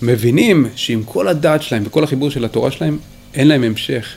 מבינים 0.02 0.66
שעם 0.76 1.02
כל 1.02 1.28
הדעת 1.28 1.62
שלהם 1.62 1.82
וכל 1.86 2.04
החיבור 2.04 2.30
של 2.30 2.44
התורה 2.44 2.70
שלהם, 2.70 2.98
אין 3.34 3.48
להם 3.48 3.62
המשך. 3.62 4.16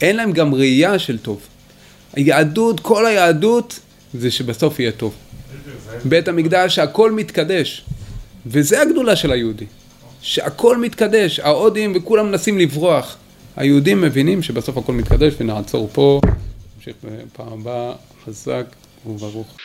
אין 0.00 0.16
להם 0.16 0.32
גם 0.32 0.54
ראייה 0.54 0.98
של 0.98 1.18
טוב. 1.18 1.40
היהדות, 2.12 2.80
כל 2.80 3.06
היהדות, 3.06 3.80
זה 4.14 4.30
שבסוף 4.30 4.80
יהיה 4.80 4.92
טוב. 4.92 5.14
בית 6.04 6.28
המקדש, 6.28 6.78
הכל 6.78 7.12
מתקדש. 7.12 7.84
וזה 8.46 8.82
הגדולה 8.82 9.16
של 9.16 9.32
היהודי. 9.32 9.66
שהכל 10.22 10.76
מתקדש, 10.78 11.40
ההודים 11.40 11.92
וכולם 11.96 12.26
מנסים 12.26 12.58
לברוח. 12.58 13.16
היהודים 13.56 14.00
מבינים 14.00 14.42
שבסוף 14.42 14.76
הכל 14.76 14.92
מתקדש 14.92 15.34
ונעצור 15.40 15.88
פה. 15.92 16.20
נמשיך 16.76 16.94
בפעם 17.04 17.52
הבאה, 17.52 17.92
חזק 18.24 18.64
וברוך. 19.06 19.56